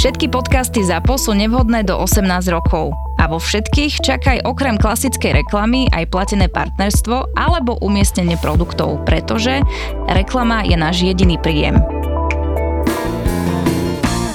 Všetky 0.00 0.32
podcasty 0.32 0.80
ZAPO 0.80 1.20
sú 1.20 1.36
nevhodné 1.36 1.84
do 1.84 1.92
18 1.92 2.24
rokov. 2.48 2.96
A 3.20 3.28
vo 3.28 3.36
všetkých 3.36 4.00
čakaj 4.00 4.48
okrem 4.48 4.80
klasickej 4.80 5.44
reklamy 5.44 5.92
aj 5.92 6.08
platené 6.08 6.48
partnerstvo 6.48 7.36
alebo 7.36 7.76
umiestnenie 7.84 8.40
produktov, 8.40 9.04
pretože 9.04 9.60
reklama 10.08 10.64
je 10.64 10.72
náš 10.72 11.04
jediný 11.04 11.36
príjem. 11.36 11.84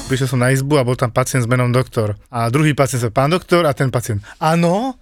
Prišiel 0.05 0.30
som 0.30 0.38
na 0.38 0.54
izbu 0.54 0.78
a 0.78 0.86
bol 0.86 0.94
tam 0.94 1.10
pacient 1.10 1.41
s 1.41 1.50
menom 1.50 1.74
doktor. 1.74 2.13
A 2.29 2.54
druhý 2.54 2.77
pacient 2.77 3.02
sa, 3.02 3.10
pán 3.10 3.34
doktor, 3.34 3.66
a 3.66 3.74
ten 3.74 3.90
pacient, 3.90 4.22
áno. 4.38 5.02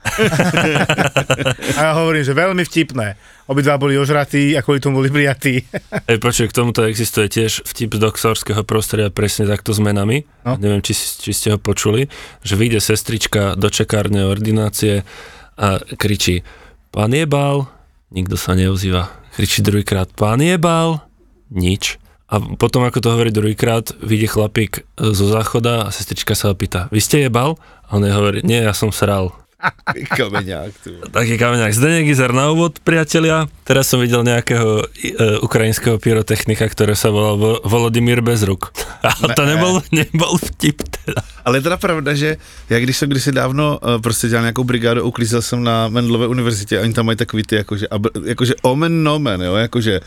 a 1.75 1.79
ja 1.83 1.91
hovorím, 1.99 2.23
že 2.23 2.31
veľmi 2.31 2.63
vtipné. 2.63 3.19
Obidva 3.43 3.75
boli 3.75 3.99
ožratí 3.99 4.55
a 4.55 4.63
kvôli 4.63 4.79
tomu 4.79 5.03
boli 5.03 5.11
prijatí. 5.11 5.67
Ej, 6.11 6.17
počuj, 6.23 6.47
k 6.47 6.55
tomuto 6.55 6.87
existuje 6.87 7.27
tiež 7.27 7.67
vtip 7.67 7.91
z 7.91 7.99
doktorského 7.99 8.63
prostredia 8.63 9.11
presne 9.11 9.43
takto 9.43 9.75
s 9.75 9.83
menami. 9.83 10.23
No. 10.47 10.55
Neviem, 10.55 10.79
či, 10.79 10.95
či 10.95 11.31
ste 11.35 11.47
ho 11.51 11.59
počuli, 11.59 12.07
že 12.39 12.55
vyjde 12.55 12.79
sestrička 12.79 13.59
do 13.59 13.67
čekárne 13.67 14.23
ordinácie 14.23 15.03
a 15.59 15.83
kričí, 15.99 16.47
pán 16.95 17.11
jebal, 17.11 17.67
nikto 18.15 18.39
sa 18.39 18.55
neozýva. 18.55 19.11
Kričí 19.35 19.59
druhýkrát, 19.59 20.07
pán 20.15 20.39
jebal, 20.39 21.03
nič. 21.51 21.99
A 22.31 22.39
potom, 22.55 22.87
ako 22.87 23.03
to 23.03 23.11
hovorí 23.11 23.29
druhýkrát, 23.29 23.91
vyjde 23.99 24.27
chlapík 24.31 24.87
zo 24.95 25.25
záchoda 25.27 25.85
a 25.85 25.91
sestrička 25.91 26.33
sa 26.33 26.49
opýta, 26.49 26.87
vy 26.95 27.03
ste 27.03 27.27
jebal? 27.27 27.59
A 27.91 27.99
on 27.99 28.07
hovorí, 28.07 28.39
nie, 28.41 28.63
ja 28.63 28.71
som 28.71 28.89
sral. 28.89 29.42
Kameňák. 30.15 30.71
Tu. 30.83 30.91
Taký 31.11 31.35
kameňák. 31.37 31.73
Zdenek 31.73 32.07
Izar 32.07 32.35
na 32.35 32.51
úvod, 32.51 32.79
priatelia. 32.83 33.47
Teraz 33.63 33.87
som 33.87 34.01
videl 34.01 34.23
nejakého 34.23 34.83
e, 34.83 35.15
ukrajinského 35.39 35.95
pyrotechnika, 35.99 36.67
ktorý 36.67 36.93
sa 36.95 37.09
volal 37.13 37.35
Vo- 37.39 37.61
Volodymyr 37.63 38.19
Bezruk. 38.19 38.75
A 39.07 39.11
ne. 39.27 39.35
to 39.35 39.43
nebol, 39.45 39.79
nebol 39.91 40.35
vtip 40.39 40.83
teda. 40.83 41.21
Ale 41.43 41.59
je 41.59 41.65
teda 41.67 41.77
pravda, 41.77 42.13
že 42.13 42.37
já 42.69 42.79
když 42.79 42.97
jsem 42.97 43.09
kdysi 43.09 43.31
dávno 43.31 43.79
uh, 43.83 44.01
prostě 44.01 44.27
dělal 44.27 44.43
nějakou 44.43 44.63
brigádu, 44.63 45.03
uklízel 45.03 45.41
jsem 45.41 45.63
na 45.63 45.87
Mendlové 45.87 46.27
univerzitě 46.27 46.79
a 46.79 46.81
oni 46.81 46.93
tam 46.93 47.05
mají 47.05 47.17
takový 47.17 47.43
ty 47.43 47.55
jakože, 47.55 47.87
jakože 48.25 48.53
omen 48.61 49.03
nomen, 49.03 49.41
jo, 49.41 49.55
jakože 49.55 49.99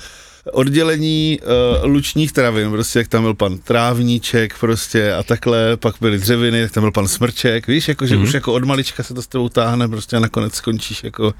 oddělení 0.52 1.38
uh, 1.42 1.90
lučních 1.90 2.32
travin, 2.32 2.70
prostě 2.70 2.98
jak 2.98 3.08
tam 3.08 3.22
byl 3.22 3.34
pan 3.34 3.58
Trávníček 3.58 4.58
prostě 4.60 5.12
a 5.14 5.22
takhle, 5.22 5.76
pak 5.76 5.94
byly 6.00 6.18
dřeviny, 6.18 6.62
tak 6.62 6.72
tam 6.72 6.82
byl 6.82 6.92
pan 6.92 7.08
Smrček, 7.08 7.66
víš, 7.66 7.88
jakože 7.88 8.16
mm-hmm. 8.16 8.22
už 8.22 8.34
jako 8.34 8.52
od 8.52 8.64
malička 8.64 9.02
se 9.02 9.14
to 9.14 9.22
s 9.22 9.26
tebou 9.26 9.48
táhne 9.48 9.88
prostě 9.88 10.16
a 10.16 10.20
nakonec 10.20 10.54
skončíš 10.54 11.04
jako 11.04 11.34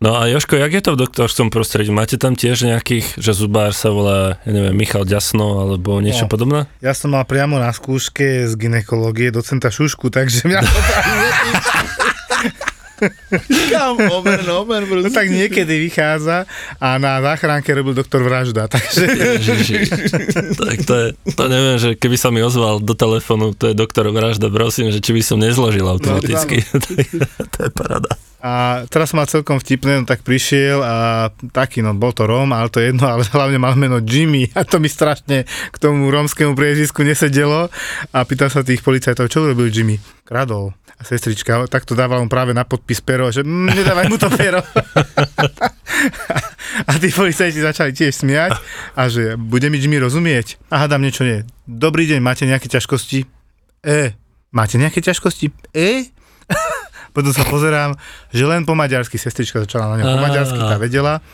No 0.00 0.20
a 0.20 0.26
Joško, 0.26 0.56
jak 0.56 0.72
je 0.72 0.80
to 0.80 0.92
v 0.92 1.08
doktorskom 1.08 1.48
prostredí? 1.48 1.88
Máte 1.88 2.20
tam 2.20 2.36
tiež 2.36 2.68
nejakých, 2.68 3.16
že 3.16 3.32
zubár 3.32 3.72
sa 3.72 3.88
volá, 3.88 4.36
ja 4.44 4.52
neviem, 4.52 4.76
Michal 4.76 5.08
Ďasno 5.08 5.64
alebo 5.64 6.04
niečo 6.04 6.28
no, 6.28 6.32
podobné? 6.36 6.60
Ja 6.84 6.92
som 6.92 7.16
mal 7.16 7.24
priamo 7.24 7.56
na 7.56 7.72
skúške 7.72 8.44
z 8.44 8.52
ginekológie 8.60 9.32
docenta 9.32 9.72
Šušku, 9.72 10.12
takže 10.12 10.44
mňa 10.44 10.60
to 10.60 10.80
tam 10.84 11.06
Kam, 13.72 14.00
omen, 14.00 14.44
omen, 14.50 14.82
No 14.88 15.10
tak 15.12 15.28
niekedy 15.28 15.78
vychádza 15.88 16.48
a 16.80 16.88
na 16.96 17.20
záchránke 17.20 17.74
robil 17.76 17.92
doktor 17.92 18.24
Vražda, 18.24 18.68
takže... 18.68 19.04
tak 20.56 20.78
to 20.88 20.94
je, 20.94 21.06
to 21.36 21.44
neviem, 21.46 21.76
že 21.76 21.90
keby 21.94 22.16
sa 22.16 22.32
mi 22.32 22.40
ozval 22.40 22.80
do 22.80 22.96
telefónu, 22.96 23.52
to 23.52 23.70
je 23.70 23.74
doktor 23.76 24.08
Vražda, 24.08 24.48
prosím, 24.48 24.88
že 24.90 25.04
či 25.04 25.12
by 25.12 25.22
som 25.22 25.36
nezložil 25.36 25.84
automaticky. 25.84 26.64
No, 26.72 27.44
to 27.52 27.58
je 27.68 27.70
parada. 27.70 28.12
A 28.44 28.84
teraz 28.92 29.10
som 29.10 29.18
mal 29.18 29.28
celkom 29.28 29.56
vtipné, 29.56 30.00
no 30.00 30.04
tak 30.04 30.20
prišiel 30.20 30.84
a 30.84 30.94
taký, 31.56 31.80
no 31.80 31.96
bol 31.96 32.12
to 32.12 32.28
Róm, 32.28 32.52
ale 32.52 32.68
to 32.68 32.84
jedno, 32.84 33.08
ale 33.12 33.24
hlavne 33.24 33.56
mal 33.56 33.74
meno 33.74 33.98
Jimmy 34.04 34.52
a 34.52 34.62
to 34.62 34.76
mi 34.76 34.92
strašne 34.92 35.48
k 35.48 35.76
tomu 35.80 36.12
rómskému 36.12 36.52
priezvisku 36.52 37.00
nesedelo 37.00 37.72
a 38.12 38.18
pýtal 38.28 38.52
sa 38.52 38.60
tých 38.60 38.84
policajtov, 38.84 39.32
čo 39.32 39.44
urobil 39.44 39.72
Jimmy? 39.72 39.96
Kradol 40.26 40.76
a 40.96 41.02
sestrička, 41.04 41.68
tak 41.68 41.84
to 41.84 41.92
dávala 41.92 42.24
mu 42.24 42.28
práve 42.32 42.56
na 42.56 42.64
podpis 42.64 43.04
pero, 43.04 43.28
že 43.28 43.44
mm, 43.44 43.68
nedávaj 43.68 44.08
mu 44.08 44.16
to 44.16 44.32
pero. 44.32 44.64
a 46.88 46.92
tí 46.96 47.12
policajti 47.12 47.60
začali 47.60 47.92
tiež 47.92 48.24
smiať 48.24 48.56
a 48.96 49.12
že 49.12 49.36
bude 49.36 49.68
mi 49.68 49.76
Jimmy 49.76 50.00
rozumieť. 50.00 50.56
A 50.72 50.84
hádam 50.84 51.04
niečo 51.04 51.28
nie. 51.28 51.44
Dobrý 51.68 52.08
deň, 52.08 52.20
máte 52.24 52.48
nejaké 52.48 52.72
ťažkosti? 52.72 53.28
E, 53.84 54.16
máte 54.56 54.80
nejaké 54.80 55.04
ťažkosti? 55.04 55.52
E? 55.76 56.08
Potom 57.16 57.32
sa 57.32 57.48
pozerám, 57.48 57.96
že 58.28 58.44
len 58.44 58.68
po 58.68 58.76
maďarsky, 58.76 59.16
sestrička 59.16 59.64
začala 59.64 59.96
na 59.96 60.04
ňa 60.04 60.04
po 60.04 60.18
maďarsky, 60.20 60.60
tá 60.60 60.76
vedela 60.76 61.24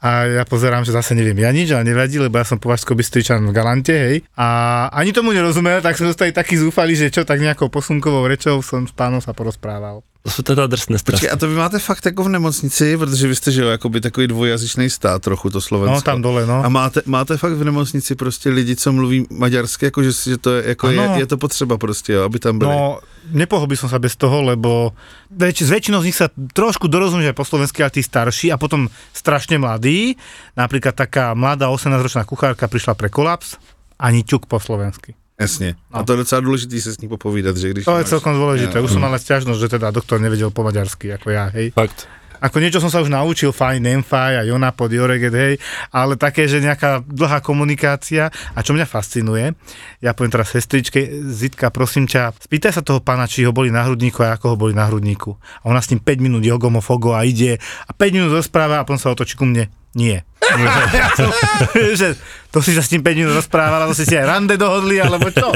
a 0.00 0.24
ja 0.24 0.44
pozerám, 0.48 0.80
že 0.80 0.96
zase 0.96 1.12
neviem 1.12 1.36
ja 1.36 1.52
nič, 1.52 1.76
ale 1.76 1.84
nevadí, 1.84 2.16
lebo 2.16 2.40
ja 2.40 2.44
som 2.48 2.56
považsko 2.56 2.96
bystričan 2.96 3.44
v 3.44 3.52
Galante, 3.52 3.92
hej. 3.92 4.16
A 4.32 4.88
ani 4.96 5.12
tomu 5.12 5.36
nerozumel, 5.36 5.84
tak 5.84 6.00
sme 6.00 6.08
zostali 6.08 6.32
takí 6.32 6.56
zúfali, 6.56 6.96
že 6.96 7.12
čo, 7.12 7.28
tak 7.28 7.36
nejakou 7.36 7.68
posunkovou 7.68 8.24
rečou 8.24 8.64
som 8.64 8.88
s 8.88 8.96
pánom 8.96 9.20
sa 9.20 9.36
porozprával. 9.36 10.00
To 10.22 10.30
jsou 10.30 10.42
teda 10.42 10.66
drsné 10.66 10.98
strasti. 10.98 11.24
Počkej, 11.26 11.32
a 11.32 11.36
to 11.36 11.48
vy 11.48 11.54
máte 11.54 11.78
fakt 11.78 12.06
jako 12.06 12.24
v 12.24 12.28
nemocnici, 12.28 12.96
protože 12.96 13.28
vy 13.28 13.34
jste, 13.34 13.52
že 13.52 13.62
jo, 13.62 13.68
jakoby 13.68 14.00
takový 14.00 14.26
dvojazyčný 14.26 14.90
stát 14.90 15.22
trochu 15.22 15.50
to 15.50 15.60
Slovensko. 15.60 15.94
No, 15.94 16.02
tam 16.02 16.22
dole, 16.22 16.46
no. 16.46 16.64
A 16.64 16.68
máte, 16.68 17.02
máte 17.06 17.36
fakt 17.36 17.52
v 17.52 17.64
nemocnici 17.64 18.14
prostě 18.14 18.50
lidi, 18.50 18.76
co 18.76 18.92
mluví 18.92 19.26
maďarsky, 19.30 19.84
jako 19.84 20.02
že, 20.02 20.12
že 20.12 20.38
to 20.38 20.50
je, 20.50 20.68
jako 20.68 20.88
je, 20.88 21.10
je, 21.16 21.26
to 21.26 21.36
potřeba 21.36 21.78
prostě, 21.78 22.12
jo, 22.12 22.22
aby 22.22 22.38
tam 22.38 22.58
byli. 22.58 22.70
No, 22.70 23.00
nepohol 23.32 23.66
by 23.66 23.76
som 23.76 23.88
sa 23.88 24.00
bez 24.00 24.16
toho, 24.16 24.42
lebo 24.42 24.92
väč, 25.28 25.62
s 25.62 25.70
väčšinou 25.70 26.00
z 26.00 26.08
nich 26.12 26.18
sa 26.18 26.32
trošku 26.32 26.88
dorozumie 26.88 27.32
po 27.36 27.44
slovensky, 27.44 27.84
ale 27.84 27.92
tí 27.92 28.02
starší 28.02 28.52
a 28.52 28.56
potom 28.56 28.88
strašne 29.12 29.60
mladí. 29.60 30.16
Napríklad 30.56 30.96
taká 30.96 31.36
mladá 31.36 31.68
18-ročná 31.68 32.24
kuchárka 32.24 32.68
prišla 32.68 32.96
pre 32.96 33.12
kolaps, 33.12 33.60
ani 34.00 34.24
ťuk 34.24 34.48
po 34.48 34.56
slovensky. 34.56 35.19
Jasně. 35.40 35.74
No. 35.90 35.98
A 35.98 36.02
to 36.02 36.12
je 36.12 36.16
docela 36.16 36.40
důležité 36.40 36.80
se 36.80 36.92
s 36.94 37.00
ní 37.00 37.08
popovídat, 37.08 37.56
že 37.56 37.70
když... 37.70 37.84
To 37.84 37.98
je 37.98 38.04
celkom 38.04 38.36
dôležité. 38.36 38.76
Ja. 38.76 38.84
Už 38.84 38.92
som 38.92 39.00
mal 39.00 39.16
sťažnosť, 39.16 39.60
že 39.60 39.68
teda 39.80 39.88
doktor 39.88 40.20
nevedel 40.20 40.52
po 40.52 40.60
maďarsky, 40.60 41.16
ako 41.16 41.32
ja, 41.32 41.48
hej. 41.48 41.72
Fakt. 41.72 42.04
Ako 42.40 42.56
niečo 42.56 42.80
som 42.80 42.88
sa 42.88 43.04
už 43.04 43.12
naučil, 43.12 43.52
fajn, 43.52 43.84
nemfaj 43.84 44.40
a 44.40 44.42
Jona 44.48 44.72
pod 44.72 44.88
Joreget, 44.88 45.36
hej, 45.36 45.54
ale 45.92 46.16
také, 46.16 46.48
že 46.48 46.64
nejaká 46.64 47.04
dlhá 47.04 47.44
komunikácia 47.44 48.32
a 48.56 48.58
čo 48.64 48.72
mňa 48.72 48.88
fascinuje, 48.88 49.52
ja 50.00 50.16
poviem 50.16 50.32
teraz 50.32 50.48
sestričke, 50.48 51.04
Zitka, 51.28 51.68
prosím 51.68 52.08
ťa, 52.08 52.32
spýtaj 52.40 52.80
sa 52.80 52.82
toho 52.84 53.04
pána, 53.04 53.28
či 53.28 53.44
ho 53.44 53.52
boli 53.52 53.68
na 53.68 53.84
hrudníku 53.84 54.24
a 54.24 54.40
ako 54.40 54.56
ho 54.56 54.56
boli 54.56 54.72
na 54.72 54.88
hrudníku. 54.88 55.36
A 55.36 55.68
ona 55.68 55.84
s 55.84 55.92
ním 55.92 56.00
5 56.00 56.16
minút 56.24 56.40
jogomofogo 56.40 57.12
a 57.12 57.28
ide 57.28 57.60
a 57.60 57.92
5 57.92 58.16
minút 58.16 58.32
rozpráva 58.32 58.80
a 58.80 58.84
potom 58.88 58.96
sa 58.96 59.12
otočí 59.12 59.36
ku 59.36 59.44
mne. 59.44 59.68
Nie. 59.94 60.22
že 62.00 62.16
to 62.50 62.58
si 62.58 62.74
sa 62.74 62.82
s 62.82 62.90
tím 62.90 63.06
5 63.06 63.14
minút 63.14 63.34
rozprával, 63.38 63.86
to 63.86 63.94
si 63.94 64.02
si 64.02 64.18
aj 64.18 64.26
rande 64.26 64.58
dohodli, 64.58 64.98
alebo 64.98 65.30
čo? 65.30 65.54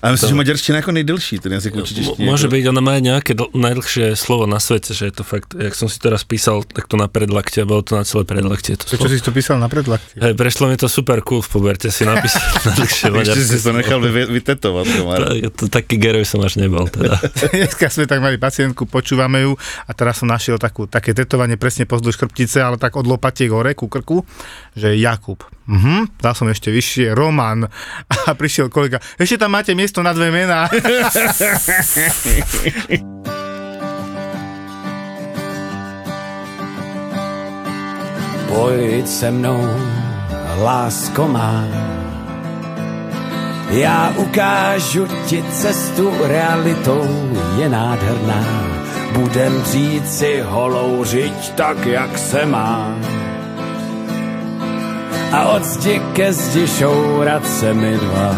A 0.00 0.16
myslím, 0.16 0.32
že 0.32 0.36
maďarština 0.40 0.80
ako 0.80 0.96
nejdlší, 0.96 1.36
ten 1.36 1.52
jazyk 1.52 1.76
určite 1.76 2.00
ešte 2.00 2.24
Môže 2.24 2.48
byť, 2.48 2.64
ona 2.72 2.80
má 2.80 2.96
nejaké 2.96 3.36
dl- 3.36 3.52
najdlhšie 3.52 4.16
slovo 4.16 4.48
na 4.48 4.56
svete, 4.56 4.96
že 4.96 5.12
je 5.12 5.14
to 5.20 5.20
fakt, 5.20 5.52
jak 5.52 5.76
som 5.76 5.92
si 5.92 6.00
teraz 6.00 6.24
písal, 6.24 6.64
tak 6.64 6.88
to 6.88 6.96
na 6.96 7.12
predlakte, 7.12 7.60
bolo 7.68 7.84
to 7.84 7.92
na 7.92 8.08
celé 8.08 8.24
predlakte. 8.24 8.72
To 8.80 8.88
Prečo 8.88 9.12
si 9.12 9.20
to 9.20 9.36
písal 9.36 9.60
na 9.60 9.68
predlakte? 9.68 10.16
Hej, 10.16 10.32
prešlo 10.32 10.72
mi 10.72 10.80
to 10.80 10.88
super 10.88 11.20
cool 11.20 11.44
v 11.44 11.48
poberte 11.52 11.92
si 11.92 12.08
napísať 12.08 12.40
najdlhšie 12.72 13.08
maďarské. 13.12 13.44
si 13.44 13.60
to 13.60 13.72
nechal 13.76 14.00
vy, 14.00 14.08
vytetovať. 14.32 14.84
To, 14.96 15.48
to, 15.52 15.64
taký 15.68 16.00
geroj 16.00 16.24
som 16.24 16.40
až 16.40 16.56
nebol 16.56 16.88
teda. 16.88 17.20
Dneska 17.52 17.92
sme 17.92 18.08
tak 18.08 18.24
mali 18.24 18.40
pacientku, 18.40 18.88
počúvame 18.88 19.44
ju 19.44 19.60
a 19.84 19.92
teraz 19.92 20.24
som 20.24 20.28
našiel 20.32 20.56
takú, 20.56 20.88
také 20.88 21.12
tetovanie 21.12 21.60
presne 21.60 21.84
pozdĺž 21.84 22.16
chrbtice, 22.16 22.64
ale 22.64 22.80
tak 22.80 22.96
od 22.96 23.04
lopatiek 23.04 23.52
hore 23.52 23.69
ku 23.74 23.88
krku, 23.88 24.24
že 24.76 24.96
Jakub. 24.96 25.44
Mhm, 25.66 26.18
dal 26.18 26.34
som 26.34 26.48
ešte 26.50 26.70
vyššie, 26.70 27.14
Roman. 27.14 27.66
A 28.28 28.34
prišiel 28.34 28.68
kolega, 28.68 28.98
ešte 29.18 29.38
tam 29.38 29.52
máte 29.54 29.74
miesto 29.74 30.02
na 30.02 30.12
dve 30.12 30.30
mená. 30.30 30.68
Pojď 38.50 39.06
se 39.06 39.30
mnou, 39.30 39.62
lásko 40.58 41.28
má, 41.28 41.64
Já 43.70 44.12
ukážu 44.16 45.06
ti 45.26 45.44
cestu 45.52 46.10
realitou 46.20 47.30
je 47.58 47.68
nádherná. 47.68 48.44
Budem 49.12 49.62
dřít 49.62 50.08
si 50.08 50.40
holou 50.40 51.04
řiď 51.04 51.52
tak, 51.54 51.86
jak 51.86 52.18
se 52.18 52.46
má. 52.46 52.96
A 55.30 55.54
od 55.54 55.62
zdi 55.62 56.02
ke 56.10 56.34
zdi 56.34 56.66
šourat 56.66 57.46
se 57.46 57.70
mi 57.70 57.94
dva. 57.94 58.34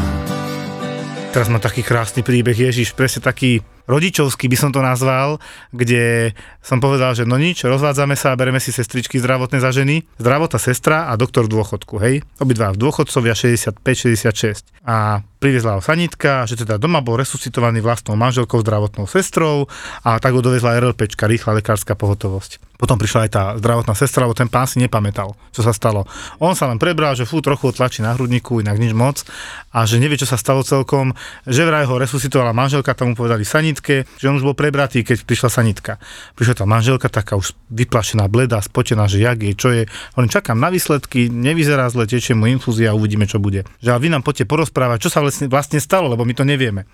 Teraz 1.33 1.49
má 1.49 1.57
taký 1.57 1.81
krásny 1.81 2.21
príbeh, 2.21 2.53
Ježiš, 2.53 2.93
presne 2.93 3.25
taký 3.25 3.65
rodičovský 3.87 4.47
by 4.47 4.57
som 4.59 4.71
to 4.71 4.81
nazval, 4.83 5.43
kde 5.75 6.35
som 6.63 6.79
povedal, 6.79 7.15
že 7.19 7.27
no 7.27 7.37
nič, 7.39 7.67
rozvádzame 7.67 8.15
sa 8.15 8.35
a 8.35 8.39
bereme 8.39 8.63
si 8.63 8.71
sestričky 8.71 9.19
zdravotné 9.19 9.59
za 9.59 9.75
ženy, 9.75 10.07
zdravotná 10.19 10.59
sestra 10.63 11.11
a 11.11 11.19
doktor 11.19 11.51
v 11.51 11.59
dôchodku, 11.59 11.99
hej, 11.99 12.23
obidva 12.39 12.71
v 12.71 12.81
dôchodcovia 12.81 13.35
65-66. 13.35 14.73
A 14.83 15.23
priviezla 15.43 15.79
ho 15.79 15.83
sanitka, 15.83 16.47
že 16.47 16.55
teda 16.55 16.79
doma 16.79 17.03
bol 17.03 17.19
resuscitovaný 17.19 17.83
vlastnou 17.83 18.15
manželkou, 18.15 18.63
zdravotnou 18.63 19.11
sestrou 19.11 19.67
a 20.07 20.19
tak 20.23 20.39
ho 20.39 20.43
dovezla 20.43 20.79
RLPčka, 20.79 21.27
rýchla 21.27 21.59
lekárska 21.59 21.99
pohotovosť. 21.99 22.63
Potom 22.83 22.99
prišla 22.99 23.27
aj 23.27 23.31
tá 23.31 23.45
zdravotná 23.63 23.95
sestra, 23.95 24.27
lebo 24.27 24.35
ten 24.35 24.51
pán 24.51 24.67
si 24.67 24.83
nepamätal, 24.83 25.39
čo 25.55 25.63
sa 25.63 25.71
stalo. 25.71 26.03
On 26.43 26.59
sa 26.59 26.67
len 26.67 26.83
prebral, 26.83 27.15
že 27.15 27.23
fú, 27.23 27.39
trochu 27.39 27.71
tlačí 27.71 28.03
na 28.03 28.11
hrudníku, 28.11 28.59
inak 28.59 28.75
nič 28.75 28.91
moc 28.91 29.23
a 29.71 29.87
že 29.87 30.03
nevie, 30.03 30.19
čo 30.19 30.27
sa 30.27 30.35
stalo 30.35 30.67
celkom, 30.67 31.15
že 31.47 31.63
vraj 31.63 31.87
ho 31.87 31.95
resuscitovala 31.95 32.51
manželka, 32.51 32.99
tomu 32.99 33.15
povedali 33.15 33.47
sanitke, 33.73 34.05
že 34.21 34.29
on 34.29 34.37
už 34.37 34.45
bol 34.45 34.53
prebratý, 34.53 35.01
keď 35.01 35.25
prišla 35.25 35.49
sanitka. 35.49 35.97
Prišla 36.37 36.61
tá 36.61 36.65
manželka 36.69 37.09
taká 37.09 37.41
už 37.41 37.57
vyplašená, 37.73 38.29
bledá, 38.29 38.61
spotená, 38.61 39.09
že 39.09 39.25
jak 39.25 39.41
je, 39.41 39.53
čo 39.57 39.69
je. 39.73 39.83
Len 39.89 40.29
čakám 40.29 40.61
na 40.61 40.69
výsledky, 40.69 41.33
nevyzerá 41.33 41.89
zle, 41.89 42.05
tečie 42.05 42.37
mu 42.37 42.45
infúzia, 42.53 42.93
uvidíme, 42.93 43.25
čo 43.25 43.41
bude. 43.41 43.65
Že 43.81 43.97
vy 43.97 44.09
nám 44.13 44.21
poďte 44.21 44.45
porozprávať, 44.45 45.09
čo 45.09 45.11
sa 45.11 45.25
vlastne, 45.25 45.49
vlastne 45.49 45.81
stalo, 45.81 46.13
lebo 46.13 46.29
my 46.29 46.37
to 46.37 46.45
nevieme. 46.45 46.85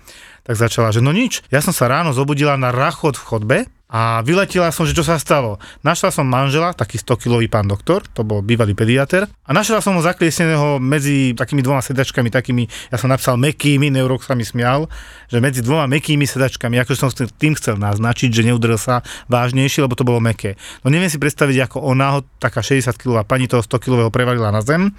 Tak 0.47 0.55
začala, 0.55 0.95
že 0.95 1.03
no 1.03 1.11
nič, 1.11 1.43
ja 1.51 1.59
som 1.59 1.75
sa 1.75 1.91
ráno 1.91 2.15
zobudila 2.15 2.55
na 2.55 2.71
rachot 2.71 3.19
v 3.19 3.27
chodbe, 3.27 3.57
a 3.89 4.21
vyletela 4.21 4.69
som, 4.69 4.85
že 4.85 4.93
čo 4.93 5.01
sa 5.01 5.17
stalo. 5.17 5.57
Našla 5.81 6.13
som 6.13 6.29
manžela, 6.29 6.77
taký 6.77 7.01
100-kilový 7.01 7.49
pán 7.49 7.65
doktor, 7.65 8.05
to 8.13 8.21
bol 8.21 8.45
bývalý 8.45 8.77
pediater, 8.77 9.25
a 9.25 9.51
našla 9.51 9.81
som 9.81 9.97
ho 9.97 10.01
zakliesneného 10.05 10.77
medzi 10.77 11.33
takými 11.33 11.65
dvoma 11.65 11.81
sedačkami, 11.81 12.29
takými, 12.29 12.69
ja 12.93 13.01
som 13.01 13.09
napísal 13.09 13.41
mekými, 13.41 13.89
neurok 13.89 14.21
sa 14.21 14.37
mi 14.37 14.45
smial, 14.45 14.85
že 15.25 15.41
medzi 15.41 15.65
dvoma 15.65 15.89
mekými 15.89 16.29
sedačkami, 16.29 16.77
ako 16.77 16.93
som 16.93 17.09
tým 17.09 17.57
chcel 17.57 17.81
naznačiť, 17.81 18.29
že 18.29 18.45
neudrel 18.45 18.77
sa 18.77 19.01
vážnejšie, 19.25 19.81
lebo 19.81 19.97
to 19.97 20.05
bolo 20.05 20.21
meké. 20.21 20.53
No 20.85 20.93
neviem 20.93 21.09
si 21.09 21.17
predstaviť, 21.17 21.65
ako 21.65 21.81
ona 21.81 22.21
taká 22.37 22.61
60-kilová 22.61 23.25
pani 23.25 23.49
toho 23.49 23.65
100-kilového 23.65 24.13
prevalila 24.13 24.53
na 24.53 24.61
zem 24.61 24.93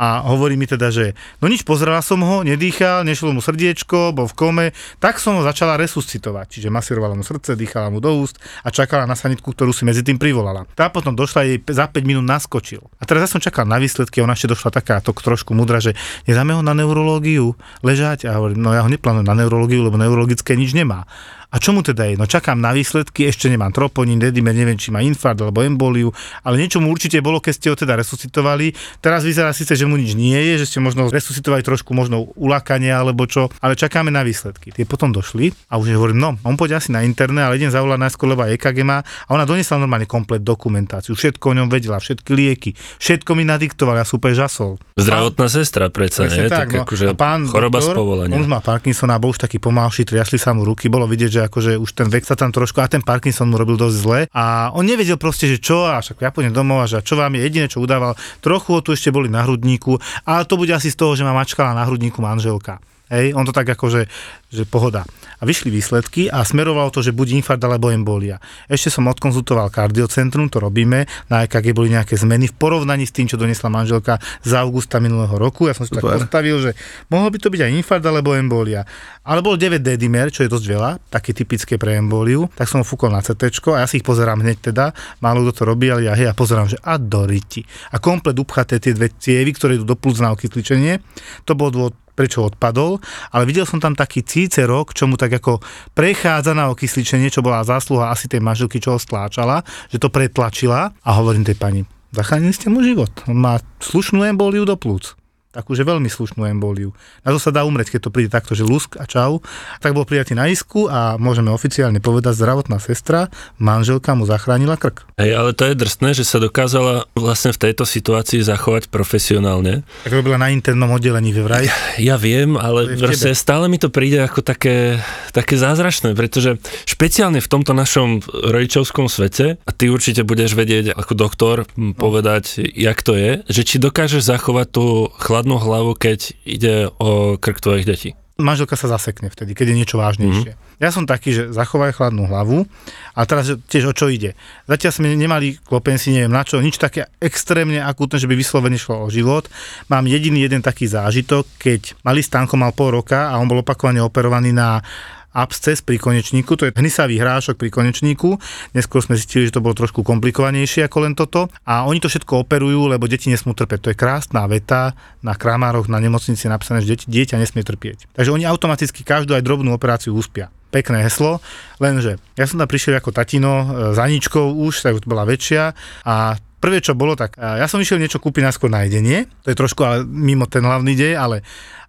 a 0.00 0.24
hovorí 0.24 0.56
mi 0.56 0.64
teda, 0.64 0.88
že 0.88 1.12
no 1.44 1.52
nič, 1.52 1.60
pozrela 1.60 2.00
som 2.00 2.24
ho, 2.24 2.40
nedýchal, 2.40 3.04
nešlo 3.04 3.36
mu 3.36 3.44
srdiečko, 3.44 4.16
bol 4.16 4.24
v 4.24 4.36
kome, 4.36 4.66
tak 4.96 5.20
som 5.20 5.36
ho 5.36 5.44
začala 5.44 5.76
resuscitovať, 5.76 6.56
čiže 6.56 6.72
masírovala 6.72 7.12
mu 7.12 7.20
srdce, 7.20 7.52
dýchala 7.52 7.92
mu 7.92 8.00
do 8.00 8.16
úst 8.30 8.38
a 8.62 8.70
čakala 8.70 9.10
na 9.10 9.18
sanitku, 9.18 9.50
ktorú 9.50 9.74
si 9.74 9.82
medzi 9.82 10.06
tým 10.06 10.14
privolala. 10.14 10.62
Tá 10.78 10.86
potom 10.86 11.18
došla, 11.18 11.50
jej 11.50 11.58
za 11.66 11.90
5 11.90 12.06
minút 12.06 12.22
naskočil. 12.22 12.86
A 13.02 13.04
teraz 13.04 13.26
ja 13.26 13.28
som 13.34 13.42
čakal 13.42 13.66
na 13.66 13.82
výsledky, 13.82 14.22
ona 14.22 14.38
ešte 14.38 14.54
došla 14.54 14.70
taká 14.70 15.02
to 15.02 15.10
trošku 15.10 15.50
mudra, 15.58 15.82
že 15.82 15.98
nedáme 16.30 16.54
ho 16.54 16.62
na 16.62 16.72
neurológiu 16.78 17.58
ležať 17.82 18.30
a 18.30 18.38
hovorím, 18.38 18.62
no 18.62 18.70
ja 18.70 18.86
ho 18.86 18.90
neplánujem 18.90 19.26
na 19.26 19.34
neurológiu, 19.34 19.82
lebo 19.82 19.98
neurologické 19.98 20.54
nič 20.54 20.70
nemá. 20.78 21.10
A 21.50 21.58
čo 21.58 21.74
mu 21.74 21.82
teda 21.82 22.06
je? 22.06 22.14
No 22.14 22.30
čakám 22.30 22.62
na 22.62 22.70
výsledky, 22.70 23.26
ešte 23.26 23.50
nemám 23.50 23.74
troponín, 23.74 24.22
dedimer, 24.22 24.54
neviem, 24.54 24.78
či 24.78 24.94
má 24.94 25.02
infarkt 25.02 25.42
alebo 25.42 25.66
emboliu, 25.66 26.14
ale 26.46 26.62
niečo 26.62 26.78
mu 26.78 26.94
určite 26.94 27.18
bolo, 27.18 27.42
keď 27.42 27.52
ste 27.58 27.66
ho 27.74 27.76
teda 27.76 27.98
resuscitovali. 27.98 28.70
Teraz 29.02 29.26
vyzerá 29.26 29.50
síce, 29.50 29.74
že 29.74 29.82
mu 29.82 29.98
nič 29.98 30.14
nie 30.14 30.38
je, 30.38 30.62
že 30.62 30.66
ste 30.70 30.78
možno 30.78 31.10
resuscitovali 31.10 31.66
trošku 31.66 31.90
možno 31.90 32.30
ulákanie 32.38 32.94
alebo 32.94 33.26
čo, 33.26 33.50
ale 33.58 33.74
čakáme 33.74 34.14
na 34.14 34.22
výsledky. 34.22 34.70
Tie 34.70 34.86
potom 34.86 35.10
došli 35.10 35.50
a 35.66 35.82
už 35.82 35.90
hovorím, 35.90 36.22
no, 36.22 36.30
on 36.46 36.54
pôjde 36.54 36.78
asi 36.78 36.94
na 36.94 37.02
internet, 37.02 37.50
ale 37.50 37.58
idem 37.58 37.74
zavolať 37.74 37.98
najskôr, 37.98 38.30
lebo 38.30 38.46
EKG 38.46 38.86
má 38.86 39.02
a 39.02 39.30
ona 39.34 39.42
doniesla 39.42 39.82
normálne 39.82 40.06
komplet 40.06 40.46
dokumentáciu, 40.46 41.18
všetko 41.18 41.50
o 41.50 41.54
ňom 41.58 41.66
vedela, 41.66 41.98
všetky 41.98 42.30
lieky, 42.30 42.70
všetko 43.02 43.34
mi 43.34 43.42
nadiktovala, 43.42 44.02
ja 44.02 44.06
super 44.06 44.30
žasol. 44.38 44.78
Zdravotná 44.94 45.50
sestra 45.50 45.90
predsa, 45.90 46.30
nie? 46.30 46.46
Tak, 46.46 46.70
tak 46.70 46.78
no. 46.78 46.82
akože 46.86 47.04
a 47.10 47.14
pán 47.18 47.50
choroba 47.50 47.82
doktor, 47.82 47.94
z 47.94 47.98
povolenia. 47.98 48.34
On 48.38 48.42
už 48.46 48.50
má 48.50 48.62
Parkinsona, 48.62 49.18
bol 49.18 49.34
už 49.34 49.42
taký 49.42 49.58
pomalší, 49.58 50.06
triasli 50.06 50.38
sa 50.38 50.54
mu 50.54 50.62
ruky, 50.62 50.86
bolo 50.86 51.10
vidieť, 51.10 51.30
že 51.30 51.39
že 51.40 51.48
akože 51.48 51.72
už 51.80 51.90
ten 51.96 52.12
vek 52.12 52.28
sa 52.28 52.36
tam 52.36 52.52
trošku, 52.52 52.84
a 52.84 52.92
ten 52.92 53.00
Parkinson 53.00 53.48
mu 53.48 53.56
robil 53.56 53.80
dosť 53.80 53.96
zle 53.96 54.20
a 54.36 54.68
on 54.76 54.84
nevedel 54.84 55.16
proste, 55.16 55.48
že 55.48 55.56
čo 55.56 55.88
a 55.88 56.04
však 56.04 56.20
ja 56.20 56.28
pôjdem 56.28 56.52
domov 56.52 56.84
a 56.84 56.90
že 56.90 57.00
čo 57.00 57.16
vám 57.16 57.32
je 57.32 57.48
jediné, 57.48 57.66
čo 57.72 57.80
udával, 57.80 58.12
trochu 58.44 58.76
ho 58.76 58.84
tu 58.84 58.92
ešte 58.92 59.08
boli 59.08 59.32
na 59.32 59.40
hrudníku, 59.40 59.96
ale 60.28 60.44
to 60.44 60.60
bude 60.60 60.76
asi 60.76 60.92
z 60.92 61.00
toho, 61.00 61.16
že 61.16 61.24
ma 61.24 61.32
mačkala 61.32 61.72
na 61.72 61.88
hrudníku 61.88 62.20
manželka. 62.20 62.89
Hej, 63.10 63.34
on 63.34 63.42
to 63.42 63.50
tak 63.50 63.66
akože 63.66 64.06
že 64.50 64.66
pohoda. 64.66 65.06
A 65.38 65.46
vyšli 65.46 65.70
výsledky 65.70 66.26
a 66.26 66.42
smerovalo 66.42 66.90
to, 66.90 67.06
že 67.06 67.14
buď 67.14 67.38
infarkt 67.38 67.62
alebo 67.62 67.94
embolia. 67.94 68.42
Ešte 68.66 68.90
som 68.90 69.06
odkonzultoval 69.06 69.70
kardiocentrum, 69.70 70.50
to 70.50 70.58
robíme, 70.58 71.06
na 71.30 71.46
EKG 71.46 71.70
boli 71.70 71.94
nejaké 71.94 72.18
zmeny 72.18 72.50
v 72.50 72.54
porovnaní 72.58 73.06
s 73.06 73.14
tým, 73.14 73.30
čo 73.30 73.38
donesla 73.38 73.70
manželka 73.70 74.18
z 74.42 74.52
augusta 74.58 74.98
minulého 74.98 75.30
roku. 75.38 75.70
Ja 75.70 75.74
som 75.78 75.86
si 75.86 75.94
tak 75.94 76.02
postavil, 76.02 76.58
že 76.58 76.70
mohol 77.14 77.30
by 77.30 77.38
to 77.38 77.48
byť 77.50 77.60
aj 77.62 77.70
infarkt 77.78 78.06
alebo 78.10 78.34
embolia. 78.34 78.82
Ale 79.22 79.38
bol 79.38 79.54
9 79.54 79.78
dedimer, 79.78 80.34
čo 80.34 80.42
je 80.42 80.50
dosť 80.50 80.66
veľa, 80.66 80.90
také 81.14 81.30
typické 81.30 81.78
pre 81.78 81.94
emboliu, 81.94 82.50
tak 82.58 82.66
som 82.66 82.82
ho 82.82 82.86
fúkol 82.86 83.14
na 83.14 83.22
CT 83.22 83.54
a 83.70 83.82
ja 83.82 83.86
si 83.86 84.02
ich 84.02 84.06
pozerám 84.06 84.42
hneď 84.42 84.74
teda, 84.74 84.90
málo 85.22 85.46
kto 85.46 85.62
to 85.62 85.62
robí, 85.62 85.86
ale 85.94 86.10
ja 86.10 86.18
hej, 86.18 86.26
a 86.26 86.34
pozerám, 86.34 86.66
že 86.66 86.78
a 86.82 86.98
doriti. 86.98 87.62
A 87.94 88.02
komplet 88.02 88.34
upchaté 88.34 88.82
tie 88.82 88.90
dve 88.90 89.14
cievy, 89.14 89.54
ktoré 89.54 89.78
idú 89.78 89.86
do 89.86 89.94
plus 89.94 90.18
na 90.18 90.34
okysličenie, 90.34 90.98
to 91.46 91.54
bol 91.54 91.70
dôvod 91.70 91.94
prečo 92.20 92.44
odpadol, 92.44 93.00
ale 93.32 93.48
videl 93.48 93.64
som 93.64 93.80
tam 93.80 93.96
taký 93.96 94.20
cícerok, 94.20 94.92
čo 94.92 95.08
mu 95.08 95.16
tak 95.16 95.40
ako 95.40 95.64
prechádza 95.96 96.52
na 96.52 96.68
okysličenie, 96.68 97.32
čo 97.32 97.40
bola 97.40 97.64
zásluha 97.64 98.12
asi 98.12 98.28
tej 98.28 98.44
manželky, 98.44 98.76
čo 98.76 98.92
ho 98.92 99.00
stláčala, 99.00 99.64
že 99.88 99.96
to 99.96 100.12
pretlačila 100.12 100.92
a 100.92 101.10
hovorím 101.16 101.48
tej 101.48 101.56
pani, 101.56 101.80
zachránili 102.12 102.52
ste 102.52 102.68
mu 102.68 102.84
život. 102.84 103.08
On 103.24 103.40
má 103.40 103.56
slušnú 103.80 104.20
emboliu 104.28 104.68
do 104.68 104.76
plúc 104.76 105.19
takúže 105.50 105.82
veľmi 105.82 106.06
slušnú 106.06 106.46
emboliu. 106.46 106.94
Na 107.26 107.34
to 107.34 107.42
sa 107.42 107.50
dá 107.50 107.66
umrieť, 107.66 107.98
keď 107.98 108.00
to 108.06 108.14
príde 108.14 108.30
takto, 108.30 108.54
že 108.54 108.62
lusk 108.62 108.94
a 109.02 109.04
čau. 109.04 109.42
Tak 109.82 109.98
bol 109.98 110.06
prijatý 110.06 110.38
na 110.38 110.46
isku 110.46 110.86
a 110.86 111.18
môžeme 111.18 111.50
oficiálne 111.50 111.98
povedať, 111.98 112.38
zdravotná 112.38 112.78
sestra, 112.78 113.26
manželka 113.58 114.14
mu 114.14 114.30
zachránila 114.30 114.78
krk. 114.78 115.02
Hej, 115.18 115.34
ale 115.34 115.50
to 115.50 115.66
je 115.66 115.74
drsné, 115.74 116.14
že 116.14 116.22
sa 116.22 116.38
dokázala 116.38 117.10
vlastne 117.18 117.50
v 117.50 117.66
tejto 117.66 117.82
situácii 117.82 118.46
zachovať 118.46 118.94
profesionálne. 118.94 119.82
Tak 120.06 120.14
robila 120.14 120.38
na 120.38 120.54
internom 120.54 120.94
oddelení 120.94 121.34
ve 121.34 121.42
vraj. 121.42 121.66
Ja, 121.66 122.14
ja 122.14 122.16
viem, 122.16 122.54
ale 122.54 122.94
vlastne 122.94 123.34
stále 123.34 123.66
mi 123.66 123.82
to 123.82 123.90
príde 123.90 124.22
ako 124.22 124.46
také, 124.46 125.02
také 125.34 125.58
zázračné, 125.58 126.14
pretože 126.14 126.62
špeciálne 126.86 127.42
v 127.42 127.50
tomto 127.50 127.74
našom 127.74 128.22
rodičovskom 128.30 129.10
svete, 129.10 129.58
a 129.66 129.70
ty 129.74 129.90
určite 129.90 130.22
budeš 130.22 130.54
vedieť 130.54 130.94
ako 130.94 131.12
doktor 131.18 131.66
povedať, 131.98 132.62
jak 132.78 133.02
to 133.02 133.18
je, 133.18 133.42
že 133.50 133.66
či 133.66 133.82
dokážeš 133.82 134.30
zachovať 134.30 134.66
tú 134.70 135.10
chlad 135.18 135.39
chladnú 135.40 135.56
hlavu, 135.56 135.96
keď 135.96 136.36
ide 136.44 136.92
o 137.00 137.40
krk 137.40 137.64
tvojich 137.64 137.88
detí? 137.88 138.12
Manželka 138.36 138.76
sa 138.76 138.92
zasekne 138.92 139.32
vtedy, 139.32 139.56
keď 139.56 139.72
je 139.72 139.76
niečo 139.80 139.96
vážnejšie. 139.96 140.52
Mm-hmm. 140.52 140.76
Ja 140.84 140.92
som 140.92 141.08
taký, 141.08 141.32
že 141.32 141.42
zachovaj 141.48 141.96
chladnú 141.96 142.28
hlavu 142.28 142.68
a 143.16 143.20
teraz 143.24 143.48
tiež 143.72 143.88
o 143.88 143.96
čo 143.96 144.12
ide. 144.12 144.36
Zatiaľ 144.68 144.92
sme 144.92 145.12
nemali 145.16 145.56
klopenci, 145.64 146.12
neviem 146.12 146.32
na 146.32 146.44
čo, 146.44 146.60
nič 146.60 146.76
také 146.76 147.08
extrémne 147.24 147.80
akútne, 147.80 148.20
že 148.20 148.28
by 148.28 148.36
vyslovene 148.36 148.76
šlo 148.76 149.08
o 149.08 149.12
život. 149.12 149.48
Mám 149.88 150.08
jediný 150.08 150.44
jeden 150.44 150.60
taký 150.60 150.88
zážitok, 150.88 151.48
keď 151.56 151.96
malý 152.04 152.20
stánko 152.20 152.60
mal 152.60 152.76
pol 152.76 153.00
roka 153.00 153.32
a 153.32 153.40
on 153.40 153.48
bol 153.48 153.64
opakovane 153.64 154.00
operovaný 154.00 154.52
na 154.52 154.84
absces 155.30 155.80
pri 155.80 155.96
konečníku, 155.96 156.58
to 156.58 156.66
je 156.66 156.74
hnisavý 156.74 157.18
hrášok 157.18 157.56
pri 157.58 157.70
konečníku. 157.70 158.36
Neskôr 158.74 159.02
sme 159.02 159.14
zistili, 159.14 159.46
že 159.46 159.56
to 159.58 159.64
bolo 159.64 159.78
trošku 159.78 160.02
komplikovanejšie 160.02 160.86
ako 160.86 160.98
len 161.06 161.14
toto. 161.14 161.46
A 161.66 161.86
oni 161.86 162.02
to 162.02 162.10
všetko 162.10 162.46
operujú, 162.46 162.90
lebo 162.90 163.06
deti 163.06 163.30
nesmú 163.30 163.54
trpeť. 163.54 163.78
To 163.80 163.90
je 163.94 164.00
krásna 164.00 164.44
veta 164.50 164.98
na 165.22 165.38
kramároch, 165.38 165.86
na 165.86 166.02
nemocnici 166.02 166.50
napísané, 166.50 166.82
že 166.82 166.98
deti, 166.98 167.06
dieťa 167.06 167.38
nesmie 167.38 167.62
trpieť. 167.62 168.10
Takže 168.14 168.34
oni 168.34 168.44
automaticky 168.46 169.06
každú 169.06 169.38
aj 169.38 169.46
drobnú 169.46 169.70
operáciu 169.74 170.16
uspia 170.16 170.50
pekné 170.70 171.02
heslo, 171.02 171.42
lenže 171.82 172.22
ja 172.38 172.46
som 172.46 172.54
tam 172.54 172.70
prišiel 172.70 173.02
ako 173.02 173.10
tatino 173.10 173.52
e, 173.58 173.66
za 173.90 174.06
ničkou 174.06 174.54
už, 174.54 174.86
tak 174.86 175.02
bola 175.02 175.26
väčšia 175.26 175.74
a 176.06 176.38
prvé 176.60 176.84
čo 176.84 176.92
bolo, 176.92 177.16
tak 177.16 177.40
ja 177.40 177.64
som 177.64 177.80
išiel 177.80 177.96
niečo 177.96 178.20
kúpiť 178.20 178.46
najskôr 178.46 178.68
na 178.68 178.84
jedenie, 178.84 179.24
to 179.42 179.48
je 179.50 179.56
trošku 179.56 179.80
ale 179.80 180.04
mimo 180.04 180.44
ten 180.44 180.60
hlavný 180.60 180.92
dej, 180.92 181.16
ale 181.16 181.40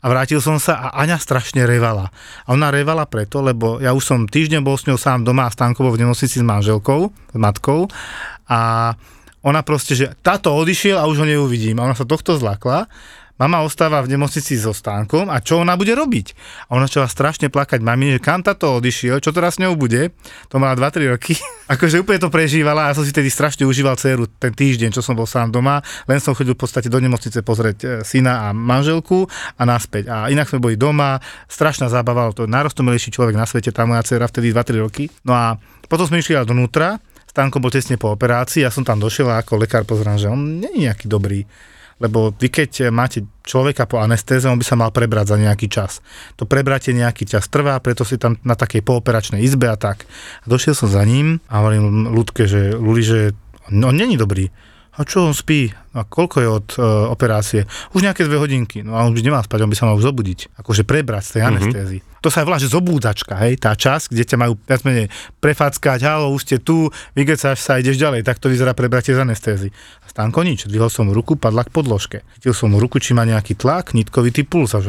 a 0.02 0.10
vrátil 0.10 0.42
som 0.42 0.58
sa 0.58 0.90
a 0.90 1.06
Aňa 1.06 1.22
strašne 1.22 1.62
revala. 1.70 2.10
A 2.50 2.58
ona 2.58 2.74
revala 2.74 3.06
preto, 3.06 3.46
lebo 3.46 3.78
ja 3.78 3.94
už 3.94 4.02
som 4.02 4.20
týždeň 4.26 4.66
bol 4.66 4.74
s 4.74 4.90
ňou 4.90 4.98
sám 4.98 5.22
doma 5.22 5.46
a 5.46 5.54
Stankovo 5.54 5.94
v 5.94 6.02
nemocnici 6.02 6.42
s 6.42 6.46
manželkou, 6.46 7.14
s 7.14 7.38
matkou 7.38 7.86
a 8.50 8.94
ona 9.42 9.62
proste, 9.66 9.94
že 9.94 10.14
táto 10.22 10.54
odišiel 10.54 10.98
a 10.98 11.10
už 11.10 11.22
ho 11.22 11.26
neuvidím. 11.26 11.78
A 11.82 11.86
ona 11.90 11.98
sa 11.98 12.06
tohto 12.06 12.38
zlakla 12.38 12.90
Mama 13.42 13.66
ostáva 13.66 14.06
v 14.06 14.14
nemocnici 14.14 14.54
so 14.54 14.70
stánkom 14.70 15.26
a 15.34 15.42
čo 15.42 15.66
ona 15.66 15.74
bude 15.74 15.98
robiť? 15.98 16.38
A 16.70 16.78
ona 16.78 16.86
začala 16.86 17.10
strašne 17.10 17.50
plakať 17.50 17.82
mami, 17.82 18.14
že 18.14 18.20
kam 18.22 18.46
táto 18.46 18.78
odišiel, 18.78 19.18
čo 19.18 19.34
teraz 19.34 19.58
s 19.58 19.66
ňou 19.66 19.74
bude? 19.74 20.14
To 20.54 20.62
mala 20.62 20.78
2-3 20.78 21.18
roky. 21.18 21.34
akože 21.74 22.06
úplne 22.06 22.22
to 22.22 22.30
prežívala 22.30 22.86
a 22.86 22.94
som 22.94 23.02
si 23.02 23.10
tedy 23.10 23.34
strašne 23.34 23.66
užíval 23.66 23.98
dceru 23.98 24.30
ten 24.38 24.54
týždeň, 24.54 24.94
čo 24.94 25.02
som 25.02 25.18
bol 25.18 25.26
sám 25.26 25.50
doma. 25.50 25.82
Len 26.06 26.22
som 26.22 26.38
chodil 26.38 26.54
v 26.54 26.62
podstate 26.62 26.86
do 26.86 27.02
nemocnice 27.02 27.42
pozrieť 27.42 27.78
e, 27.82 27.88
syna 28.06 28.46
a 28.46 28.48
manželku 28.54 29.26
a 29.58 29.64
naspäť. 29.66 30.14
A 30.14 30.30
inak 30.30 30.46
sme 30.46 30.62
boli 30.62 30.78
doma, 30.78 31.18
strašná 31.50 31.90
zábava, 31.90 32.30
to 32.38 32.46
najroztomilejší 32.46 33.10
človek 33.10 33.34
na 33.34 33.50
svete, 33.50 33.74
tá 33.74 33.90
moja 33.90 34.06
dcera 34.06 34.30
vtedy 34.30 34.54
2-3 34.54 34.86
roky. 34.86 35.10
No 35.26 35.34
a 35.34 35.58
potom 35.90 36.06
sme 36.06 36.22
išli 36.22 36.38
donútra, 36.46 37.02
Stanko 37.26 37.58
bol 37.58 37.74
tesne 37.74 37.98
po 37.98 38.14
operácii, 38.14 38.62
ja 38.62 38.70
som 38.70 38.86
tam 38.86 39.02
došiel 39.02 39.32
a 39.32 39.42
ako 39.42 39.66
lekár 39.66 39.88
pozrám, 39.88 40.20
že 40.20 40.28
on 40.28 40.62
nie 40.62 40.68
je 40.68 40.84
nejaký 40.86 41.08
dobrý 41.10 41.48
lebo 42.02 42.34
vy 42.34 42.50
keď 42.50 42.90
máte 42.90 43.22
človeka 43.46 43.86
po 43.86 44.02
anestéze, 44.02 44.50
on 44.50 44.58
by 44.58 44.66
sa 44.66 44.74
mal 44.74 44.90
prebrať 44.90 45.32
za 45.34 45.38
nejaký 45.38 45.70
čas. 45.70 46.02
To 46.42 46.50
prebratie 46.50 46.98
nejaký 46.98 47.30
čas 47.30 47.46
trvá, 47.46 47.78
preto 47.78 48.02
si 48.02 48.18
tam 48.18 48.42
na 48.42 48.58
takej 48.58 48.82
pooperačnej 48.82 49.46
izbe 49.46 49.70
a 49.70 49.78
tak. 49.78 50.10
A 50.42 50.46
došiel 50.50 50.74
som 50.74 50.90
za 50.90 51.06
ním 51.06 51.38
a 51.46 51.62
hovorím 51.62 52.10
ľudke, 52.10 52.50
že 52.50 52.74
Luli, 52.74 53.06
že 53.06 53.20
on 53.70 53.94
není 53.94 54.18
dobrý. 54.18 54.50
A 54.92 55.08
čo 55.08 55.24
on 55.24 55.32
spí? 55.32 55.72
A 55.96 56.04
koľko 56.04 56.38
je 56.44 56.50
od 56.52 56.68
uh, 56.76 56.84
operácie? 57.08 57.64
Už 57.96 58.04
nejaké 58.04 58.28
dve 58.28 58.36
hodinky. 58.36 58.84
No 58.84 59.00
a 59.00 59.08
on 59.08 59.16
už 59.16 59.24
nemá 59.24 59.40
spať, 59.40 59.64
on 59.64 59.72
by 59.72 59.78
sa 59.80 59.88
mal 59.88 59.96
už 59.96 60.04
zobudiť. 60.04 60.60
Akože 60.60 60.84
prebrať 60.84 61.24
z 61.24 61.32
tej 61.32 61.42
mm-hmm. 61.42 61.60
anestézy. 61.64 61.98
To 62.22 62.30
sa 62.30 62.46
volá, 62.46 62.62
že 62.62 62.70
zobúdačka, 62.70 63.34
hej, 63.42 63.58
tá 63.58 63.74
časť, 63.74 64.14
kde 64.14 64.24
ťa 64.30 64.38
majú 64.38 64.54
viac 64.62 64.86
menej 64.86 65.10
prefackať, 65.42 66.06
halo, 66.06 66.30
už 66.38 66.46
ste 66.46 66.58
tu, 66.62 66.94
vygecáš 67.18 67.66
sa, 67.66 67.82
ideš 67.82 67.98
ďalej, 67.98 68.22
tak 68.22 68.38
to 68.38 68.46
vyzerá 68.46 68.78
prebratie 68.78 69.18
z 69.18 69.26
anestézy. 69.26 69.74
A 70.04 70.06
Stanko 70.06 70.46
nič, 70.46 70.70
dvihol 70.70 70.94
som 70.94 71.10
mu 71.10 71.18
ruku, 71.18 71.34
padla 71.34 71.66
k 71.66 71.74
podložke. 71.74 72.22
Chytil 72.38 72.54
som 72.54 72.70
mu 72.70 72.78
ruku, 72.78 73.02
či 73.02 73.18
má 73.18 73.26
nejaký 73.26 73.58
tlak, 73.58 73.98
nitkovitý 73.98 74.46
puls, 74.46 74.78
a. 74.78 74.84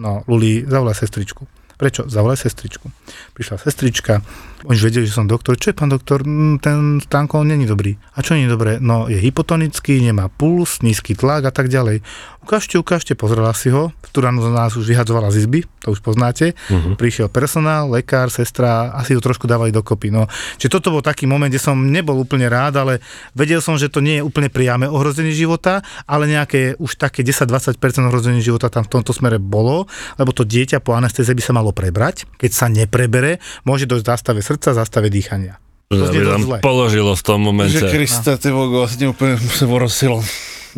No, 0.00 0.24
Luli, 0.24 0.64
zavolaj 0.64 1.04
sestričku. 1.04 1.44
Prečo? 1.80 2.04
Zavolaj 2.04 2.44
sestričku. 2.44 2.92
Prišla 3.32 3.56
sestrička, 3.56 4.20
oni 4.68 4.76
už 4.76 4.92
vedeli, 4.92 5.08
že 5.08 5.16
som 5.16 5.24
doktor. 5.24 5.56
Čo 5.56 5.72
je 5.72 5.78
pán 5.78 5.88
doktor? 5.88 6.20
Mm, 6.20 6.60
ten 6.60 7.00
Stanko 7.00 7.40
není 7.40 7.64
dobrý. 7.64 7.96
A 8.12 8.20
čo 8.20 8.36
nie 8.36 8.44
je 8.44 8.52
dobré? 8.52 8.76
No 8.76 9.08
je 9.08 9.16
hypotonický, 9.16 10.04
nemá 10.04 10.28
puls, 10.28 10.84
nízky 10.84 11.16
tlak 11.16 11.48
a 11.48 11.52
tak 11.52 11.72
ďalej. 11.72 12.04
Ukážte, 12.40 12.76
ukážte, 12.80 13.12
pozrela 13.16 13.52
si 13.56 13.72
ho. 13.72 13.92
V 14.00 14.08
tú 14.12 14.24
ránu 14.24 14.40
nás 14.52 14.72
už 14.72 14.88
vyhadzovala 14.88 15.28
z 15.28 15.44
izby, 15.44 15.64
to 15.84 15.92
už 15.92 16.00
poznáte. 16.00 16.56
Uh-huh. 16.72 16.96
Prišiel 16.96 17.28
personál, 17.28 17.88
lekár, 17.92 18.32
sestra, 18.32 18.90
asi 18.96 19.12
ho 19.12 19.20
trošku 19.20 19.44
dávali 19.44 19.70
dokopy. 19.72 20.08
No. 20.08 20.24
Čiže 20.56 20.80
toto 20.80 20.88
bol 20.88 21.04
taký 21.04 21.28
moment, 21.28 21.52
kde 21.52 21.60
som 21.60 21.76
nebol 21.76 22.16
úplne 22.16 22.48
rád, 22.48 22.80
ale 22.80 23.04
vedel 23.36 23.60
som, 23.60 23.76
že 23.76 23.92
to 23.92 24.00
nie 24.00 24.18
je 24.18 24.26
úplne 24.26 24.48
priame 24.48 24.88
ohrozenie 24.88 25.36
života, 25.36 25.84
ale 26.08 26.26
nejaké 26.26 26.80
už 26.80 26.96
také 26.96 27.22
10-20% 27.22 27.76
ohrozenie 28.08 28.40
života 28.40 28.72
tam 28.72 28.88
v 28.88 28.98
tomto 28.98 29.12
smere 29.12 29.36
bolo, 29.36 29.84
lebo 30.16 30.32
to 30.32 30.42
dieťa 30.42 30.80
po 30.80 30.96
anestéze 30.96 31.30
by 31.30 31.42
sa 31.44 31.52
malo 31.54 31.69
prebrať. 31.72 32.28
Keď 32.36 32.50
sa 32.50 32.66
neprebere, 32.68 33.42
môže 33.64 33.88
dojsť 33.88 34.06
zastave 34.06 34.40
srdca, 34.44 34.76
zastave 34.76 35.08
dýchania. 35.08 35.58
To 35.90 36.06
by 36.06 36.22
tam 36.22 36.42
položilo 36.62 37.18
v 37.18 37.22
tom 37.26 37.42
momente. 37.42 37.74
Že 37.74 37.90
Krista, 37.90 38.38
ty 38.38 38.54
vogo, 38.54 38.86
vlastne 38.86 39.10
úplne 39.10 39.34
sa 39.42 39.66
porosilo. 39.66 40.22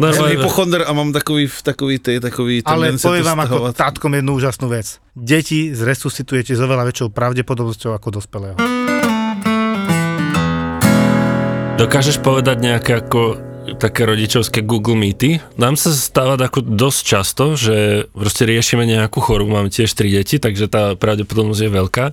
No, 0.00 0.08
ja 0.08 0.16
som 0.16 0.24
hypochonder 0.24 0.88
a 0.88 0.90
mám 0.96 1.12
takový, 1.12 1.52
takový, 1.52 2.00
tej, 2.00 2.16
takový 2.16 2.64
Ale 2.64 2.96
poviem 2.96 3.28
vám 3.28 3.44
ako 3.44 3.56
tátkom 3.76 4.08
jednu 4.16 4.40
úžasnú 4.40 4.72
vec. 4.72 4.96
Deti 5.12 5.68
zresuscitujete 5.76 6.56
s 6.56 6.60
oveľa 6.64 6.88
väčšou 6.88 7.12
pravdepodobnosťou 7.12 7.92
ako 7.92 8.08
dospelého. 8.08 8.56
Dokážeš 11.76 12.24
povedať 12.24 12.56
nejaké 12.64 13.04
ako 13.04 13.51
také 13.78 14.06
rodičovské 14.06 14.62
Google 14.62 14.98
Meety. 14.98 15.38
Nám 15.58 15.78
sa 15.78 15.94
stáva 15.94 16.34
ako 16.34 16.62
dosť 16.62 17.00
často, 17.02 17.44
že 17.54 18.08
proste 18.10 18.46
riešime 18.46 18.82
nejakú 18.86 19.22
chorobu, 19.22 19.54
máme 19.54 19.70
tiež 19.70 19.94
tri 19.94 20.10
deti, 20.10 20.42
takže 20.42 20.66
tá 20.66 20.94
pravdepodobnosť 20.98 21.62
je 21.62 21.70
veľká. 21.70 22.04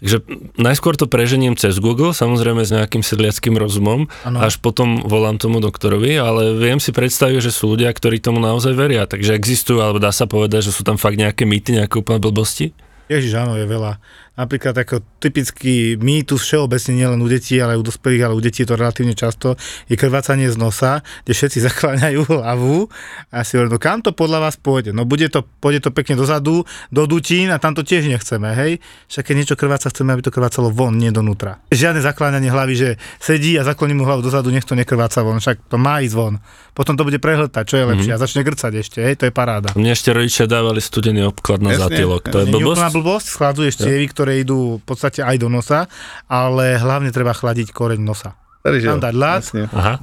Takže 0.00 0.16
najskôr 0.56 0.96
to 0.96 1.04
preženiem 1.04 1.60
cez 1.60 1.76
Google, 1.76 2.16
samozrejme 2.16 2.64
s 2.64 2.72
nejakým 2.72 3.04
sedliackým 3.04 3.52
rozumom, 3.60 4.08
ano. 4.24 4.38
až 4.40 4.56
potom 4.56 5.04
volám 5.04 5.36
tomu 5.36 5.60
doktorovi, 5.60 6.16
ale 6.16 6.56
viem 6.56 6.80
si 6.80 6.88
predstaviť, 6.88 7.44
že 7.44 7.52
sú 7.52 7.76
ľudia, 7.76 7.92
ktorí 7.92 8.16
tomu 8.16 8.40
naozaj 8.40 8.72
veria, 8.72 9.04
takže 9.04 9.36
existujú, 9.36 9.84
alebo 9.84 10.00
dá 10.00 10.08
sa 10.08 10.24
povedať, 10.24 10.72
že 10.72 10.72
sú 10.72 10.88
tam 10.88 10.96
fakt 10.96 11.20
nejaké 11.20 11.44
mýty, 11.44 11.76
nejaké 11.76 12.00
úplne 12.00 12.16
blbosti? 12.16 12.72
Ježiš, 13.12 13.42
áno, 13.42 13.58
je 13.58 13.66
veľa. 13.66 14.00
Napríklad 14.38 14.72
ako 14.72 15.02
typický 15.18 15.98
mýtus 15.98 16.46
všeobecne 16.46 16.92
nielen 16.96 17.18
u 17.18 17.28
detí, 17.28 17.58
ale 17.58 17.74
aj 17.76 17.80
u 17.82 17.84
dospelých, 17.90 18.22
ale 18.24 18.34
u 18.38 18.42
detí 18.42 18.62
je 18.62 18.70
to 18.70 18.78
relatívne 18.78 19.12
často, 19.12 19.58
je 19.90 19.98
krvácanie 19.98 20.46
z 20.46 20.56
nosa, 20.56 21.02
kde 21.26 21.32
všetci 21.34 21.58
zakláňajú 21.68 22.20
hlavu 22.30 22.86
a 23.34 23.42
si 23.42 23.58
hovorím, 23.58 23.76
no 23.76 23.80
kam 23.82 24.00
to 24.00 24.14
podľa 24.14 24.48
vás 24.48 24.54
pôjde? 24.54 24.94
No 24.94 25.02
bude 25.02 25.26
to, 25.28 25.42
pôjde 25.58 25.86
to 25.86 25.90
pekne 25.90 26.14
dozadu, 26.14 26.62
do 26.94 27.02
dutín 27.10 27.50
a 27.50 27.58
tam 27.58 27.74
to 27.74 27.82
tiež 27.82 28.06
nechceme, 28.06 28.54
hej? 28.54 28.72
Však 29.10 29.28
keď 29.28 29.34
niečo 29.34 29.56
krváca, 29.58 29.90
chceme, 29.90 30.14
aby 30.14 30.22
to 30.22 30.32
krvácalo 30.32 30.70
von, 30.70 30.94
nie 30.94 31.10
donútra. 31.10 31.58
Žiadne 31.74 32.00
zakláňanie 32.00 32.48
hlavy, 32.54 32.74
že 32.78 32.88
sedí 33.18 33.58
a 33.58 33.66
zakloní 33.66 33.98
mu 33.98 34.06
hlavu 34.06 34.22
dozadu, 34.22 34.54
nech 34.54 34.64
to 34.64 34.78
nekrváca 34.78 35.26
von, 35.26 35.42
však 35.42 35.66
to 35.66 35.76
má 35.76 36.00
ísť 36.00 36.14
von. 36.14 36.34
Potom 36.70 36.94
to 36.94 37.02
bude 37.02 37.18
prehltať, 37.18 37.64
čo 37.66 37.76
je 37.76 37.84
lepšie 37.84 38.14
mm-hmm. 38.14 38.22
a 38.22 38.24
začne 38.24 38.40
grcať 38.46 38.72
ešte, 38.78 38.98
hej? 39.02 39.18
To 39.20 39.28
je 39.28 39.32
paráda. 39.34 39.74
Mne 39.74 39.92
ešte 39.92 40.14
rodičia 40.14 40.46
dávali 40.46 40.78
studený 40.78 41.28
obklad 41.28 41.60
na 41.60 41.74
zatýlok, 41.76 42.30
to 42.30 42.40
je 42.40 42.46
blbosť. 42.48 42.94
blbosť, 42.94 43.26
schladzuješ 43.26 43.74
cievy, 43.84 44.06
ktoré 44.20 44.44
idú 44.44 44.76
v 44.76 44.84
podstate 44.84 45.24
aj 45.24 45.40
do 45.40 45.48
nosa, 45.48 45.88
ale 46.28 46.76
hlavne 46.76 47.08
treba 47.08 47.32
chladiť 47.32 47.72
koreň 47.72 48.04
nosa. 48.04 48.36
Tam 48.60 49.00
dať 49.00 49.14
ľad, 49.16 49.42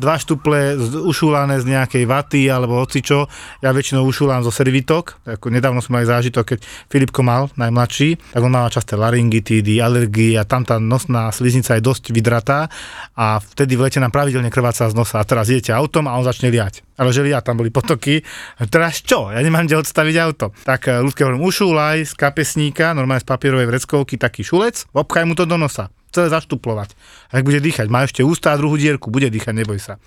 dva 0.02 0.16
štuple 0.18 0.74
ušúlané 1.06 1.62
z 1.62 1.78
nejakej 1.78 2.04
vaty 2.10 2.50
alebo 2.50 2.82
hocičo. 2.82 3.30
Ja 3.62 3.70
väčšinou 3.70 4.02
ušúlam 4.02 4.42
zo 4.42 4.50
servitok. 4.50 5.22
Ako 5.30 5.54
nedávno 5.54 5.78
som 5.78 5.94
aj 5.94 6.10
zážitok, 6.10 6.58
keď 6.58 6.60
Filipko 6.90 7.22
mal, 7.22 7.54
najmladší, 7.54 8.18
tak 8.34 8.42
on 8.42 8.50
mal 8.50 8.74
časté 8.74 8.98
laryngitídy, 8.98 9.78
alergie 9.78 10.42
a 10.42 10.44
tam 10.50 10.66
tá 10.66 10.82
nosná 10.82 11.30
sliznica 11.30 11.78
je 11.78 11.86
dosť 11.86 12.10
vydratá 12.10 12.66
a 13.14 13.38
vtedy 13.38 13.78
v 13.78 13.86
lete 13.86 14.02
nám 14.02 14.10
pravidelne 14.10 14.50
krváca 14.50 14.90
z 14.90 14.98
nosa. 14.98 15.22
A 15.22 15.28
teraz 15.30 15.54
idete 15.54 15.70
autom 15.70 16.10
a 16.10 16.18
on 16.18 16.26
začne 16.26 16.50
liať. 16.50 16.82
Ale 16.98 17.14
že 17.14 17.22
liať, 17.22 17.46
tam 17.46 17.62
boli 17.62 17.70
potoky. 17.70 18.26
A 18.58 18.66
teraz 18.66 19.06
čo? 19.06 19.30
Ja 19.30 19.38
nemám 19.46 19.70
kde 19.70 19.86
odstaviť 19.86 20.16
auto. 20.18 20.50
Tak 20.66 20.90
eh, 20.90 20.98
ľudské 21.06 21.22
hovorím, 21.22 21.46
ušúlaj 21.46 22.10
z 22.10 22.14
kapesníka, 22.18 22.98
normálne 22.98 23.22
z 23.22 23.30
papierovej 23.30 23.70
vreckovky, 23.70 24.18
taký 24.18 24.42
šulec, 24.42 24.90
obchaj 24.98 25.30
mu 25.30 25.38
to 25.38 25.46
do 25.46 25.62
nosa 25.62 25.94
celé 26.17 26.33
zaštuplovať. 26.33 26.97
Ak 27.29 27.45
bude 27.45 27.62
dýchať, 27.62 27.86
má 27.93 28.09
ešte 28.09 28.25
ústa 28.25 28.51
a 28.51 28.59
druhú 28.59 28.74
dierku, 28.74 29.13
bude 29.13 29.29
dýchať, 29.29 29.53
neboj 29.53 29.77
sa. 29.77 30.01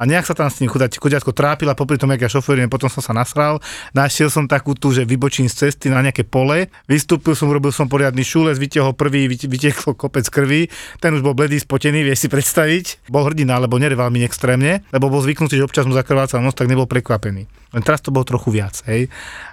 A 0.00 0.08
nejak 0.08 0.24
sa 0.24 0.32
tam 0.32 0.48
s 0.48 0.64
ním 0.64 0.72
chudať, 0.72 0.96
chudiatko 0.96 1.36
trápila, 1.36 1.76
popri 1.76 2.00
tom, 2.00 2.08
jak 2.16 2.24
ja 2.24 2.32
šoferujem, 2.32 2.72
potom 2.72 2.88
som 2.88 3.04
sa 3.04 3.12
nasral, 3.12 3.60
našiel 3.92 4.32
som 4.32 4.48
takú 4.48 4.72
tu, 4.72 4.96
že 4.96 5.04
vybočím 5.04 5.44
z 5.44 5.68
cesty 5.68 5.92
na 5.92 6.00
nejaké 6.00 6.24
pole, 6.24 6.72
vystúpil 6.88 7.36
som, 7.36 7.52
robil 7.52 7.68
som 7.68 7.84
poriadny 7.84 8.24
šulec, 8.24 8.56
vytiahol 8.56 8.96
prvý, 8.96 9.28
vytieklo 9.28 9.92
kopec 9.92 10.24
krvi, 10.32 10.72
ten 11.04 11.12
už 11.12 11.20
bol 11.20 11.36
bledý, 11.36 11.60
spotený, 11.60 12.00
vieš 12.00 12.24
si 12.24 12.28
predstaviť. 12.32 13.12
Bol 13.12 13.28
hrdina, 13.28 13.60
lebo 13.60 13.76
nereval 13.76 14.08
mi 14.08 14.24
extrémne, 14.24 14.80
lebo 14.88 15.12
bol 15.12 15.20
zvyknutý, 15.20 15.60
že 15.60 15.68
občas 15.68 15.84
mu 15.84 15.92
zakrvácal 15.92 16.40
nos, 16.40 16.56
tak 16.56 16.72
nebol 16.72 16.88
prekvapený. 16.88 17.59
Len 17.70 17.82
teraz 17.86 18.02
to 18.02 18.10
bolo 18.10 18.26
trochu 18.26 18.50
viac, 18.50 18.82
hej 18.90 19.06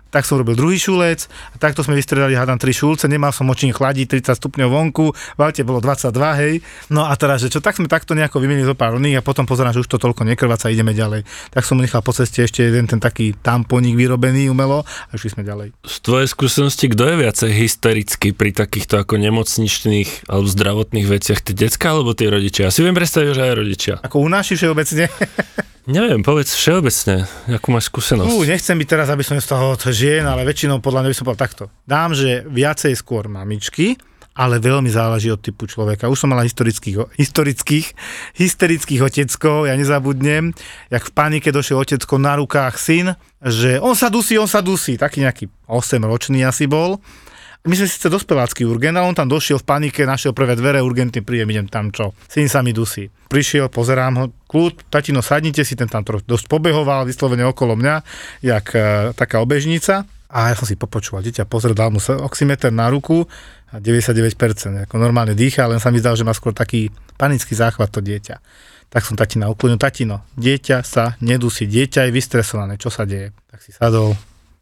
tak 0.10 0.24
som 0.24 0.40
robil 0.40 0.56
druhý 0.56 0.80
šulec 0.80 1.28
a 1.28 1.56
takto 1.60 1.84
sme 1.84 2.00
vystredali, 2.00 2.36
hádam, 2.36 2.60
tri 2.60 2.72
šulce, 2.72 3.12
nemal 3.12 3.36
som 3.36 3.48
očím 3.52 3.76
chladiť, 3.76 4.24
30 4.24 4.40
stupňov 4.40 4.70
vonku, 4.72 5.06
v 5.12 5.40
aute 5.44 5.62
bolo 5.68 5.84
22, 5.84 6.42
hej. 6.42 6.54
No 6.88 7.06
a 7.06 7.14
teraz, 7.20 7.44
že 7.44 7.52
čo, 7.52 7.60
tak 7.60 7.76
sme 7.76 7.92
takto 7.92 8.16
nejako 8.16 8.40
vymenili 8.40 8.66
zo 8.66 8.76
pár 8.76 8.96
a 8.98 9.22
potom 9.22 9.46
pozerám, 9.46 9.76
že 9.76 9.84
už 9.84 9.90
to 9.92 10.02
toľko 10.02 10.24
nekrváca, 10.26 10.72
ideme 10.72 10.96
ďalej. 10.96 11.28
Tak 11.52 11.64
som 11.68 11.78
nechal 11.78 12.02
po 12.02 12.16
ceste 12.16 12.44
ešte 12.44 12.64
jeden 12.64 12.88
ten 12.88 12.98
taký 12.98 13.36
tamponík 13.36 13.94
vyrobený 13.94 14.50
umelo 14.50 14.84
a 14.84 15.12
išli 15.14 15.38
sme 15.38 15.44
ďalej. 15.44 15.76
Z 15.84 15.98
tvojej 16.02 16.28
skúsenosti, 16.32 16.86
kto 16.90 17.04
je 17.14 17.16
viacej 17.22 17.52
hysterický 17.52 18.30
pri 18.32 18.56
takýchto 18.56 19.04
ako 19.04 19.20
nemocničných 19.20 20.32
alebo 20.32 20.48
zdravotných 20.48 21.08
veciach, 21.08 21.40
ty 21.44 21.52
decka 21.54 21.94
alebo 21.94 22.16
tí 22.16 22.26
rodičia? 22.26 22.72
Ja 22.72 22.74
si 22.74 22.82
viem 22.82 22.96
predstaviť, 22.96 23.38
že 23.38 23.44
aj 23.44 23.54
rodičia. 23.54 23.94
Ako 24.02 24.24
u 24.24 24.30
našich 24.32 24.58
všeobecne. 24.64 25.12
Neviem, 25.88 26.20
povedz 26.20 26.52
všeobecne, 26.52 27.24
akú 27.48 27.72
máš 27.72 27.88
skúsenosť. 27.88 28.28
Ú, 28.28 28.44
nechcem 28.44 28.76
byť 28.76 28.88
teraz, 28.92 29.08
aby 29.08 29.24
som 29.24 29.40
z 29.40 29.48
toho 29.48 29.80
žien, 29.88 30.28
ale 30.28 30.44
väčšinou 30.44 30.84
podľa 30.84 31.08
mňa 31.08 31.10
by 31.10 31.16
som 31.16 31.24
povedal 31.24 31.44
takto. 31.48 31.64
Dám, 31.88 32.12
že 32.12 32.44
viacej 32.44 32.92
skôr 33.00 33.32
mamičky, 33.32 33.96
ale 34.36 34.60
veľmi 34.60 34.92
záleží 34.92 35.32
od 35.32 35.40
typu 35.40 35.64
človeka. 35.64 36.12
Už 36.12 36.20
som 36.20 36.36
mala 36.36 36.44
historických, 36.44 37.16
historických, 37.16 37.96
hysterických 38.36 39.00
oteckov, 39.00 39.72
ja 39.72 39.80
nezabudnem, 39.80 40.52
jak 40.92 41.08
v 41.08 41.12
panike 41.16 41.56
došiel 41.56 41.80
otecko 41.80 42.20
na 42.20 42.36
rukách 42.36 42.76
syn, 42.76 43.16
že 43.40 43.80
on 43.80 43.96
sa 43.96 44.12
dusí, 44.12 44.36
on 44.36 44.52
sa 44.52 44.60
dusí, 44.60 45.00
taký 45.00 45.24
nejaký 45.24 45.48
8 45.72 46.04
ročný 46.04 46.44
asi 46.44 46.68
bol 46.68 47.00
my 47.68 47.76
sme 47.76 47.88
síce 47.88 48.08
dospelácky 48.08 48.64
urgent, 48.64 48.96
ale 48.96 49.12
on 49.12 49.18
tam 49.18 49.28
došiel 49.28 49.60
v 49.60 49.68
panike, 49.68 50.08
našiel 50.08 50.32
prvé 50.32 50.56
dvere, 50.56 50.80
urgentný 50.80 51.20
príjem, 51.20 51.52
idem 51.52 51.68
tam 51.68 51.92
čo. 51.92 52.16
Syn 52.32 52.48
sa 52.48 52.64
mi 52.64 52.72
dusí. 52.72 53.12
Prišiel, 53.28 53.68
pozerám 53.68 54.14
ho, 54.16 54.26
kľud, 54.48 54.88
tatino, 54.88 55.20
sadnite 55.20 55.68
si, 55.68 55.76
ten 55.76 55.92
tam 55.92 56.08
troch, 56.08 56.24
dosť 56.24 56.48
pobehoval, 56.48 57.04
vyslovene 57.04 57.44
okolo 57.44 57.76
mňa, 57.76 57.96
jak 58.40 58.66
e, 58.72 58.80
taká 59.12 59.44
obežnica. 59.44 60.08
A 60.28 60.52
ja 60.52 60.56
som 60.56 60.68
si 60.68 60.80
popočúval, 60.80 61.24
dieťa 61.24 61.48
pozrel, 61.48 61.76
dal 61.76 61.92
mu 61.92 62.00
oximeter 62.00 62.72
na 62.72 62.92
ruku 62.92 63.24
a 63.72 63.80
99%, 63.80 64.88
ako 64.88 64.96
normálne 65.00 65.36
dýcha, 65.36 65.68
len 65.68 65.80
sa 65.80 65.92
mi 65.92 66.00
zdal, 66.00 66.16
že 66.16 66.28
má 66.28 66.32
skôr 66.32 66.56
taký 66.56 66.92
panický 67.20 67.56
záchvat 67.56 67.92
to 67.92 68.00
dieťa. 68.04 68.36
Tak 68.88 69.04
som 69.04 69.20
tatina 69.20 69.52
uklonil, 69.52 69.80
tatino, 69.80 70.24
dieťa 70.40 70.84
sa 70.84 71.20
nedusí, 71.20 71.68
dieťa 71.68 72.08
je 72.08 72.12
vystresované, 72.16 72.80
čo 72.80 72.88
sa 72.88 73.04
deje? 73.04 73.36
Tak 73.52 73.60
si 73.60 73.76
sadol, 73.76 74.16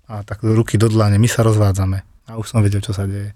A 0.09 0.21
tak 0.21 0.41
ruky 0.41 0.77
do 0.77 0.89
dlane, 0.89 1.17
my 1.17 1.29
sa 1.29 1.41
rozvádzame. 1.41 2.14
A 2.25 2.41
už 2.41 2.50
som 2.50 2.62
vedel, 2.65 2.82
čo 2.82 2.94
sa 2.94 3.05
deje. 3.05 3.34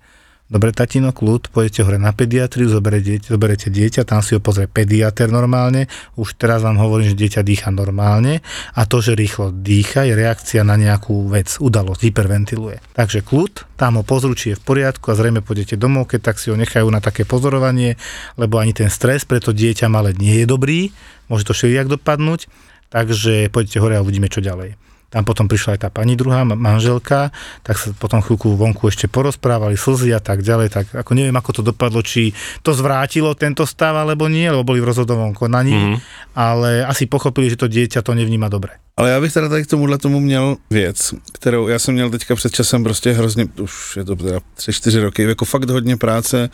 Dobre, 0.50 0.74
tatino, 0.74 1.14
kľud, 1.14 1.54
pôjdete 1.54 1.86
hore 1.86 2.02
na 2.02 2.10
pediatriu, 2.10 2.66
zoberete, 2.74 3.22
zoberete 3.22 3.70
dieťa, 3.70 4.02
tam 4.02 4.26
si 4.26 4.34
ho 4.34 4.42
pozrie 4.42 4.66
pediater 4.66 5.30
normálne, 5.30 5.86
už 6.18 6.42
teraz 6.42 6.66
vám 6.66 6.82
hovorím, 6.82 7.14
že 7.14 7.22
dieťa 7.22 7.46
dýcha 7.46 7.70
normálne 7.70 8.42
a 8.74 8.82
to, 8.90 8.98
že 8.98 9.14
rýchlo 9.14 9.54
dýcha, 9.54 10.10
je 10.10 10.18
reakcia 10.18 10.66
na 10.66 10.74
nejakú 10.74 11.30
vec, 11.30 11.54
udalosť, 11.62 12.02
hyperventiluje. 12.02 12.82
Takže 12.98 13.22
kľud, 13.22 13.78
tam 13.78 14.02
ho 14.02 14.04
pozrú, 14.04 14.34
je 14.34 14.58
v 14.58 14.66
poriadku 14.66 15.14
a 15.14 15.18
zrejme 15.22 15.46
pôjdete 15.46 15.78
domov, 15.78 16.10
keď 16.10 16.34
tak 16.34 16.42
si 16.42 16.50
ho 16.50 16.58
nechajú 16.58 16.90
na 16.90 16.98
také 16.98 17.30
pozorovanie, 17.30 18.02
lebo 18.34 18.58
ani 18.58 18.74
ten 18.74 18.90
stres 18.90 19.30
pre 19.30 19.38
to 19.38 19.54
dieťa 19.54 19.86
malé 19.86 20.18
nie 20.18 20.34
je 20.42 20.50
dobrý, 20.50 20.90
môže 21.30 21.46
to 21.46 21.54
všelijak 21.54 21.94
dopadnúť, 21.94 22.50
takže 22.90 23.54
pôjdete 23.54 23.78
hore 23.78 24.02
a 24.02 24.02
uvidíme, 24.02 24.34
čo 24.34 24.42
ďalej. 24.42 24.89
Tam 25.10 25.26
potom 25.26 25.50
prišla 25.50 25.74
aj 25.76 25.80
tá 25.86 25.90
pani 25.90 26.14
druhá, 26.14 26.46
manželka, 26.46 27.34
tak 27.66 27.82
sa 27.82 27.90
potom 27.98 28.22
chvíľku 28.22 28.54
vonku 28.54 28.94
ešte 28.94 29.10
porozprávali, 29.10 29.74
slzy 29.74 30.14
a 30.14 30.22
tak 30.22 30.46
ďalej, 30.46 30.68
tak 30.70 30.86
ako 30.94 31.12
neviem, 31.18 31.34
ako 31.34 31.60
to 31.60 31.62
dopadlo, 31.74 32.06
či 32.06 32.30
to 32.62 32.78
zvrátilo 32.78 33.34
tento 33.34 33.66
stav, 33.66 33.98
alebo 33.98 34.30
nie, 34.30 34.46
lebo 34.46 34.62
boli 34.62 34.78
v 34.78 34.90
rozhodovom 34.94 35.34
konaní, 35.34 35.74
mm-hmm. 35.74 35.98
ale 36.38 36.86
asi 36.86 37.10
pochopili, 37.10 37.50
že 37.50 37.58
to 37.58 37.68
dieťa 37.68 38.06
to 38.06 38.14
nevníma 38.14 38.48
dobre. 38.54 38.78
Ale 39.00 39.10
já 39.10 39.22
bych 39.22 39.34
teda 39.34 39.50
tady 39.50 39.64
k 39.64 39.68
tomuhle 39.68 39.98
tomu 39.98 40.20
měl 40.20 40.58
věc, 40.70 41.14
kterou 41.34 41.68
já 41.68 41.80
jsem 41.80 41.94
měl 41.94 42.10
teďka 42.10 42.36
před 42.36 42.54
časem 42.54 42.84
prostě 42.84 43.12
hrozně, 43.12 43.48
už 43.62 43.98
je 43.98 44.04
to 44.04 44.16
teda 44.16 44.40
3-4 44.58 45.02
roky, 45.02 45.24
jako 45.24 45.46
fakt 45.46 45.70
hodně 45.70 45.98
práce 45.98 46.50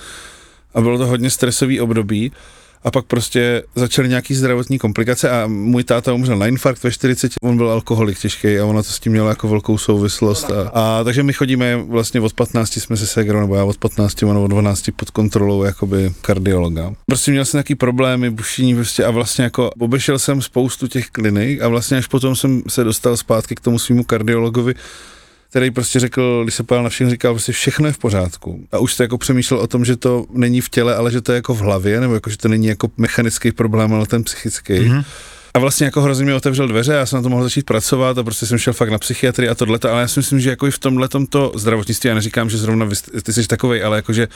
a 0.73 0.81
bylo 0.81 0.97
to 0.97 1.05
hodně 1.05 1.29
stresový 1.29 1.81
období 1.81 2.31
a 2.85 2.91
pak 2.91 3.05
prostě 3.05 3.63
začaly 3.75 4.09
nějaký 4.09 4.35
zdravotní 4.35 4.79
komplikace 4.79 5.29
a 5.29 5.47
můj 5.47 5.83
táta 5.83 6.13
umřel 6.13 6.37
na 6.37 6.47
infarkt 6.47 6.83
ve 6.83 6.91
40, 6.91 7.31
on 7.41 7.57
byl 7.57 7.69
alkoholik 7.69 8.19
těžký 8.19 8.59
a 8.59 8.65
ono 8.65 8.83
to 8.83 8.89
s 8.89 8.99
tím 8.99 9.11
mělo 9.11 9.29
jako 9.29 9.47
velkou 9.47 9.77
souvislost. 9.77 10.51
A, 10.51 10.69
a 10.73 11.03
takže 11.03 11.23
my 11.23 11.33
chodíme 11.33 11.75
vlastně 11.75 12.21
od 12.21 12.33
15 12.33 12.77
jsme 12.77 12.97
se 12.97 13.07
segrou, 13.07 13.39
nebo 13.39 13.55
já 13.55 13.63
od 13.63 13.77
15, 13.77 14.23
ono 14.23 14.43
od 14.43 14.47
12 14.47 14.89
pod 14.95 15.11
kontrolou 15.11 15.63
jakoby 15.63 16.13
kardiologa. 16.21 16.93
Prostě 17.05 17.31
měl 17.31 17.45
jsem 17.45 17.57
nějaký 17.57 17.75
problémy, 17.75 18.29
bušení 18.29 18.75
prostě 18.75 19.05
a 19.05 19.11
vlastně 19.11 19.43
jako 19.43 19.69
obešel 19.79 20.19
jsem 20.19 20.41
spoustu 20.41 20.87
těch 20.87 21.09
klinik 21.09 21.61
a 21.61 21.67
vlastně 21.67 21.97
až 21.97 22.07
potom 22.07 22.35
jsem 22.35 22.63
se 22.67 22.83
dostal 22.83 23.17
zpátky 23.17 23.55
k 23.55 23.59
tomu 23.59 23.79
svýmu 23.79 24.03
kardiologovi, 24.03 24.75
který 25.55 25.71
prostě 25.71 25.99
řekl, 25.99 26.43
když 26.43 26.55
se 26.55 26.63
pojal 26.63 26.83
na 26.83 26.89
všechno, 26.89 27.11
říkal, 27.11 27.33
prostě 27.33 27.51
všechno 27.51 27.87
je 27.87 27.93
v 27.93 27.97
pořádku. 27.97 28.67
A 28.71 28.77
už 28.77 28.93
jste 28.93 29.03
jako 29.03 29.17
přemýšlel 29.17 29.59
o 29.59 29.67
tom, 29.67 29.85
že 29.85 29.95
to 29.95 30.25
není 30.31 30.61
v 30.61 30.69
těle, 30.69 30.95
ale 30.95 31.11
že 31.11 31.21
to 31.21 31.31
je 31.31 31.35
jako 31.35 31.55
v 31.55 31.59
hlavě, 31.59 32.01
nebo 32.01 32.13
jako, 32.13 32.29
že 32.29 32.37
to 32.37 32.47
není 32.47 32.67
jako 32.67 32.91
mechanický 32.97 33.51
problém, 33.51 33.93
ale 33.93 34.05
ten 34.05 34.23
psychický. 34.23 34.73
Mm-hmm. 34.73 35.03
A 35.53 35.59
vlastně 35.59 35.85
jako 35.85 36.01
hrozně 36.01 36.25
mi 36.25 36.33
otevřel 36.33 36.67
dveře, 36.67 36.93
já 36.93 37.05
jsem 37.05 37.17
na 37.17 37.23
to 37.23 37.29
mohl 37.29 37.43
začít 37.43 37.65
pracovat 37.65 38.17
a 38.17 38.23
prostě 38.23 38.45
jsem 38.45 38.57
šel 38.57 38.73
fakt 38.73 38.89
na 38.89 38.97
psychiatrii 38.97 39.49
a 39.49 39.55
tohle, 39.55 39.79
ale 39.91 40.01
já 40.01 40.07
si 40.07 40.19
myslím, 40.19 40.39
že 40.39 40.49
jako 40.49 40.67
i 40.67 40.71
v 40.71 40.79
tomhle 40.79 41.07
to 41.29 41.51
zdravotnictví, 41.55 42.07
já 42.07 42.15
neříkám, 42.15 42.49
že 42.49 42.57
zrovna 42.57 42.85
vy, 42.85 42.95
ty 43.23 43.33
jsi 43.33 43.47
takovej, 43.47 43.83
ale 43.83 43.97
jakože 43.97 44.27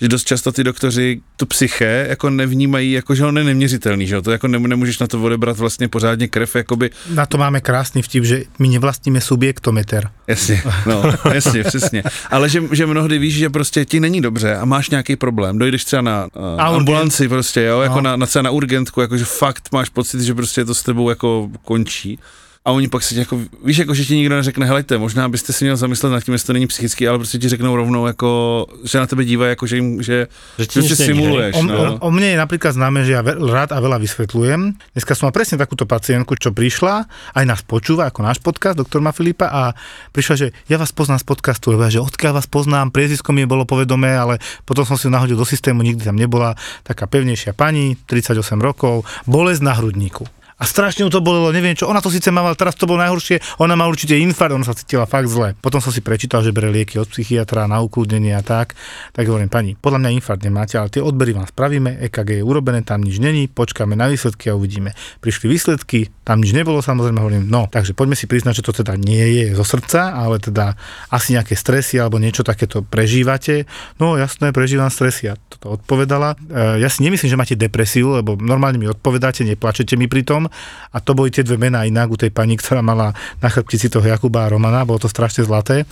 že 0.00 0.08
dost 0.08 0.24
často 0.24 0.52
ty 0.52 0.64
doktoři 0.64 1.20
tu 1.36 1.46
psyché 1.46 2.06
jako 2.08 2.30
nevnímají, 2.30 2.92
jako 2.92 3.14
že 3.14 3.24
on 3.24 3.38
je 3.38 3.44
neměřitelný, 3.44 4.06
že 4.06 4.22
to 4.22 4.30
jako 4.30 4.48
nemůžeš 4.48 4.98
na 4.98 5.06
to 5.06 5.22
odebrat 5.22 5.58
vlastně 5.58 5.88
pořádně 5.88 6.28
krev, 6.28 6.56
jakoby. 6.56 6.90
Na 7.14 7.26
to 7.26 7.38
máme 7.38 7.60
krásný 7.60 8.02
vtip, 8.02 8.24
že 8.24 8.42
my 8.58 8.68
nevlastníme 8.68 9.20
subjektometer. 9.20 10.10
Jasně, 10.26 10.62
no, 10.86 11.02
jasně, 11.34 11.64
přesně. 11.64 12.02
Ale 12.30 12.48
že, 12.48 12.62
že 12.72 12.86
mnohdy 12.86 13.18
víš, 13.18 13.34
že 13.34 13.50
prostě 13.50 13.84
ti 13.84 14.00
není 14.00 14.20
dobře 14.20 14.56
a 14.56 14.64
máš 14.64 14.90
nějaký 14.90 15.16
problém, 15.16 15.58
dojdeš 15.58 15.84
třeba 15.84 16.02
na 16.02 16.28
uh, 16.36 16.60
ambulanci 16.62 17.28
prostě, 17.28 17.62
jo, 17.62 17.80
jako 17.80 17.94
no. 17.94 18.00
na, 18.00 18.16
na, 18.16 18.26
třeba 18.26 18.42
na 18.42 18.50
urgentku, 18.50 19.00
jakože 19.00 19.24
fakt 19.24 19.68
máš 19.72 19.88
pocit, 19.88 20.20
že 20.20 20.34
prostě 20.34 20.64
to 20.64 20.74
s 20.74 20.82
tebou 20.82 21.08
jako 21.08 21.50
končí 21.64 22.18
a 22.64 22.72
oni 22.72 22.88
pak 22.88 23.02
se 23.02 23.14
jako, 23.14 23.40
víš, 23.64 23.78
jako, 23.78 23.94
že 23.94 24.04
ti 24.04 24.16
nikdo 24.16 24.36
neřekne, 24.36 24.66
helejte, 24.66 24.98
možná 24.98 25.28
byste 25.28 25.52
si 25.52 25.64
měl 25.64 25.76
zamyslet 25.76 26.10
nad 26.10 26.24
tím, 26.24 26.34
jestli 26.34 26.46
to 26.46 26.52
není 26.52 26.66
psychický, 26.66 27.08
ale 27.08 27.18
prostě 27.18 27.38
ti 27.38 27.48
řeknou 27.48 27.76
rovnou, 27.76 28.06
jako, 28.06 28.66
že 28.84 28.98
na 28.98 29.06
tebe 29.06 29.24
dívají, 29.24 29.50
jako, 29.50 29.66
že, 29.66 29.76
jim, 29.76 30.02
že, 30.02 30.26
že, 30.58 30.82
že 30.82 30.96
si 30.96 30.96
simuluješ. 30.96 31.56
O, 31.56 31.62
no. 31.62 31.76
o, 31.76 31.98
o, 31.98 32.10
mne 32.10 32.32
je 32.32 32.40
napríklad 32.40 32.72
známe, 32.72 33.04
že 33.04 33.12
ja 33.12 33.20
rád 33.20 33.76
a 33.76 33.78
veľa 33.84 34.00
vysvetľujem. 34.00 34.80
Dneska 34.96 35.12
som 35.12 35.28
mal 35.28 35.36
presne 35.36 35.60
takúto 35.60 35.84
pacientku, 35.84 36.40
čo 36.40 36.56
prišla, 36.56 37.04
aj 37.36 37.44
nás 37.44 37.60
počúva, 37.60 38.08
ako 38.08 38.24
náš 38.24 38.40
podcast, 38.40 38.80
doktor 38.80 39.04
Ma 39.04 39.12
Filipa, 39.12 39.52
a 39.52 39.76
prišla, 40.16 40.34
že 40.36 40.46
ja 40.64 40.80
vás 40.80 40.88
poznám 40.88 41.20
z 41.20 41.26
podcastu, 41.36 41.68
lebo 41.68 41.84
ja, 41.84 41.92
že 41.92 42.00
odkiaľ 42.00 42.40
vás 42.40 42.48
poznám, 42.48 42.88
priezvisko 42.96 43.36
mi 43.36 43.44
bolo 43.44 43.68
povedomé, 43.68 44.16
ale 44.16 44.40
potom 44.64 44.88
som 44.88 44.96
si 44.96 45.12
nahodil 45.12 45.36
do 45.36 45.44
systému, 45.44 45.84
nikdy 45.84 46.08
tam 46.08 46.16
nebola 46.16 46.56
taká 46.80 47.04
pevnejšia 47.04 47.52
pani, 47.52 48.00
38 48.08 48.40
rokov, 48.56 49.04
bolesť 49.28 49.60
na 49.60 49.76
hrudníku 49.76 50.24
a 50.54 50.64
strašne 50.64 51.02
ju 51.06 51.10
to 51.10 51.18
bolelo, 51.18 51.50
neviem 51.50 51.74
čo, 51.74 51.90
ona 51.90 51.98
to 51.98 52.12
síce 52.12 52.30
mala, 52.30 52.54
teraz 52.54 52.78
to 52.78 52.86
bolo 52.86 53.02
najhoršie, 53.02 53.42
ona 53.58 53.74
má 53.74 53.90
určite 53.90 54.14
infarkt, 54.14 54.54
ona 54.54 54.62
sa 54.62 54.78
cítila 54.78 55.02
fakt 55.04 55.26
zle. 55.26 55.58
Potom 55.58 55.82
som 55.82 55.90
si 55.90 55.98
prečítal, 55.98 56.46
že 56.46 56.54
bere 56.54 56.70
lieky 56.70 56.96
od 57.02 57.10
psychiatra 57.10 57.66
na 57.66 57.82
ukludnenie 57.82 58.32
a 58.38 58.42
tak, 58.42 58.78
tak 59.10 59.26
hovorím, 59.26 59.50
pani, 59.50 59.74
podľa 59.74 59.98
mňa 59.98 60.10
infarkt 60.14 60.46
nemáte, 60.46 60.78
ale 60.78 60.94
tie 60.94 61.02
odbery 61.02 61.34
vám 61.34 61.50
spravíme, 61.50 61.98
EKG 62.06 62.38
je 62.38 62.44
urobené, 62.46 62.86
tam 62.86 63.02
nič 63.02 63.18
není, 63.18 63.50
počkáme 63.50 63.98
na 63.98 64.06
výsledky 64.06 64.48
a 64.50 64.54
uvidíme. 64.54 64.94
Prišli 65.18 65.50
výsledky, 65.50 66.14
tam 66.22 66.38
nič 66.38 66.54
nebolo, 66.54 66.78
samozrejme 66.78 67.18
hovorím, 67.18 67.44
no, 67.50 67.66
takže 67.66 67.92
poďme 67.92 68.14
si 68.14 68.30
priznať, 68.30 68.62
že 68.62 68.66
to 68.66 68.72
teda 68.80 68.94
nie 68.94 69.44
je 69.44 69.46
zo 69.58 69.66
srdca, 69.66 70.14
ale 70.14 70.38
teda 70.38 70.78
asi 71.10 71.34
nejaké 71.34 71.58
stresy 71.58 71.98
alebo 71.98 72.22
niečo 72.22 72.46
takéto 72.46 72.80
prežívate. 72.80 73.66
No 73.98 74.16
jasné, 74.16 74.54
prežívam 74.54 74.88
stresy 74.88 75.28
a 75.28 75.36
toto 75.36 75.76
odpovedala. 75.76 76.38
E, 76.38 76.80
ja 76.80 76.88
si 76.88 77.04
nemyslím, 77.04 77.28
že 77.28 77.40
máte 77.40 77.56
depresiu, 77.58 78.16
lebo 78.16 78.38
normálne 78.40 78.80
mi 78.80 78.88
odpovedáte, 78.88 79.44
neplačete 79.44 80.00
mi 80.00 80.08
pri 80.08 80.24
tom, 80.24 80.43
a 80.90 80.98
to 81.00 81.12
boli 81.16 81.30
tie 81.30 81.46
dve 81.46 81.60
mená 81.60 81.84
inak 81.84 82.10
u 82.10 82.16
tej 82.18 82.30
pani, 82.30 82.58
ktorá 82.58 82.80
mala 82.80 83.12
na 83.40 83.48
chrbtici 83.48 83.88
toho 83.88 84.04
Jakuba 84.04 84.46
a 84.46 84.52
Romana, 84.52 84.86
bolo 84.86 85.02
to 85.02 85.10
strašne 85.10 85.44
zlaté 85.44 85.88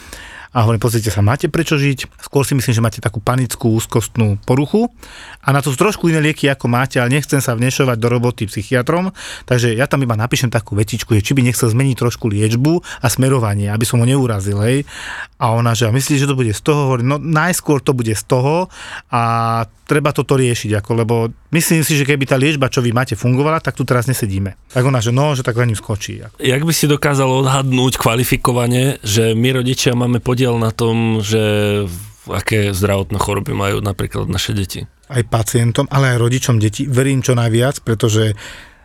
a 0.53 0.69
hovorím, 0.69 0.85
pozrite 0.85 1.09
sa, 1.09 1.25
máte 1.25 1.49
prečo 1.49 1.81
žiť, 1.81 2.21
skôr 2.21 2.45
si 2.45 2.53
myslím, 2.53 2.77
že 2.77 2.85
máte 2.85 3.01
takú 3.01 3.25
panickú 3.25 3.73
úzkostnú 3.73 4.37
poruchu 4.45 4.93
a 5.41 5.49
na 5.51 5.65
to 5.65 5.73
sú 5.73 5.81
trošku 5.81 6.13
iné 6.13 6.21
lieky, 6.21 6.53
ako 6.53 6.69
máte, 6.69 7.01
ale 7.01 7.17
nechcem 7.17 7.41
sa 7.41 7.57
vnešovať 7.57 7.97
do 7.97 8.09
roboty 8.13 8.45
psychiatrom, 8.45 9.17
takže 9.49 9.73
ja 9.73 9.89
tam 9.89 10.05
iba 10.05 10.13
napíšem 10.13 10.53
takú 10.53 10.77
vetičku, 10.77 11.17
že 11.17 11.25
či 11.25 11.33
by 11.33 11.41
nechcel 11.41 11.73
zmeniť 11.73 11.97
trošku 11.97 12.29
liečbu 12.29 12.85
a 13.01 13.07
smerovanie, 13.09 13.73
aby 13.73 13.85
som 13.89 14.05
ho 14.05 14.07
neurazil, 14.07 14.61
hej. 14.61 14.85
A 15.41 15.57
ona, 15.57 15.73
že 15.73 15.89
myslí, 15.89 16.21
že 16.21 16.29
to 16.29 16.37
bude 16.37 16.53
z 16.53 16.63
toho, 16.63 16.93
hovorím, 16.93 17.17
no 17.17 17.17
najskôr 17.17 17.81
to 17.81 17.97
bude 17.97 18.13
z 18.13 18.25
toho 18.29 18.69
a 19.09 19.23
treba 19.93 20.15
toto 20.15 20.41
riešiť, 20.41 20.81
ako, 20.81 20.91
lebo 21.05 21.15
myslím 21.53 21.85
si, 21.85 22.01
že 22.01 22.09
keby 22.09 22.25
tá 22.25 22.41
liečba, 22.41 22.73
čo 22.73 22.81
vy 22.81 22.97
máte, 22.97 23.13
fungovala, 23.13 23.61
tak 23.61 23.77
tu 23.77 23.85
teraz 23.85 24.09
nesedíme. 24.09 24.57
Tak 24.73 24.89
ona, 24.89 25.05
že 25.05 25.13
no, 25.13 25.37
že 25.37 25.45
tak 25.45 25.61
za 25.61 25.69
ním 25.69 25.77
skočí. 25.77 26.23
Ako. 26.25 26.41
Jak 26.41 26.63
by 26.65 26.73
si 26.73 26.89
dokázal 26.89 27.29
odhadnúť 27.29 28.01
kvalifikovane, 28.01 29.03
že 29.05 29.37
my 29.37 29.61
rodičia 29.61 29.93
máme 29.93 30.25
podiel 30.43 30.59
na 30.59 30.75
tom, 30.75 31.23
že 31.23 31.39
aké 32.27 32.75
zdravotné 32.75 33.15
choroby 33.15 33.55
majú 33.55 33.79
napríklad 33.79 34.27
naše 34.27 34.51
deti? 34.51 34.83
Aj 35.07 35.23
pacientom, 35.23 35.87
ale 35.87 36.11
aj 36.11 36.19
rodičom 36.19 36.59
detí. 36.59 36.91
Verím 36.91 37.23
čo 37.23 37.39
najviac, 37.39 37.87
pretože 37.87 38.35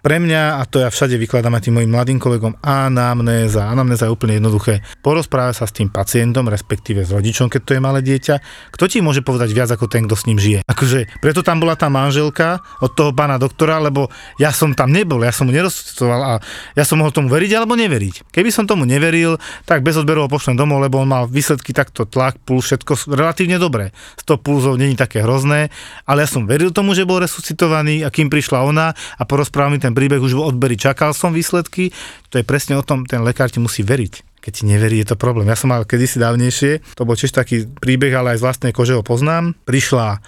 pre 0.01 0.21
mňa, 0.21 0.59
a 0.59 0.67
to 0.67 0.81
ja 0.81 0.89
všade 0.89 1.17
vykladám 1.19 1.53
aj 1.57 1.67
tým 1.67 1.75
mojim 1.77 1.91
mladým 1.91 2.19
kolegom, 2.21 2.57
anamnéza. 2.63 3.67
Anamnéza 3.67 4.07
je 4.07 4.13
úplne 4.13 4.37
jednoduché. 4.39 4.81
Porozpráva 5.03 5.51
sa 5.51 5.67
s 5.67 5.75
tým 5.75 5.91
pacientom, 5.91 6.47
respektíve 6.47 7.03
s 7.03 7.11
rodičom, 7.13 7.51
keď 7.51 7.61
to 7.63 7.71
je 7.77 7.81
malé 7.81 7.99
dieťa. 8.01 8.35
Kto 8.73 8.89
ti 8.89 9.03
môže 9.03 9.21
povedať 9.21 9.53
viac 9.53 9.69
ako 9.69 9.85
ten, 9.85 10.09
kto 10.09 10.15
s 10.15 10.25
ním 10.25 10.39
žije? 10.41 10.65
Akože, 10.65 11.07
preto 11.21 11.45
tam 11.45 11.61
bola 11.61 11.77
tá 11.77 11.87
manželka 11.87 12.59
od 12.81 12.91
toho 12.97 13.13
pána 13.13 13.37
doktora, 13.37 13.77
lebo 13.77 14.09
ja 14.41 14.49
som 14.49 14.73
tam 14.73 14.89
nebol, 14.89 15.21
ja 15.21 15.35
som 15.35 15.45
mu 15.45 15.53
nerozcitoval 15.53 16.19
a 16.23 16.33
ja 16.73 16.83
som 16.87 16.97
mohol 16.97 17.13
tomu 17.13 17.29
veriť 17.29 17.51
alebo 17.53 17.77
neveriť. 17.77 18.33
Keby 18.33 18.49
som 18.49 18.65
tomu 18.65 18.87
neveril, 18.87 19.37
tak 19.67 19.83
bez 19.83 19.99
odberu 19.99 20.25
ho 20.25 20.29
pošlem 20.31 20.57
domov, 20.57 20.81
lebo 20.81 20.99
on 21.03 21.09
mal 21.09 21.29
výsledky 21.29 21.75
takto 21.75 22.07
tlak, 22.07 22.41
puls, 22.41 22.65
všetko 22.67 23.13
relatívne 23.13 23.61
dobré. 23.61 23.95
100 24.23 24.43
pulzov 24.43 24.75
není 24.79 24.95
také 24.95 25.21
hrozné, 25.23 25.69
ale 26.07 26.25
ja 26.25 26.29
som 26.29 26.49
veril 26.49 26.71
tomu, 26.71 26.95
že 26.97 27.07
bol 27.07 27.21
resuscitovaný 27.21 28.03
a 28.03 28.09
kým 28.11 28.27
prišla 28.31 28.63
ona 28.63 28.91
a 28.95 29.23
porozprával 29.23 29.75
mi 29.75 29.79
ten 29.79 29.86
príbeh 29.93 30.19
už 30.19 30.35
v 30.35 30.43
odberi, 30.43 30.75
čakal 30.79 31.11
som 31.13 31.35
výsledky, 31.35 31.93
to 32.31 32.39
je 32.39 32.45
presne 32.47 32.75
o 32.79 32.83
tom, 32.83 33.05
ten 33.05 33.21
lekár 33.21 33.51
ti 33.51 33.61
musí 33.61 33.85
veriť. 33.85 34.39
Keď 34.41 34.51
ti 34.51 34.63
neverí, 34.63 35.03
je 35.03 35.11
to 35.11 35.19
problém. 35.19 35.51
Ja 35.51 35.59
som 35.59 35.75
mal 35.75 35.83
kedysi 35.83 36.23
dávnejšie, 36.23 36.95
to 36.95 37.03
bol 37.03 37.19
tiež 37.19 37.35
taký 37.35 37.67
príbeh, 37.67 38.15
ale 38.15 38.35
aj 38.35 38.39
z 38.39 38.45
vlastnej 38.47 38.71
kože 38.71 38.95
ho 38.95 39.03
poznám. 39.03 39.53
Prišla 39.67 40.23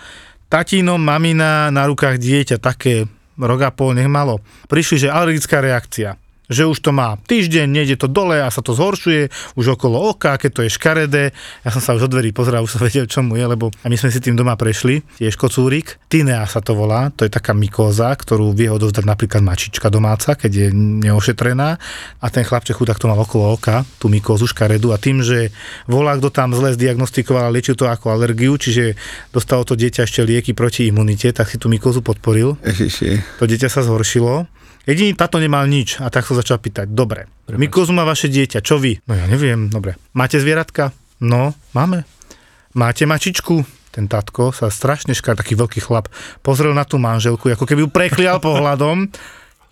tatino, 0.52 1.00
mamina, 1.00 1.72
na 1.72 1.84
rukách 1.88 2.20
dieťa, 2.20 2.60
také 2.60 3.08
rok 3.40 3.62
a 3.64 3.72
pol 3.72 3.96
nech 3.96 4.12
malo. 4.12 4.44
Prišli, 4.68 5.08
že 5.08 5.14
alergická 5.14 5.64
reakcia 5.64 6.20
že 6.50 6.66
už 6.66 6.82
to 6.82 6.90
má 6.90 7.16
týždeň, 7.16 7.70
nejde 7.70 7.96
to 8.02 8.10
dole 8.10 8.42
a 8.42 8.50
sa 8.50 8.66
to 8.66 8.74
zhoršuje, 8.74 9.30
už 9.54 9.78
okolo 9.78 10.12
oka, 10.12 10.36
keď 10.42 10.52
to 10.52 10.62
je 10.66 10.72
škaredé. 10.74 11.24
Ja 11.62 11.70
som 11.70 11.80
sa 11.80 11.94
už 11.94 12.10
od 12.10 12.12
dverí 12.18 12.34
pozeral, 12.34 12.66
už 12.66 12.76
som 12.76 12.84
vedel, 12.90 13.06
čo 13.06 13.22
mu 13.22 13.38
je, 13.38 13.46
lebo 13.46 13.70
a 13.70 13.88
my 13.88 13.96
sme 13.96 14.10
si 14.10 14.18
tým 14.18 14.34
doma 14.34 14.58
prešli, 14.58 15.06
tiež 15.22 15.38
kocúrik. 15.38 16.02
Tinea 16.10 16.44
sa 16.50 16.60
to 16.60 16.74
volá, 16.74 17.14
to 17.14 17.24
je 17.24 17.32
taká 17.32 17.54
mykóza, 17.54 18.10
ktorú 18.18 18.58
vie 18.58 18.68
odovzdať 18.74 19.06
napríklad 19.06 19.46
mačička 19.46 19.94
domáca, 19.94 20.34
keď 20.34 20.52
je 20.52 20.68
neošetrená. 21.06 21.70
A 22.20 22.26
ten 22.34 22.42
chlapček 22.42 22.82
chudák 22.82 22.98
to 22.98 23.06
mal 23.06 23.22
okolo 23.22 23.54
oka, 23.54 23.86
tú 24.02 24.10
mykózu 24.10 24.50
škaredu 24.50 24.90
a 24.90 24.98
tým, 24.98 25.22
že 25.22 25.54
volá, 25.86 26.18
kto 26.18 26.34
tam 26.34 26.58
zle 26.58 26.74
zdiagnostikoval 26.74 27.46
a 27.46 27.54
liečil 27.54 27.78
to 27.78 27.86
ako 27.86 28.10
alergiu, 28.10 28.58
čiže 28.58 28.98
dostalo 29.30 29.62
to 29.62 29.78
dieťa 29.78 30.10
ešte 30.10 30.26
lieky 30.26 30.58
proti 30.58 30.90
imunite, 30.90 31.30
tak 31.30 31.54
si 31.54 31.62
tú 31.62 31.70
mykózu 31.70 32.02
podporil. 32.02 32.58
Ježiši. 32.66 33.38
To 33.38 33.46
dieťa 33.46 33.70
sa 33.70 33.86
zhoršilo 33.86 34.50
Jediný 34.88 35.16
táto 35.18 35.42
nemal 35.42 35.68
nič 35.68 36.00
a 36.00 36.08
tak 36.08 36.24
sa 36.24 36.38
začal 36.38 36.62
pýtať, 36.62 36.92
dobre, 36.92 37.28
Mikozu 37.58 37.98
má 37.98 38.06
vaše 38.06 38.30
dieťa, 38.30 38.62
čo 38.62 38.78
vy? 38.78 39.02
No 39.10 39.18
ja 39.18 39.26
neviem, 39.26 39.74
dobre. 39.74 39.98
Máte 40.14 40.38
zvieratka? 40.38 40.94
No, 41.18 41.58
máme. 41.74 42.06
Máte 42.78 43.10
mačičku? 43.10 43.66
Ten 43.90 44.06
tatko 44.06 44.54
sa 44.54 44.70
strašne 44.70 45.18
škár, 45.18 45.34
taký 45.34 45.58
veľký 45.58 45.82
chlap, 45.82 46.14
pozrel 46.46 46.78
na 46.78 46.86
tú 46.86 47.02
manželku, 47.02 47.50
ako 47.50 47.66
keby 47.66 47.82
ju 47.86 47.90
preklial 47.90 48.38
pohľadom. 48.38 49.10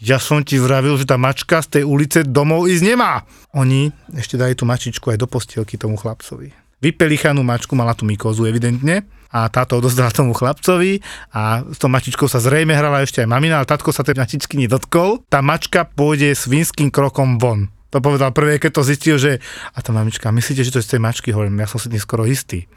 Ja 0.02 0.17
som 0.17 0.41
ti 0.41 0.58
vravil, 0.58 0.98
že 0.98 1.06
tá 1.06 1.22
mačka 1.22 1.62
z 1.62 1.82
tej 1.82 1.84
ulice 1.86 2.26
domov 2.26 2.65
ísť 2.65 2.84
nemá. 2.86 3.22
Oni 3.54 3.93
ešte 4.17 4.38
dali 4.38 4.58
tú 4.58 4.65
mačičku 4.65 5.13
aj 5.13 5.22
do 5.22 5.30
postielky 5.30 5.78
tomu 5.78 5.98
chlapcovi. 6.02 6.54
Vypelichanú 6.82 7.41
mačku 7.41 7.74
mala 7.74 7.98
tú 7.98 8.06
mykozu 8.06 8.46
evidentne 8.46 9.06
a 9.32 9.48
táto 9.52 9.80
odozdala 9.80 10.13
tomu 10.13 10.32
chlapcovi 10.32 11.04
a 11.36 11.63
s 11.68 11.78
tou 11.80 11.92
mačičkou 11.92 12.28
sa 12.32 12.40
zrejme 12.40 12.72
hrala 12.74 13.04
ešte 13.04 13.24
aj 13.24 13.30
mamina, 13.30 13.60
ale 13.60 13.68
tatko 13.68 13.92
sa 13.92 14.04
tej 14.04 14.16
mačičky 14.20 14.56
nedotkol. 14.56 15.24
Tá 15.28 15.44
mačka 15.44 15.84
pôjde 15.88 16.32
svinským 16.36 16.92
krokom 16.92 17.38
von. 17.40 17.72
To 17.96 18.04
povedal 18.04 18.36
prvé, 18.36 18.60
keď 18.60 18.72
to 18.78 18.84
zistil, 18.84 19.16
že 19.16 19.40
a 19.72 19.80
tá 19.80 19.96
mamička, 19.96 20.28
myslíte, 20.28 20.63
že 20.63 20.72
to 20.76 20.80
je 20.84 20.88
z 20.88 20.92
tej 20.98 21.02
mačky? 21.02 21.32
Hovorím, 21.32 21.63
ja 21.63 21.72
som 21.72 21.80
si 21.80 21.88
tým 21.88 22.04
skoro 22.04 22.28
istý. 22.28 22.68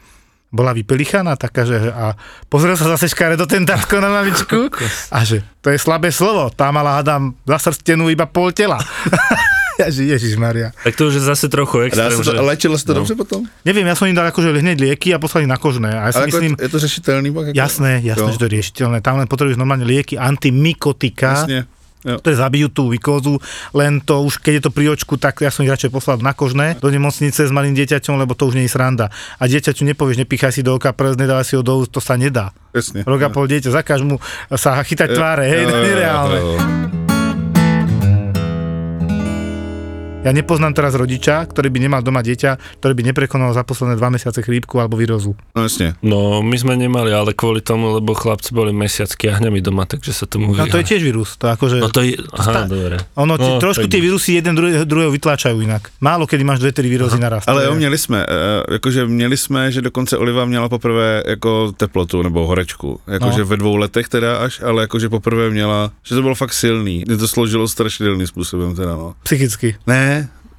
Bola 0.51 0.75
vypelichaná 0.75 1.39
taká, 1.39 1.63
že 1.63 1.79
a 1.91 2.15
pozrel 2.51 2.75
sa 2.75 2.91
zase 2.95 3.07
škáre 3.11 3.39
do 3.39 3.47
ten 3.47 3.63
tatko 3.63 4.03
na 4.03 4.11
mamičku 4.11 4.67
a 5.15 5.23
že 5.23 5.43
to 5.63 5.71
je 5.71 5.79
slabé 5.79 6.11
slovo, 6.11 6.51
tá 6.51 6.71
mala 6.75 6.99
hádam 6.99 7.35
zasrstenú 7.47 8.11
iba 8.11 8.27
pol 8.27 8.51
tela. 8.51 8.79
Ježiš 10.11 10.35
Maria. 10.35 10.71
Tak 10.83 10.93
to 10.95 11.07
už 11.07 11.13
je 11.17 11.23
zase 11.23 11.49
trochu 11.49 11.77
Dá 11.79 11.85
extrém, 11.87 12.11
sa 12.11 12.23
to, 12.23 12.33
že... 12.35 12.41
lečilo 12.41 12.75
sa 12.77 12.85
to 12.85 12.93
no. 12.93 12.97
dobře 13.01 13.15
potom? 13.15 13.39
Neviem, 13.65 13.85
ja 13.87 13.95
som 13.95 14.07
im 14.09 14.15
dal 14.15 14.27
akože 14.29 14.51
hneď 14.57 14.77
lieky 14.79 15.13
a 15.13 15.17
poslali 15.19 15.47
na 15.47 15.57
kožné. 15.57 15.89
A 15.93 16.09
ja 16.09 16.11
si 16.11 16.17
Ale 16.17 16.27
myslím, 16.27 16.53
je, 16.59 16.69
to 16.69 16.77
řešitelný 16.79 17.29
pak? 17.31 17.45
Ako? 17.51 17.57
jasné, 17.57 17.91
jasné, 18.03 18.29
Jo. 18.29 18.33
že 18.33 18.39
to 18.39 18.45
je 18.47 18.53
riešiteľné. 18.57 18.97
Tam 19.01 19.15
len 19.17 19.27
potrebuješ 19.29 19.57
normálne 19.57 19.85
lieky, 19.87 20.17
antimikotika, 20.19 21.45
Jasne. 21.45 21.65
Jo. 22.01 22.17
ktoré 22.17 22.33
zabijú 22.33 22.67
tú 22.73 22.89
vykózu, 22.89 23.37
len 23.77 24.01
to 24.01 24.25
už, 24.25 24.41
keď 24.41 24.53
je 24.57 24.63
to 24.65 24.71
pri 24.73 24.85
očku, 24.89 25.21
tak 25.21 25.37
ja 25.45 25.53
som 25.53 25.61
ich 25.61 25.69
radšej 25.69 25.93
poslal 25.93 26.17
na 26.17 26.33
kožné 26.33 26.73
do 26.81 26.89
nemocnice 26.89 27.45
s 27.45 27.51
malým 27.53 27.77
dieťaťom, 27.77 28.17
lebo 28.17 28.33
to 28.33 28.49
už 28.49 28.57
nie 28.57 28.65
je 28.65 28.73
sranda. 28.73 29.13
A 29.37 29.45
dieťaťu 29.45 29.85
nepovieš, 29.85 30.17
nepichaj 30.17 30.49
si 30.49 30.65
do 30.65 30.73
oka 30.73 30.97
prst, 30.97 31.21
nedávaj 31.21 31.45
si 31.45 31.53
ho 31.53 31.61
do 31.61 31.77
úst, 31.77 31.93
to 31.93 32.01
sa 32.01 32.17
nedá. 32.17 32.57
Jasne. 32.73 33.05
Rok 33.05 33.21
a 33.21 33.29
pol 33.29 33.45
dieťa, 33.45 33.69
zakáž 33.69 34.01
mu 34.01 34.17
sa 34.49 34.81
chytať 34.81 35.13
tváre, 35.13 35.45
hej, 35.45 35.69
to 35.69 35.77
je 35.77 35.83
nereálne. 35.93 36.39
jo, 36.41 36.49
jo. 36.57 37.10
Ja 40.21 40.29
nepoznám 40.29 40.77
teraz 40.77 40.93
rodiča, 40.93 41.49
ktorý 41.49 41.73
by 41.73 41.79
nemal 41.81 42.05
doma 42.05 42.21
dieťa, 42.21 42.77
ktorý 42.77 42.93
by 42.93 43.03
neprekonal 43.09 43.57
za 43.57 43.65
posledné 43.65 43.97
dva 43.97 44.13
mesiace 44.13 44.45
chrípku 44.45 44.77
alebo 44.77 44.93
výrozu. 44.93 45.33
No 45.57 45.65
jasne. 45.65 45.97
No, 46.05 46.45
my 46.45 46.53
sme 46.61 46.77
nemali, 46.77 47.09
ale 47.09 47.33
kvôli 47.33 47.57
tomu, 47.65 47.97
lebo 47.97 48.13
chlapci 48.13 48.53
boli 48.53 48.69
mesiac 48.69 49.09
kiahňami 49.09 49.65
doma, 49.65 49.89
takže 49.89 50.13
sa 50.13 50.29
tomu 50.29 50.53
No 50.53 50.69
to 50.69 50.77
je 50.77 50.85
tiež 50.93 51.01
vírus, 51.01 51.41
to 51.41 51.49
akože... 51.49 51.81
No 51.81 51.89
to 51.89 52.05
je, 52.05 52.21
aha, 52.37 52.69
dobre. 52.69 53.01
Ono, 53.17 53.33
no, 53.33 53.57
trošku 53.57 53.89
tie 53.89 53.97
vírusy 53.97 54.37
jeden 54.37 54.53
druhého, 54.53 54.85
druhého 54.85 55.09
vytláčajú 55.09 55.57
inak. 55.57 55.89
Málo 55.97 56.29
kedy 56.29 56.45
máš 56.45 56.61
dve, 56.61 56.69
tri 56.69 56.85
víruzy 56.85 57.17
naraz. 57.17 57.49
Ale 57.49 57.65
jo, 57.65 57.73
měli 57.73 57.97
jsme, 57.97 58.21
eh, 58.21 58.73
jakože 58.77 59.09
měli 59.09 59.33
jsme, 59.37 59.71
že 59.73 59.81
dokonce 59.81 60.21
Oliva 60.21 60.45
měla 60.45 60.69
poprvé 60.69 61.23
jako 61.25 61.73
teplotu 61.73 62.21
nebo 62.21 62.45
horečku, 62.45 63.01
jakože 63.09 63.41
No. 63.41 63.45
ve 63.49 63.57
dvou 63.57 63.75
letech 63.75 64.05
teda 64.05 64.37
až, 64.37 64.61
ale 64.61 64.85
jakože 64.85 65.09
poprvé 65.09 65.49
měla, 65.49 65.91
že 66.05 66.15
to 66.15 66.21
bylo 66.21 66.35
fakt 66.35 66.53
silný, 66.53 67.03
mě 67.09 67.17
to 67.17 67.27
složilo 67.27 67.65
strašidelným 67.67 68.27
způsobem 68.27 68.75
teda 68.75 68.93
no. 68.93 69.13
Psychicky. 69.23 69.75
Ne, 69.87 70.10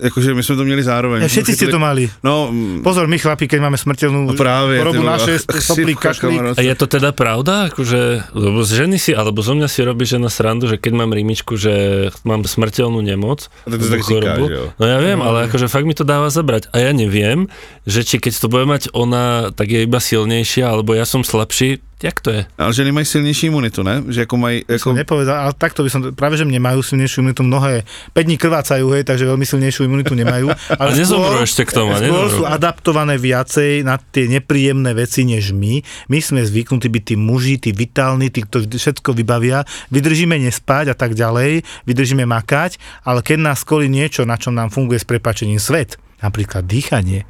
jakože 0.03 0.35
my 0.35 0.43
jsme 0.43 0.57
to 0.57 0.65
měli 0.65 0.83
zároveň. 0.83 1.23
Ja, 1.23 1.29
všetci 1.29 1.53
ste 1.55 1.67
to 1.71 1.79
mali. 1.79 2.11
No, 2.27 2.51
Pozor, 2.83 3.07
my 3.07 3.19
chlapi, 3.19 3.47
keď 3.47 3.61
máme 3.63 3.79
smrteľnú 3.79 4.27
no 4.27 4.35
právě. 4.35 4.83
chorobu 4.83 5.03
ach, 5.09 5.27
soplík, 5.71 5.99
kašlík. 5.99 6.59
A 6.59 6.61
je 6.61 6.75
to 6.75 6.87
teda 6.91 7.15
pravda? 7.15 7.71
Akože, 7.71 8.35
lebo 8.35 8.67
z 8.67 8.71
ženy 8.85 8.99
si, 8.99 9.15
alebo 9.15 9.43
zo 9.43 9.55
mňa 9.55 9.69
si 9.71 9.81
robí 9.87 10.03
žena 10.03 10.27
srandu, 10.27 10.67
že 10.67 10.77
keď 10.77 10.93
mám 10.93 11.15
rímičku, 11.15 11.55
že 11.55 12.09
mám 12.27 12.43
smrteľnú 12.43 12.99
nemoc, 12.99 13.47
Tak 13.65 13.79
to 13.79 13.87
tak 13.87 14.03
že 14.03 14.19
jo. 14.51 14.65
No 14.77 14.85
ja 14.85 14.99
viem, 14.99 15.23
ale 15.23 15.47
akože 15.47 15.71
fakt 15.71 15.87
mi 15.87 15.95
to 15.95 16.03
dáva 16.03 16.29
zabrať. 16.29 16.67
A 16.75 16.83
ja 16.83 16.91
neviem, 16.91 17.47
že 17.87 18.03
či 18.03 18.19
keď 18.19 18.33
to 18.43 18.47
bude 18.51 18.67
mať 18.67 18.91
ona, 18.91 19.55
tak 19.55 19.71
je 19.71 19.87
iba 19.87 20.03
silnejšia, 20.03 20.67
alebo 20.67 20.99
ja 20.99 21.07
som 21.07 21.23
slabší, 21.23 21.79
jak 22.05 22.21
to 22.21 22.31
je? 22.31 22.43
Ale 22.59 22.73
ženy 22.73 22.93
mají 22.93 23.07
silnější 23.07 23.47
imunitu, 23.47 23.83
ne? 23.83 24.03
Že 24.09 24.21
jako 24.21 24.37
mají, 24.37 24.65
Som 24.67 24.73
jako, 24.73 24.93
nepovedal, 24.93 25.37
ale 25.37 25.53
takto 25.59 25.83
by 25.87 25.91
som, 25.91 26.01
práve 26.15 26.37
že 26.37 26.45
nemajú 26.45 26.83
silnejšiu 26.83 27.23
imunitu, 27.23 27.43
mnohé 27.47 27.87
5 28.13 28.27
dní 28.27 28.37
krvácajú, 28.39 28.87
hej, 28.93 29.05
takže 29.07 29.25
veľmi 29.27 29.47
silnejšiu 29.47 29.87
imunitu 29.87 30.15
nemajú. 30.15 30.51
Ale 30.81 30.99
nezomrú 30.99 31.39
ešte 31.43 31.63
k 31.69 31.73
tomu, 31.73 31.95
skôr 31.95 32.27
sú 32.31 32.43
adaptované 32.43 33.17
viacej 33.17 33.87
na 33.87 33.99
tie 33.99 34.27
nepríjemné 34.27 34.93
veci 34.99 35.23
než 35.23 35.55
my. 35.55 35.83
My 36.11 36.19
sme 36.19 36.43
zvyknutí 36.43 36.91
byť 36.91 37.05
tí 37.13 37.15
muži, 37.15 37.57
tí 37.63 37.71
vitálni, 37.71 38.29
tí, 38.29 38.43
ktorí 38.43 38.67
všetko 38.67 39.15
vybavia, 39.15 39.63
vydržíme 39.95 40.35
nespať 40.39 40.93
a 40.93 40.97
tak 40.99 41.15
ďalej, 41.15 41.63
vydržíme 41.87 42.27
makať, 42.27 42.83
ale 43.07 43.23
keď 43.23 43.39
nás 43.53 43.63
skolí 43.63 43.87
niečo, 43.87 44.27
na 44.27 44.35
čom 44.35 44.55
nám 44.55 44.75
funguje 44.75 44.99
s 44.99 45.07
prepačením 45.07 45.63
svet, 45.63 45.97
napríklad 46.23 46.67
dýchanie, 46.67 47.27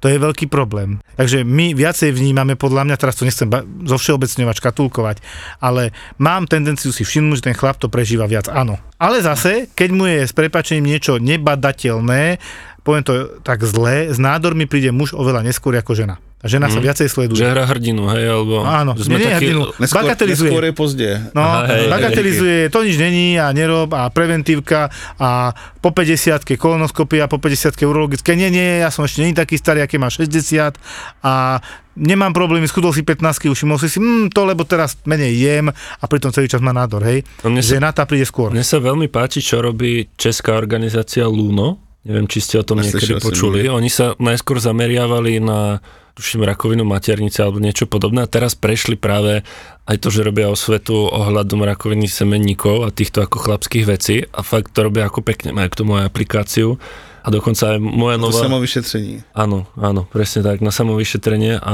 to 0.00 0.08
je 0.08 0.16
veľký 0.16 0.48
problém. 0.48 0.98
Takže 1.20 1.44
my 1.44 1.76
viacej 1.76 2.16
vnímame, 2.16 2.56
podľa 2.56 2.88
mňa, 2.88 2.96
teraz 2.96 3.20
to 3.20 3.28
nechcem 3.28 3.52
ba- 3.52 3.64
zo 3.84 4.00
všeobecňovať, 4.00 4.54
škatulkovať, 4.56 5.16
ale 5.60 5.92
mám 6.16 6.48
tendenciu 6.48 6.88
si 6.90 7.04
všimnúť, 7.04 7.44
že 7.44 7.46
ten 7.52 7.56
chlap 7.56 7.76
to 7.76 7.92
prežíva 7.92 8.24
viac, 8.24 8.48
áno. 8.48 8.80
Ale 8.96 9.20
zase, 9.20 9.68
keď 9.72 9.90
mu 9.92 10.04
je 10.08 10.24
s 10.24 10.32
prepačením 10.32 10.92
niečo 10.96 11.20
nebadateľné, 11.20 12.40
poviem 12.80 13.04
to 13.04 13.12
tak 13.40 13.62
zle, 13.62 14.08
s 14.08 14.18
nádormi 14.18 14.64
príde 14.64 14.90
muž 14.90 15.12
oveľa 15.12 15.44
neskôr 15.44 15.76
ako 15.76 15.94
žena. 15.94 16.16
A 16.40 16.48
žena 16.48 16.72
sa 16.72 16.80
viacej 16.80 17.04
sleduje. 17.12 17.36
Že 17.36 17.52
hra 17.52 17.68
hrdinu, 17.68 18.08
hej, 18.16 18.32
alebo... 18.32 18.64
Áno, 18.64 18.96
že 18.96 19.04
sme 19.04 19.20
nie, 19.20 19.28
nie 19.28 19.32
takí, 19.36 19.52
hrdinu. 19.52 19.62
neskôr, 19.76 20.08
bagatelizuje. 20.08 20.48
neskôr 20.48 20.64
je 20.64 20.72
pozdě. 20.72 21.10
No, 21.36 21.44
Aha, 21.44 21.68
hej, 21.68 21.76
hej, 21.84 21.88
bagatelizuje, 21.92 22.58
to 22.72 22.80
nič 22.80 22.96
není 22.96 23.36
a 23.36 23.52
nerob 23.52 23.92
a 23.92 24.08
preventívka 24.08 24.88
a 25.20 25.52
po 25.84 25.92
50 25.92 26.40
kolonoskopia, 26.56 27.28
po 27.28 27.36
50 27.36 27.76
urologické, 27.84 28.32
nie, 28.40 28.48
nie, 28.48 28.80
ja 28.80 28.88
som 28.88 29.04
ešte 29.04 29.20
není 29.20 29.36
taký 29.36 29.60
starý, 29.60 29.84
aký 29.84 30.00
má 30.00 30.08
60 30.08 30.80
a 31.20 31.60
nemám 31.92 32.32
problémy, 32.32 32.64
schudol 32.64 32.96
si 32.96 33.04
15 33.04 33.52
už 33.52 33.58
si 33.60 33.64
musí 33.68 33.92
si, 33.92 34.00
hm, 34.00 34.32
to 34.32 34.48
lebo 34.48 34.64
teraz 34.64 34.96
menej 35.04 35.36
jem 35.36 35.68
a 35.68 36.04
pritom 36.08 36.32
celý 36.32 36.48
čas 36.48 36.64
má 36.64 36.72
nádor, 36.72 37.04
hej. 37.04 37.20
No 37.44 37.52
mne 37.52 37.60
sa- 37.60 37.76
Žena 37.76 37.92
tá 37.92 38.08
príde 38.08 38.24
skôr. 38.24 38.48
Mne 38.48 38.64
sa 38.64 38.80
veľmi 38.80 39.12
páči, 39.12 39.44
čo 39.44 39.60
robí 39.60 40.08
česká 40.16 40.56
organizácia 40.56 41.28
Luno. 41.28 41.89
Neviem, 42.00 42.26
či 42.32 42.40
ste 42.40 42.56
o 42.56 42.64
tom 42.64 42.80
Neslyšel 42.80 43.20
niekedy 43.20 43.20
počuli. 43.20 43.68
Oni 43.68 43.92
sa 43.92 44.16
najskôr 44.16 44.56
zameriavali 44.56 45.36
na 45.36 45.84
tuším 46.16 46.48
rakovinu 46.48 46.84
maternice 46.84 47.44
alebo 47.44 47.60
niečo 47.60 47.84
podobné 47.84 48.24
a 48.24 48.30
teraz 48.30 48.56
prešli 48.56 48.96
práve 48.96 49.44
aj 49.84 49.96
to, 50.00 50.08
že 50.08 50.24
robia 50.24 50.48
osvetu 50.48 51.08
ohľadom 51.08 51.60
rakoviny 51.60 52.08
semenníkov 52.08 52.88
a 52.88 52.92
týchto 52.92 53.20
ako 53.20 53.36
chlapských 53.40 53.84
vecí. 53.84 54.24
A 54.32 54.40
fakt 54.40 54.72
to 54.72 54.84
robia 54.84 55.08
ako 55.08 55.20
pekne, 55.20 55.52
majú 55.52 55.68
k 55.68 55.78
tomu 55.80 55.92
aj 56.00 56.08
aplikáciu 56.08 56.80
a 57.20 57.28
dokonca 57.30 57.76
aj 57.76 57.78
moja 57.78 58.16
To 58.16 58.22
nová... 58.28 58.40
samovyšetření. 58.40 59.22
Áno, 59.36 59.66
áno, 59.76 60.08
presne 60.08 60.40
tak, 60.42 60.64
na 60.64 60.72
samovyšetrenie 60.72 61.60
a 61.60 61.72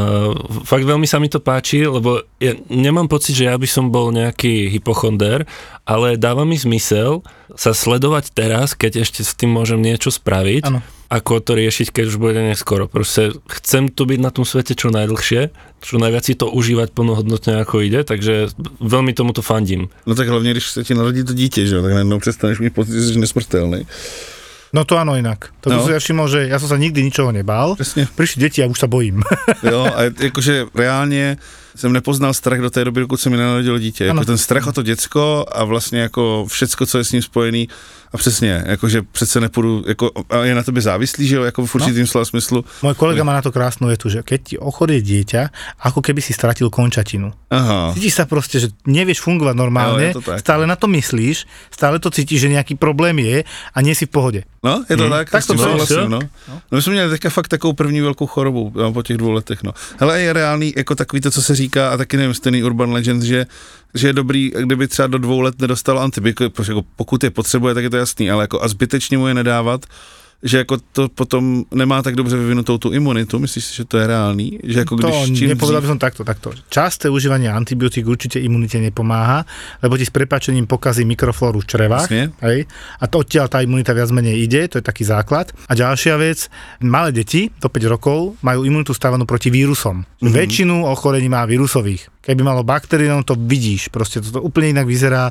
fakt 0.67 0.85
veľmi 0.85 1.07
sa 1.07 1.23
mi 1.23 1.31
to 1.31 1.39
páči, 1.39 1.87
lebo 1.87 2.27
ja 2.43 2.59
nemám 2.67 3.07
pocit, 3.07 3.39
že 3.39 3.47
ja 3.47 3.57
by 3.59 3.67
som 3.71 3.95
bol 3.95 4.11
nejaký 4.11 4.69
hypochonder, 4.69 5.47
ale 5.87 6.19
dáva 6.19 6.43
mi 6.43 6.59
zmysel 6.59 7.23
sa 7.55 7.71
sledovať 7.71 8.35
teraz, 8.35 8.75
keď 8.75 9.07
ešte 9.07 9.23
s 9.23 9.33
tým 9.39 9.55
môžem 9.55 9.79
niečo 9.79 10.11
spraviť, 10.11 10.67
Áno. 10.67 10.83
ako 11.07 11.39
to 11.39 11.55
riešiť, 11.55 11.95
keď 11.95 12.05
už 12.11 12.17
bude 12.19 12.43
neskoro. 12.43 12.91
Proste 12.91 13.39
chcem 13.47 13.87
tu 13.87 14.03
byť 14.03 14.19
na 14.19 14.35
tom 14.35 14.43
svete 14.43 14.75
čo 14.75 14.91
najdlhšie, 14.91 15.55
čo 15.79 15.95
najviac 16.03 16.25
si 16.27 16.35
to 16.35 16.51
užívať 16.51 16.91
plnohodnotne 16.91 17.63
ako 17.63 17.87
ide, 17.87 18.03
takže 18.03 18.51
veľmi 18.83 19.15
tomuto 19.15 19.47
fandím. 19.47 19.89
No 20.07 20.15
tak 20.15 20.29
hlavně, 20.29 20.51
když 20.51 20.71
se 20.71 20.85
ti 20.85 20.95
narodí 20.95 21.25
to 21.25 21.33
dítě, 21.33 21.67
že 21.67 21.75
jo, 21.77 21.83
tak 21.83 21.93
najednou 21.93 22.19
přestaneš 22.19 22.59
mít 22.59 22.75
pocit, 22.75 22.93
že 22.93 23.03
jsi 23.03 23.19
nesmrtelný. 23.19 23.87
No 24.73 24.85
to 24.85 24.99
áno 24.99 25.15
inak. 25.15 25.55
To 25.63 25.71
no. 25.71 25.83
Som 25.83 25.95
ja 25.95 26.03
všimol, 26.03 26.27
že 26.27 26.41
ja 26.51 26.59
som 26.59 26.69
sa 26.69 26.77
nikdy 26.77 27.03
ničoho 27.03 27.31
nebál. 27.33 27.75
Přesně. 27.75 28.09
Prišli 28.15 28.41
deti 28.43 28.63
a 28.63 28.67
už 28.67 28.79
sa 28.79 28.87
bojím. 28.87 29.23
Jo, 29.63 29.87
a 29.95 30.11
jakože 30.21 30.67
reálně 30.75 31.37
jsem 31.77 31.93
nepoznal 31.93 32.35
strach 32.35 32.61
do 32.61 32.71
té 32.71 32.85
doby, 32.85 33.01
dokud 33.01 33.21
se 33.21 33.31
mi 33.31 33.37
nenarodilo 33.37 33.79
dítě. 33.79 34.05
Jako 34.05 34.17
Ano. 34.17 34.25
ten 34.25 34.39
strach 34.39 34.67
o 34.67 34.73
to 34.73 34.83
děcko 34.83 35.45
a 35.53 35.65
vlastně 35.65 36.01
jako 36.01 36.47
všecko, 36.49 36.87
co 36.87 36.99
je 36.99 37.05
s 37.05 37.13
ním 37.13 37.23
spojený. 37.23 37.69
A 38.13 38.17
přesně, 38.17 38.63
jakože 38.67 39.03
přece 39.03 39.41
nepůjdu, 39.41 39.85
jako, 39.89 40.11
a 40.31 40.37
je 40.45 40.55
na 40.55 40.63
tobě 40.63 40.83
závislý, 40.83 41.27
že 41.27 41.37
jo, 41.37 41.43
jako 41.43 41.67
v 41.67 41.75
určitým 41.75 42.01
no. 42.01 42.07
slova 42.07 42.25
smyslu. 42.25 42.65
Môj 42.83 42.95
kolega 42.95 43.27
má 43.27 43.35
na 43.35 43.43
to 43.43 43.53
krásnu 43.53 43.91
vetu, 43.91 44.09
že 44.09 44.23
keď 44.23 44.41
ti 44.41 44.55
ochorie 44.57 45.03
dieťa, 45.03 45.51
ako 45.83 46.01
keby 46.01 46.23
si 46.23 46.33
stratil 46.33 46.71
končatinu. 46.71 47.35
Aha. 47.51 47.93
Cítiš 47.99 48.15
sa 48.15 48.25
proste, 48.25 48.63
že 48.63 48.69
nevieš 48.87 49.21
fungovať 49.21 49.55
normálne, 49.59 50.15
Jo, 50.15 50.23
tak. 50.23 50.39
stále 50.39 50.71
na 50.71 50.79
to 50.79 50.87
myslíš, 50.87 51.45
stále 51.75 51.99
to 51.99 52.09
cítiš, 52.09 52.47
že 52.47 52.49
nejaký 52.55 52.79
problém 52.79 53.19
je 53.19 53.43
a 53.75 53.79
nie 53.83 53.93
si 53.93 54.07
v 54.07 54.13
pohode. 54.15 54.41
No, 54.63 54.87
je 54.87 54.97
to 54.97 55.07
hmm. 55.07 55.13
tak, 55.13 55.27
Tak 55.31 55.43
to 55.47 55.55
souhlasím, 55.59 55.99
jo. 55.99 56.09
no. 56.09 56.21
no. 56.49 56.55
my 56.71 56.83
jsme 56.83 56.93
měli 56.93 57.11
teďka 57.11 57.31
fakt 57.31 57.49
takovou 57.49 57.73
první 57.73 58.01
velkou 58.01 58.27
chorobu 58.27 58.73
no, 58.75 58.93
po 58.93 59.03
těch 59.03 59.17
dvou 59.17 59.31
letech, 59.31 59.63
no. 59.63 59.73
Hele, 59.99 60.21
je 60.21 60.33
reálný, 60.33 60.73
jako 60.77 60.95
takový 60.95 61.21
to, 61.21 61.31
co 61.31 61.43
se 61.43 61.53
říká, 61.55 61.66
a 61.77 61.97
taky 61.97 62.17
nevím, 62.17 62.35
stejný 62.35 62.63
Urban 62.63 62.93
Legend, 62.93 63.23
že, 63.23 63.47
že 63.95 64.07
je 64.09 64.13
dobrý, 64.13 64.53
kdyby 64.61 64.89
třeba 64.89 65.09
do 65.09 65.19
dvou 65.19 65.41
let 65.41 65.61
nedostal 65.61 65.99
antibiotika, 65.99 66.45
jako 66.69 66.85
pokud 66.97 67.25
je 67.25 67.31
potřebuje, 67.31 67.75
tak 67.75 67.85
je 67.85 67.91
to 67.91 67.97
jasný, 67.97 68.31
ale 68.31 68.45
jako 68.45 68.63
a 68.63 68.69
zbytečně 68.69 69.19
mu 69.19 69.27
je 69.27 69.35
nedávat, 69.35 69.87
že 70.43 70.59
jako 70.59 70.77
to 70.93 71.09
potom 71.09 71.65
nemá 71.75 72.03
tak 72.03 72.15
dobře 72.15 72.37
vyvinutou 72.37 72.79
tu 72.79 72.93
imunitu, 72.93 73.39
myslíš 73.39 73.65
si, 73.65 73.73
že 73.75 73.85
to 73.85 73.99
je 73.99 74.07
reálný? 74.07 74.59
Že 74.65 74.79
jako 74.79 74.97
To 74.97 75.09
když 75.09 75.39
čím 75.39 75.49
nepovedal 75.49 75.81
by 75.83 75.89
som 75.89 75.99
takto, 75.99 76.23
takto. 76.25 76.53
Časté 76.69 77.09
užívanie 77.09 77.49
antibiotík 77.49 78.07
určite 78.07 78.41
imunite 78.41 78.77
nepomáha, 78.79 79.49
lebo 79.83 79.97
ti 79.97 80.05
s 80.05 80.13
prepačením 80.13 80.69
pokazí 80.69 81.09
mikroflóru 81.09 81.61
v 81.61 81.67
črevách. 81.67 82.11
Jasne. 82.11 82.37
Hej? 82.45 82.69
A 83.01 83.05
to 83.09 83.25
odtiaľ 83.25 83.49
tá 83.49 83.65
imunita 83.65 83.97
viac 83.97 84.13
menej 84.13 84.37
ide, 84.45 84.69
to 84.69 84.79
je 84.79 84.85
taký 84.85 85.09
základ. 85.09 85.51
A 85.67 85.73
ďalšia 85.73 86.15
vec, 86.21 86.53
malé 86.85 87.17
deti 87.17 87.49
do 87.59 87.73
5 87.73 87.93
rokov 87.93 88.37
majú 88.45 88.69
imunitu 88.69 88.93
stavanú 88.93 89.25
proti 89.25 89.49
vírusom. 89.49 90.05
Mm-hmm. 90.05 90.31
Väčšinu 90.31 90.75
ochorení 90.85 91.33
má 91.33 91.49
vírusových. 91.49 92.13
Keby 92.27 92.43
malo 92.43 92.67
bakteriálnu, 92.67 93.23
to 93.23 93.39
vidíš. 93.39 93.87
Proste 93.95 94.19
to, 94.19 94.35
to 94.35 94.41
úplne 94.43 94.75
inak 94.75 94.91
vyzerá. 94.91 95.31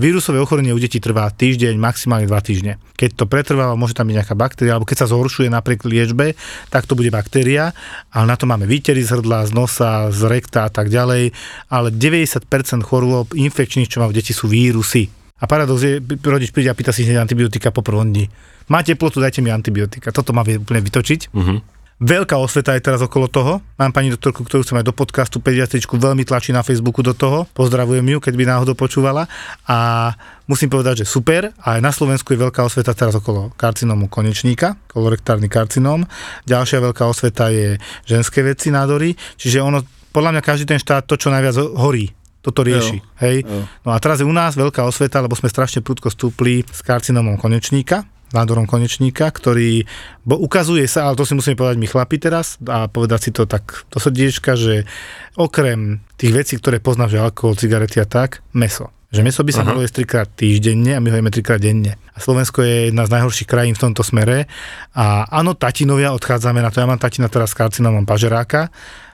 Vírusové 0.00 0.40
ochorenie 0.40 0.72
u 0.72 0.80
detí 0.80 0.96
trvá 0.96 1.28
týždeň, 1.28 1.76
maximálne 1.76 2.24
2 2.24 2.32
týždne. 2.40 2.80
Keď 2.96 3.20
to 3.20 3.24
pretrváva, 3.28 3.76
môže 3.76 3.92
tam 3.92 4.08
byť 4.08 4.16
nejaká 4.16 4.31
baktéria, 4.34 4.76
alebo 4.76 4.88
keď 4.88 5.04
sa 5.04 5.10
zhoršuje 5.10 5.48
napriek 5.48 5.84
liečbe, 5.86 6.34
tak 6.68 6.88
to 6.88 6.98
bude 6.98 7.12
baktéria. 7.12 7.72
Ale 8.12 8.26
na 8.28 8.36
to 8.36 8.48
máme 8.48 8.66
výtery 8.66 9.00
z 9.04 9.18
hrdla, 9.18 9.48
z 9.48 9.52
nosa, 9.54 10.08
z 10.10 10.20
rekta 10.28 10.66
a 10.66 10.70
tak 10.70 10.88
ďalej. 10.88 11.32
Ale 11.70 11.88
90% 11.90 12.46
chorôb 12.84 13.32
infekčných, 13.36 13.88
čo 13.88 14.00
majú 14.00 14.12
deti, 14.14 14.34
sú 14.34 14.48
vírusy. 14.48 15.08
A 15.42 15.50
paradox 15.50 15.82
je, 15.82 15.98
rodič 16.22 16.54
príde 16.54 16.70
a 16.70 16.78
pýta 16.78 16.94
si 16.94 17.02
hneď 17.02 17.18
antibiotika 17.18 17.74
po 17.74 17.82
prvom 17.82 18.06
dni. 18.06 18.30
Má 18.70 18.86
teplotu, 18.86 19.18
dajte 19.18 19.42
mi 19.42 19.50
antibiotika. 19.50 20.14
Toto 20.14 20.30
má 20.30 20.46
úplne 20.46 20.80
vytočiť. 20.80 21.34
Mhm. 21.34 21.81
Veľká 22.02 22.34
osveta 22.34 22.74
je 22.74 22.82
teraz 22.82 22.98
okolo 22.98 23.30
toho. 23.30 23.62
Mám 23.78 23.94
pani 23.94 24.10
doktorku, 24.10 24.42
ktorú 24.42 24.66
chcem 24.66 24.82
aj 24.82 24.90
do 24.90 24.94
podcastu 24.94 25.38
pediatričku, 25.38 25.94
veľmi 26.02 26.26
tlačí 26.26 26.50
na 26.50 26.66
Facebooku 26.66 26.98
do 26.98 27.14
toho. 27.14 27.46
Pozdravujem 27.54 28.02
ju, 28.02 28.18
keď 28.18 28.34
by 28.34 28.44
náhodou 28.50 28.74
počúvala. 28.74 29.30
A 29.70 30.10
musím 30.50 30.66
povedať, 30.66 31.06
že 31.06 31.06
super. 31.06 31.54
A 31.62 31.78
aj 31.78 31.80
na 31.86 31.94
Slovensku 31.94 32.34
je 32.34 32.42
veľká 32.42 32.58
osveta 32.66 32.90
teraz 32.90 33.14
okolo 33.14 33.54
karcinómu 33.54 34.10
konečníka, 34.10 34.74
kolorektárny 34.90 35.46
karcinóm. 35.46 36.02
Ďalšia 36.42 36.82
veľká 36.82 37.06
osveta 37.06 37.54
je 37.54 37.78
ženské 38.02 38.42
veci, 38.42 38.74
nádory. 38.74 39.14
Čiže 39.38 39.62
ono, 39.62 39.86
podľa 40.10 40.34
mňa 40.34 40.42
každý 40.42 40.66
ten 40.66 40.82
štát 40.82 41.06
to, 41.06 41.14
čo 41.14 41.30
najviac 41.30 41.54
horí, 41.78 42.10
toto 42.42 42.66
rieši. 42.66 42.98
Jo, 42.98 43.06
hej? 43.22 43.46
jo. 43.46 43.62
No 43.86 43.94
a 43.94 44.02
teraz 44.02 44.18
je 44.18 44.26
u 44.26 44.34
nás 44.34 44.58
veľká 44.58 44.82
osveta, 44.82 45.22
lebo 45.22 45.38
sme 45.38 45.46
strašne 45.46 45.86
prudko 45.86 46.10
stúpli 46.10 46.66
s 46.66 46.82
karcinómom 46.82 47.38
konečníka, 47.38 48.02
nádorom 48.36 48.66
konečníka, 48.68 49.28
ktorý 49.28 49.84
bo 50.24 50.40
ukazuje 50.40 50.84
sa, 50.88 51.08
ale 51.08 51.16
to 51.16 51.28
si 51.28 51.36
musíme 51.36 51.56
povedať 51.56 51.78
my 51.78 51.88
chlapi 51.88 52.16
teraz 52.18 52.60
a 52.66 52.88
povedať 52.88 53.20
si 53.28 53.30
to 53.30 53.44
tak 53.44 53.84
do 53.92 53.98
srdiečka, 54.00 54.56
že 54.56 54.88
okrem 55.36 56.04
tých 56.16 56.32
vecí, 56.32 56.54
ktoré 56.56 56.80
poznám, 56.80 57.12
že 57.12 57.22
alkohol, 57.22 57.56
cigarety 57.56 58.00
a 58.00 58.06
tak, 58.08 58.40
meso. 58.56 58.90
Že 59.12 59.28
meso 59.28 59.44
by 59.44 59.52
sa 59.52 59.60
malo 59.60 59.84
jesť 59.84 60.00
trikrát 60.00 60.28
týždenne 60.32 60.96
a 60.96 61.02
my 61.04 61.12
ho 61.12 61.20
jeme 61.20 61.28
trikrát 61.28 61.60
denne. 61.60 62.00
A 62.16 62.18
Slovensko 62.18 62.64
je 62.64 62.88
jedna 62.88 63.04
z 63.04 63.12
najhorších 63.12 63.44
krajín 63.44 63.76
v 63.76 63.84
tomto 63.84 64.00
smere. 64.00 64.48
A 64.96 65.28
áno, 65.28 65.52
tatinovia, 65.52 66.16
odchádzame 66.16 66.64
na 66.64 66.72
to. 66.72 66.80
Ja 66.80 66.88
mám 66.88 66.96
tatina 66.96 67.28
teraz 67.28 67.52
s 67.52 67.58
karcinómom 67.60 68.08
pažeráka. 68.08 68.72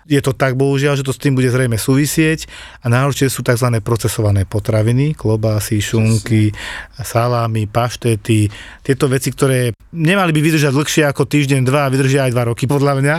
Je 0.09 0.25
to 0.25 0.33
tak, 0.33 0.57
bohužiaľ, 0.57 0.97
že 0.97 1.05
to 1.05 1.13
s 1.13 1.21
tým 1.21 1.37
bude 1.37 1.53
zrejme 1.53 1.77
súvisieť 1.77 2.49
a 2.81 2.89
najhoršie 2.89 3.29
sú 3.29 3.45
tzv. 3.45 3.69
procesované 3.85 4.49
potraviny, 4.49 5.13
klobásy, 5.13 5.85
šunky, 5.85 6.49
salámy, 6.97 7.69
paštety, 7.69 8.49
tieto 8.81 9.05
veci, 9.13 9.29
ktoré 9.29 9.77
nemali 9.93 10.33
by 10.33 10.41
vydržať 10.41 10.73
dlhšie 10.73 11.05
ako 11.13 11.29
týždeň, 11.29 11.61
dva 11.61 11.93
vydržia 11.93 12.25
aj 12.25 12.33
dva 12.33 12.49
roky 12.49 12.65
podľa 12.65 13.05
mňa 13.05 13.17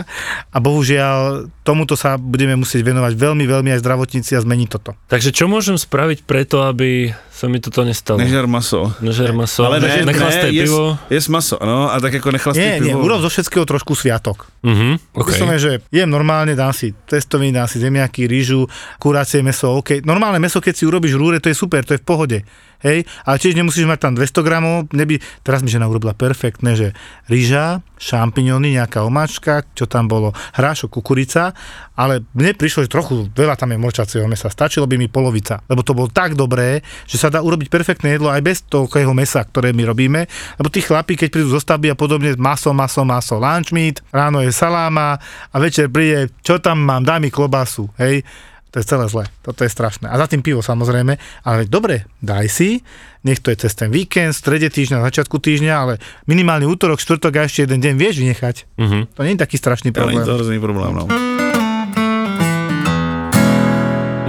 a 0.50 0.56
bohužiaľ 0.58 1.46
tomuto 1.62 1.94
sa 1.94 2.18
budeme 2.18 2.58
musieť 2.58 2.82
venovať 2.82 3.14
veľmi, 3.14 3.46
veľmi 3.46 3.70
aj 3.70 3.82
zdravotníci 3.86 4.34
a 4.34 4.42
zmeniť 4.42 4.68
toto. 4.74 4.98
Takže 5.06 5.30
čo 5.30 5.46
môžem 5.46 5.78
spraviť 5.78 6.26
preto, 6.26 6.66
aby 6.66 7.14
sa 7.40 7.48
mi 7.48 7.56
toto 7.56 7.80
nestalo? 7.80 8.20
Nežer 8.20 8.44
maso. 8.44 8.92
Nežer 9.00 9.32
maso, 9.32 9.64
Ale 9.64 9.80
ne, 9.80 10.04
ne, 10.04 10.12
jes, 10.12 10.68
pivo. 10.68 11.00
jes 11.08 11.24
maso, 11.26 11.56
no, 11.56 11.88
a 11.88 11.96
tak 11.96 12.12
jako 12.14 12.28
nechlasté 12.30 12.60
Nie, 12.60 12.72
nie, 12.78 12.92
pivo. 12.92 13.00
urob 13.00 13.18
zo 13.18 13.28
všetkého 13.28 13.64
trošku 13.64 13.96
sviatok. 13.96 14.44
Mhm, 14.60 15.00
Okay. 15.10 15.16
okay. 15.16 15.32
Vyslovene, 15.32 15.56
že 15.58 15.72
jem 15.88 16.04
normálne, 16.06 16.52
dám 16.52 16.70
si 16.70 16.92
testoviny, 16.92 17.48
dám 17.50 17.64
si 17.64 17.80
zemiaky, 17.80 18.28
rýžu, 18.28 18.68
kurácie 18.96 19.40
meso, 19.40 19.72
OK. 19.72 20.04
Normálne 20.04 20.36
meso, 20.36 20.60
keď 20.60 20.74
si 20.74 20.84
urobíš 20.84 21.16
rúre, 21.16 21.40
to 21.40 21.48
je 21.48 21.56
super, 21.56 21.80
to 21.80 21.96
je 21.96 21.98
v 21.98 22.04
pohode. 22.04 22.38
Hej, 22.80 23.04
ale 23.28 23.36
tiež 23.36 23.60
nemusíš 23.60 23.84
mať 23.84 24.08
tam 24.08 24.12
200 24.16 24.40
gramov, 24.40 24.88
neby, 24.96 25.20
teraz 25.44 25.60
mi 25.60 25.68
žena 25.68 25.84
urobila 25.84 26.16
perfektné, 26.16 26.72
že 26.72 26.88
rýža, 27.28 27.84
šampiňony, 28.00 28.80
nejaká 28.80 29.04
omáčka, 29.04 29.68
čo 29.76 29.84
tam 29.84 30.08
bolo, 30.08 30.32
hrášok, 30.56 30.88
kukurica, 30.88 31.52
ale 31.92 32.24
mne 32.32 32.56
prišlo, 32.56 32.88
že 32.88 32.90
trochu 32.90 33.28
veľa 33.36 33.60
tam 33.60 33.76
je 33.76 33.78
morčacieho 33.78 34.24
mesa, 34.24 34.48
stačilo 34.48 34.88
by 34.88 34.96
mi 34.96 35.12
polovica, 35.12 35.60
lebo 35.68 35.84
to 35.84 35.92
bolo 35.92 36.08
tak 36.08 36.32
dobré, 36.32 36.80
že 37.04 37.20
sa 37.20 37.28
dá 37.28 37.44
urobiť 37.44 37.68
perfektné 37.68 38.16
jedlo 38.16 38.32
aj 38.32 38.40
bez 38.40 38.64
toľkého 38.64 39.12
mesa, 39.12 39.44
ktoré 39.44 39.76
my 39.76 39.84
robíme, 39.84 40.24
lebo 40.56 40.72
tí 40.72 40.80
chlapí, 40.80 41.20
keď 41.20 41.28
prídu 41.28 41.52
zo 41.52 41.60
stavby 41.60 41.92
a 41.92 41.96
podobne, 42.00 42.32
maso, 42.40 42.72
maso, 42.72 43.04
maso, 43.04 43.36
lunch 43.36 43.76
meat, 43.76 44.00
ráno 44.08 44.40
je 44.40 44.48
saláma 44.48 45.20
a 45.52 45.56
večer 45.60 45.92
príde, 45.92 46.32
čo 46.40 46.56
tam 46.56 46.80
mám, 46.80 47.04
daj 47.04 47.20
mi 47.20 47.28
klobásu, 47.28 47.92
hej, 48.00 48.24
to 48.70 48.78
je 48.78 48.84
celé 48.86 49.06
zle, 49.06 49.24
toto 49.42 49.66
je 49.66 49.70
strašné. 49.70 50.06
A 50.06 50.14
za 50.14 50.30
tým 50.30 50.40
pivo 50.40 50.62
samozrejme, 50.62 51.18
ale 51.42 51.66
dobre, 51.66 52.06
daj 52.22 52.46
si, 52.46 52.70
nech 53.22 53.42
to 53.42 53.50
je 53.50 53.66
cez 53.66 53.74
ten 53.74 53.90
víkend, 53.90 54.32
strede 54.32 54.70
týždňa, 54.70 55.02
začiatku 55.02 55.36
týždňa, 55.36 55.74
ale 55.74 55.94
minimálny 56.24 56.64
útorok, 56.64 57.02
štvrtok 57.02 57.34
a 57.34 57.40
ešte 57.44 57.66
jeden 57.66 57.82
deň 57.82 57.94
vieš 57.98 58.22
vynechať. 58.22 58.56
Mhm. 58.78 58.98
To 59.12 59.20
nie 59.26 59.34
je 59.34 59.42
taký 59.42 59.56
strašný 59.58 59.90
problém. 59.90 60.22
to 60.22 60.38
hrozný 60.38 60.62
problém, 60.62 60.94
no. 60.94 61.04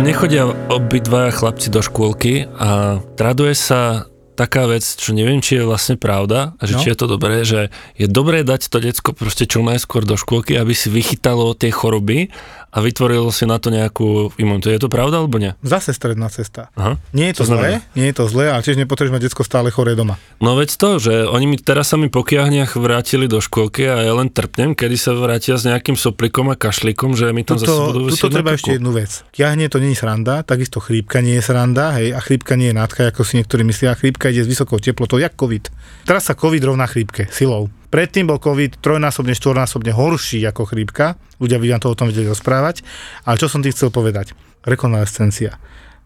Nechodia 0.01 0.49
obidvaja 0.73 1.29
chlapci 1.29 1.69
do 1.69 1.85
škôlky 1.85 2.49
a 2.57 2.97
traduje 3.13 3.53
sa 3.53 4.09
taká 4.33 4.65
vec, 4.65 4.81
čo 4.81 5.13
neviem, 5.13 5.37
či 5.37 5.61
je 5.61 5.67
vlastne 5.69 5.93
pravda, 5.93 6.57
a 6.57 6.63
že 6.65 6.73
No. 6.73 6.81
či 6.81 6.89
je 6.89 6.97
to 6.97 7.05
dobré, 7.05 7.45
že 7.45 7.69
je 7.93 8.09
dobré 8.09 8.41
dať 8.41 8.73
to 8.73 8.81
decko 8.81 9.13
proste 9.13 9.45
čo 9.45 9.61
najskôr 9.61 10.01
do 10.01 10.17
škôlky, 10.17 10.57
aby 10.57 10.73
si 10.73 10.89
vychytalo 10.89 11.53
tie 11.53 11.69
choroby 11.69 12.33
a 12.71 12.77
vytvorilo 12.79 13.27
si 13.35 13.43
na 13.43 13.59
to 13.59 13.67
nejakú 13.67 14.31
imunitu. 14.39 14.71
Je 14.71 14.79
to 14.79 14.87
pravda 14.87 15.19
alebo 15.19 15.35
nie? 15.35 15.51
Zase 15.59 15.91
stredná 15.91 16.31
cesta. 16.31 16.71
Aha. 16.79 16.95
Nie 17.11 17.35
je 17.35 17.43
to 17.43 17.51
znamená? 17.51 17.83
zlé, 17.83 17.99
nie 17.99 18.07
je 18.07 18.15
to 18.15 18.25
zlé, 18.31 18.45
ale 18.47 18.63
tiež 18.63 18.79
nepotrebuješ 18.79 19.11
mať 19.11 19.23
detsko 19.27 19.43
stále 19.43 19.67
choré 19.75 19.93
doma. 19.93 20.15
No 20.39 20.55
veď 20.55 20.79
to, 20.79 20.89
že 21.03 21.27
oni 21.27 21.45
mi 21.51 21.57
teraz 21.59 21.91
sa 21.91 21.99
mi 21.99 22.07
po 22.07 22.23
kiahniach 22.23 22.79
vrátili 22.79 23.27
do 23.27 23.43
škôlky 23.43 23.91
a 23.91 23.99
ja 24.07 24.13
len 24.15 24.31
trpnem, 24.31 24.71
kedy 24.71 24.95
sa 24.95 25.11
vrátia 25.11 25.59
s 25.59 25.67
nejakým 25.67 25.99
soplikom 25.99 26.47
a 26.47 26.55
kašlikom, 26.55 27.13
že 27.19 27.35
mi 27.35 27.43
tam 27.43 27.59
zase 27.59 27.75
budú 27.75 28.07
Tuto, 28.07 28.15
tuto 28.15 28.27
treba 28.31 28.55
ešte 28.55 28.79
jednu 28.79 28.95
vec. 28.95 29.27
Kiahne 29.35 29.67
to 29.67 29.83
nie 29.83 29.91
je 29.91 29.99
sranda, 29.99 30.47
takisto 30.47 30.79
chrípka 30.79 31.19
nie 31.19 31.35
je 31.37 31.43
sranda, 31.43 31.99
hej, 31.99 32.15
a 32.15 32.19
chrípka 32.23 32.55
nie 32.55 32.71
je 32.71 32.75
nádcha, 32.79 33.11
ako 33.11 33.27
si 33.27 33.43
niektorí 33.43 33.67
myslia, 33.67 33.99
chrípka 33.99 34.31
ide 34.31 34.47
s 34.47 34.49
vysokou 34.49 34.79
teplotou, 34.79 35.19
jak 35.19 35.35
COVID. 35.35 35.67
Teraz 36.07 36.31
sa 36.31 36.39
COVID 36.39 36.63
rovná 36.71 36.87
chrípke, 36.87 37.27
silou. 37.27 37.67
Predtým 37.91 38.31
bol 38.31 38.39
COVID 38.39 38.79
trojnásobne, 38.79 39.35
štvornásobne 39.35 39.91
horší 39.91 40.39
ako 40.47 40.63
chrípka, 40.71 41.19
ľudia 41.43 41.59
by 41.59 41.75
vám 41.75 41.81
to 41.83 41.91
o 41.91 41.97
tom 41.99 42.07
vedeli 42.07 42.31
rozprávať, 42.31 42.87
ale 43.27 43.35
čo 43.35 43.51
som 43.51 43.59
ti 43.59 43.75
chcel 43.75 43.91
povedať? 43.91 44.31
Rekonvalescencia. 44.63 45.59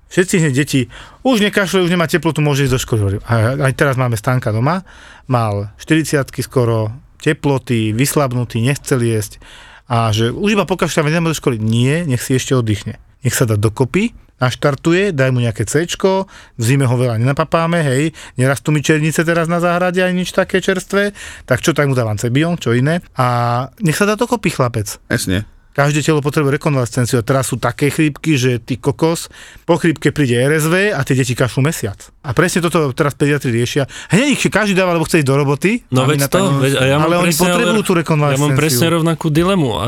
Všetci 0.10 0.41
hneď 0.41 0.54
deti, 0.54 0.82
už 1.21 1.45
nekašľujú, 1.45 1.86
už 1.86 1.93
nemá 1.93 2.10
teplotu, 2.10 2.41
môže 2.41 2.65
ísť 2.65 2.74
do 2.74 2.82
školy. 2.82 3.17
A 3.26 3.58
aj 3.69 3.74
teraz 3.78 4.02
máme 4.02 4.17
Stanka 4.17 4.50
doma, 4.50 4.82
mal 5.30 5.74
40 5.78 6.26
skoro, 6.41 6.89
teploty, 7.21 7.93
vyslabnutý, 7.93 8.65
nechcel 8.65 9.02
jesť 9.02 9.41
a 9.86 10.10
že 10.10 10.34
už 10.34 10.58
iba 10.58 10.65
pokašľa, 10.65 11.10
ideme 11.10 11.30
do 11.30 11.38
školy. 11.38 11.62
Nie, 11.62 12.06
nech 12.10 12.21
si 12.21 12.34
ešte 12.34 12.58
oddychne. 12.58 12.98
Nech 13.21 13.38
sa 13.38 13.45
dá 13.45 13.58
dokopy, 13.58 14.13
naštartuje, 14.41 15.15
daj 15.15 15.32
mu 15.32 15.39
nejaké 15.39 15.63
C, 15.63 15.88
v 15.88 16.62
zime 16.62 16.84
ho 16.84 16.95
veľa 16.95 17.19
nenapapáme, 17.21 17.80
hej, 17.82 18.12
nerastú 18.36 18.76
mi 18.76 18.84
černice 18.84 19.24
teraz 19.24 19.48
na 19.48 19.63
záhrade 19.63 20.04
ani 20.04 20.24
nič 20.24 20.36
také 20.36 20.60
čerstvé, 20.60 21.15
tak 21.48 21.63
čo, 21.63 21.71
tak 21.71 21.88
mu 21.88 21.95
dávam 21.95 22.19
cebion, 22.19 22.60
čo 22.60 22.76
iné. 22.76 23.00
A 23.15 23.67
nech 23.80 23.95
sa 23.95 24.04
dá 24.04 24.19
dokopy 24.19 24.50
chlapec. 24.50 25.00
Jasně. 25.10 25.45
Každé 25.76 26.08
telo 26.08 26.24
potrebuje 26.24 26.56
rekonvalescenciu 26.56 27.19
a 27.19 27.28
teraz 27.28 27.52
sú 27.52 27.60
také 27.60 27.91
chrípky, 27.91 28.39
že 28.39 28.63
ty 28.63 28.80
kokos, 28.80 29.28
po 29.67 29.76
chrípke 29.76 30.15
príde 30.15 30.39
RSV 30.39 30.95
a 30.95 31.04
tie 31.04 31.19
deti 31.19 31.36
kašľú 31.36 31.67
mesiac. 31.67 32.00
A 32.24 32.32
presne 32.32 32.63
toto 32.63 32.95
teraz 32.95 33.12
pediatri 33.12 33.52
riešia. 33.52 33.84
Hneď 34.08 34.39
ich 34.39 34.48
každý 34.48 34.71
dáva, 34.71 34.95
lebo 34.95 35.04
chce 35.04 35.19
ísť 35.19 35.28
do 35.28 35.36
roboty. 35.36 35.84
No 35.91 36.08
veď 36.08 36.32
to, 36.32 36.63
veď, 36.63 36.74
a 36.80 36.84
ja 36.88 36.95
ale 36.95 37.19
oni 37.19 37.36
potrebujú 37.36 37.84
tú 37.84 37.91
Ja 37.91 38.00
rekonvalescenciu. 38.08 38.48
mám 38.48 38.56
presne 38.56 38.88
rovnakú 38.88 39.28
dilemu 39.28 39.69
a 39.76 39.88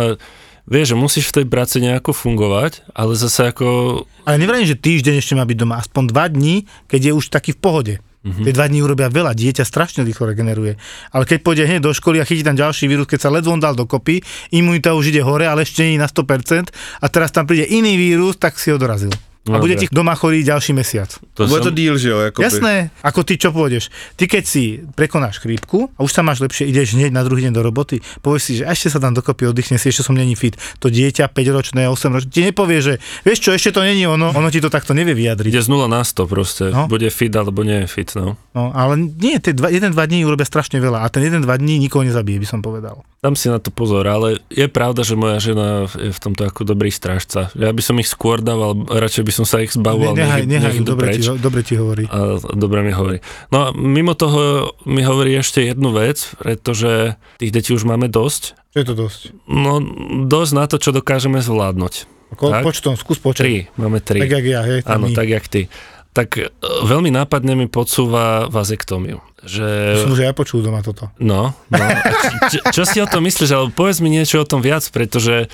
vieš, 0.67 0.93
že 0.93 0.99
musíš 0.99 1.25
v 1.31 1.41
tej 1.41 1.45
práci 1.47 1.79
nejako 1.79 2.11
fungovať, 2.13 2.85
ale 2.91 3.15
zase 3.15 3.49
ako 3.49 4.03
Ale 4.27 4.37
nevrajím, 4.37 4.67
že 4.67 4.77
týždeň 4.77 5.15
ešte 5.23 5.33
má 5.39 5.47
byť 5.47 5.57
doma, 5.57 5.79
aspoň 5.79 6.03
dva 6.11 6.27
dní, 6.27 6.67
keď 6.91 7.11
je 7.11 7.11
už 7.15 7.25
taký 7.31 7.55
v 7.55 7.59
pohode. 7.63 7.95
Mm-hmm. 8.27 8.43
Tie 8.43 8.53
dva 8.59 8.67
dní 8.67 8.83
urobia 8.83 9.07
veľa, 9.07 9.31
dieťa 9.31 9.63
strašne 9.63 10.03
rýchlo 10.03 10.27
regeneruje. 10.27 10.75
Ale 11.15 11.23
keď 11.23 11.37
pôjde 11.47 11.63
hneď 11.63 11.79
do 11.79 11.95
školy 11.95 12.19
a 12.19 12.27
chytí 12.27 12.43
tam 12.43 12.59
ďalší 12.59 12.91
vírus, 12.91 13.07
keď 13.07 13.19
sa 13.23 13.31
ledvo 13.31 13.55
dal 13.55 13.71
dokopy, 13.71 14.19
imunita 14.51 14.91
už 14.91 15.15
ide 15.15 15.23
hore, 15.23 15.47
ale 15.47 15.63
ešte 15.63 15.87
nie 15.87 15.95
na 15.95 16.11
100% 16.11 16.75
a 16.99 17.05
teraz 17.07 17.31
tam 17.31 17.47
príde 17.47 17.63
iný 17.71 17.95
vírus, 17.95 18.35
tak 18.35 18.59
si 18.59 18.67
ho 18.67 18.75
dorazil. 18.75 19.15
A 19.47 19.63
bude 19.63 19.79
Dobre. 19.79 19.87
ti 19.87 19.93
doma 19.93 20.13
chorý 20.17 20.43
ďalší 20.43 20.75
mesiac. 20.75 21.07
To 21.39 21.47
Bude 21.47 21.63
to 21.63 21.71
som, 21.71 21.77
díl, 21.77 21.95
že 21.95 22.07
jo? 22.11 22.17
Jakoby. 22.19 22.43
Jasné, 22.43 22.73
ako 22.99 23.19
ty 23.23 23.33
čo 23.39 23.49
pôjdeš. 23.55 23.87
Ty 24.19 24.25
keď 24.27 24.43
si 24.43 24.83
prekonáš 24.93 25.39
chrípku 25.39 25.87
a 25.95 26.03
už 26.03 26.11
sa 26.11 26.21
máš 26.25 26.43
lepšie, 26.43 26.67
ideš 26.67 26.99
hneď 26.99 27.15
na 27.15 27.23
druhý 27.23 27.47
deň 27.47 27.53
do 27.55 27.63
roboty, 27.63 28.03
povieš 28.19 28.41
si, 28.43 28.53
že 28.59 28.63
ešte 28.67 28.91
sa 28.91 28.99
tam 28.99 29.15
dokopy 29.15 29.47
oddychne 29.47 29.79
si, 29.79 29.87
ešte 29.87 30.03
som 30.03 30.17
není 30.17 30.35
fit. 30.35 30.59
To 30.83 30.91
dieťa 30.91 31.31
5-ročné, 31.31 31.87
8-ročné, 31.87 32.29
ti 32.29 32.41
nepovie, 32.43 32.83
že 32.83 32.93
vieš 33.23 33.47
čo, 33.47 33.55
ešte 33.55 33.71
to 33.77 33.81
není 33.85 34.03
ono, 34.03 34.35
ono 34.35 34.51
ti 34.51 34.59
to 34.59 34.67
takto 34.67 34.91
nevie 34.91 35.15
vyjadriť. 35.15 35.51
ide 35.53 35.63
z 35.63 35.69
0 35.71 35.87
na 35.87 36.03
100 36.03 36.27
proste. 36.27 36.63
No. 36.73 36.91
Bude 36.91 37.07
fit 37.07 37.31
alebo 37.31 37.63
nie 37.63 37.85
je 37.85 37.87
fit, 37.87 38.09
no. 38.17 38.35
No, 38.57 38.73
ale 38.73 38.97
nie, 38.97 39.37
tie 39.37 39.53
dva, 39.53 39.69
jeden, 39.69 39.93
dva 39.93 40.09
dní 40.09 40.25
urobia 40.25 40.43
strašne 40.43 40.81
veľa 40.81 41.05
a 41.05 41.07
ten 41.13 41.21
jeden, 41.21 41.45
dva 41.45 41.55
dní 41.61 41.77
nikoho 41.77 42.01
nezabije, 42.01 42.41
by 42.41 42.47
som 42.49 42.59
povedal. 42.65 43.05
Dám 43.21 43.37
si 43.37 43.49
na 43.49 43.61
to 43.61 43.69
pozor, 43.69 44.05
ale 44.05 44.41
je 44.49 44.65
pravda, 44.69 45.01
že 45.01 45.17
moja 45.17 45.37
žena 45.37 45.89
je 45.93 46.13
v 46.13 46.19
tomto 46.21 46.45
ako 46.45 46.65
dobrý 46.65 46.89
strážca. 46.89 47.49
Ja 47.57 47.73
by 47.73 47.81
som 47.81 47.97
ich 48.01 48.09
skôr 48.09 48.41
dával, 48.41 48.85
radšej 48.85 49.23
by 49.25 49.31
som 49.37 49.45
sa 49.45 49.61
ich 49.61 49.69
zbavoval, 49.69 50.11
Ne, 50.11 50.25
nehaj, 50.25 50.41
nech, 50.41 50.49
nehaj, 50.49 50.73
nech 50.73 50.81
dobre, 50.81 51.05
preč. 51.07 51.21
ti, 51.21 51.37
dobre 51.37 51.61
ti 51.61 51.77
hovorí. 51.77 52.03
A 52.05 52.17
dobre 52.51 52.81
mi 52.81 52.89
hovorí. 52.89 53.21
No 53.47 53.57
a 53.59 53.67
mimo 53.69 54.11
toho 54.11 54.73
mi 54.83 55.01
hovorí 55.01 55.37
ešte 55.37 55.61
jednu 55.63 55.93
vec, 55.93 56.33
pretože 56.35 57.13
tých 57.37 57.53
detí 57.53 57.69
už 57.69 57.85
máme 57.85 58.09
dosť. 58.09 58.57
Čo 58.73 58.77
je 58.77 58.85
to 58.85 58.95
dosť? 58.97 59.19
No 59.45 59.77
dosť 60.25 60.51
na 60.51 60.65
to, 60.65 60.75
čo 60.75 60.89
dokážeme 60.89 61.37
zvládnuť. 61.37 62.09
Ko, 62.33 62.49
Tak. 62.49 62.65
počtom, 62.65 62.93
skús 62.93 63.21
počať. 63.21 63.39
Tri, 63.39 63.55
máme 63.77 64.01
tri. 64.01 64.19
Tak 64.19 64.31
jak 64.31 64.45
ja, 64.45 64.61
hej, 64.61 64.81
Áno, 64.83 65.07
my. 65.07 65.15
tak 65.15 65.29
jak 65.29 65.45
ty. 65.45 65.71
Tak 66.11 66.29
e, 66.35 66.49
veľmi 66.83 67.07
nápadne 67.07 67.53
mi 67.53 67.65
podsúva 67.65 68.49
vazektómiu. 68.49 69.21
Že... 69.39 69.65
Som 70.01 70.11
už 70.11 70.25
aj 70.25 70.35
počul 70.35 70.59
doma 70.59 70.81
toto. 70.81 71.07
No, 71.17 71.53
no. 71.53 71.77
A 71.77 72.49
Čo, 72.49 72.59
čo 72.73 72.83
si 72.83 72.99
o 72.99 73.07
tom 73.07 73.23
myslíš? 73.23 73.49
Ale 73.49 73.69
povedz 73.69 74.01
mi 74.01 74.09
niečo 74.09 74.41
o 74.41 74.45
tom 74.45 74.59
viac, 74.59 74.83
pretože 74.89 75.47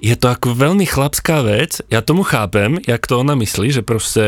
je 0.00 0.16
to 0.16 0.32
ako 0.32 0.56
veľmi 0.56 0.88
chlapská 0.88 1.44
vec. 1.44 1.84
Ja 1.92 2.00
tomu 2.00 2.24
chápem, 2.24 2.80
jak 2.82 3.04
to 3.04 3.20
ona 3.20 3.36
myslí, 3.36 3.68
že 3.70 3.82
proste 3.84 4.24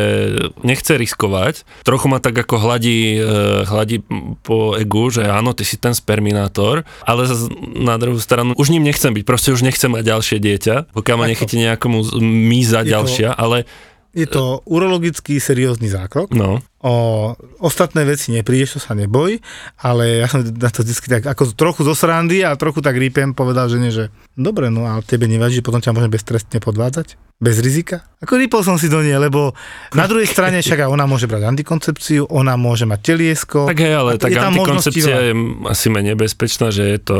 nechce 0.60 0.92
riskovať. 0.94 1.64
Trochu 1.82 2.06
ma 2.06 2.20
tak 2.20 2.36
ako 2.36 2.60
hladí, 2.60 3.16
e, 3.16 3.24
hladí 3.64 4.04
po 4.44 4.76
egu, 4.76 5.08
že 5.08 5.24
áno, 5.24 5.56
ty 5.56 5.64
si 5.64 5.80
ten 5.80 5.96
sperminátor, 5.96 6.84
ale 7.02 7.24
na 7.72 7.96
druhú 7.96 8.20
stranu 8.20 8.52
už 8.54 8.68
ním 8.68 8.84
nechcem 8.84 9.10
byť, 9.10 9.24
proste 9.24 9.50
už 9.50 9.64
nechcem 9.64 9.88
mať 9.88 10.04
ďalšie 10.04 10.36
dieťa, 10.38 10.76
pokiaľ 10.92 11.16
ma 11.16 11.26
nechytí 11.26 11.56
nejakomu 11.56 12.04
míza 12.20 12.84
Je 12.84 12.84
to- 12.84 12.92
ďalšia, 12.92 13.28
ale 13.32 13.64
Je 14.12 14.28
to 14.28 14.60
urologický 14.68 15.40
seriózny 15.40 15.88
zákrok. 15.88 16.36
no. 16.36 16.60
O 16.82 17.38
ostatné 17.62 18.02
veci 18.02 18.34
neprídeš, 18.34 18.74
to 18.74 18.80
sa 18.82 18.98
neboj, 18.98 19.38
ale 19.78 20.18
ja 20.18 20.26
som 20.26 20.42
na 20.42 20.66
to 20.66 20.82
vždy 20.82 20.98
tak 21.06 21.22
ako 21.30 21.54
trochu 21.54 21.86
zo 21.86 21.94
srandy 21.94 22.42
a 22.42 22.58
trochu 22.58 22.82
tak 22.82 22.98
rýpem 22.98 23.38
povedal 23.38 23.70
žene, 23.70 23.94
že 23.94 24.10
dobre, 24.34 24.66
no 24.66 24.90
ale 24.90 25.06
tebe 25.06 25.30
nevadí, 25.30 25.62
že 25.62 25.66
potom 25.66 25.78
ťa 25.78 25.94
môžeme 25.94 26.10
beztrestne 26.10 26.58
podvádzať? 26.58 27.14
Bez 27.38 27.58
rizika? 27.58 28.06
Ako 28.22 28.38
rýpol 28.38 28.62
som 28.62 28.78
si 28.78 28.86
do 28.86 29.02
nie, 29.02 29.14
lebo 29.14 29.50
na 29.94 30.06
druhej 30.06 30.30
strane 30.30 30.62
však 30.62 30.86
ona 30.86 31.06
môže 31.06 31.26
brať 31.26 31.42
antikoncepciu, 31.54 32.30
ona 32.30 32.54
môže 32.54 32.86
mať 32.86 32.98
teliesko. 33.02 33.66
Tak 33.66 33.78
hej, 33.78 33.94
ale 33.98 34.10
tak 34.14 34.30
antikoncepcia 34.30 35.16
je 35.30 35.32
asi 35.66 35.86
menej 35.90 36.14
bezpečná, 36.14 36.70
že 36.70 36.86
je 36.86 36.98
to... 36.98 37.16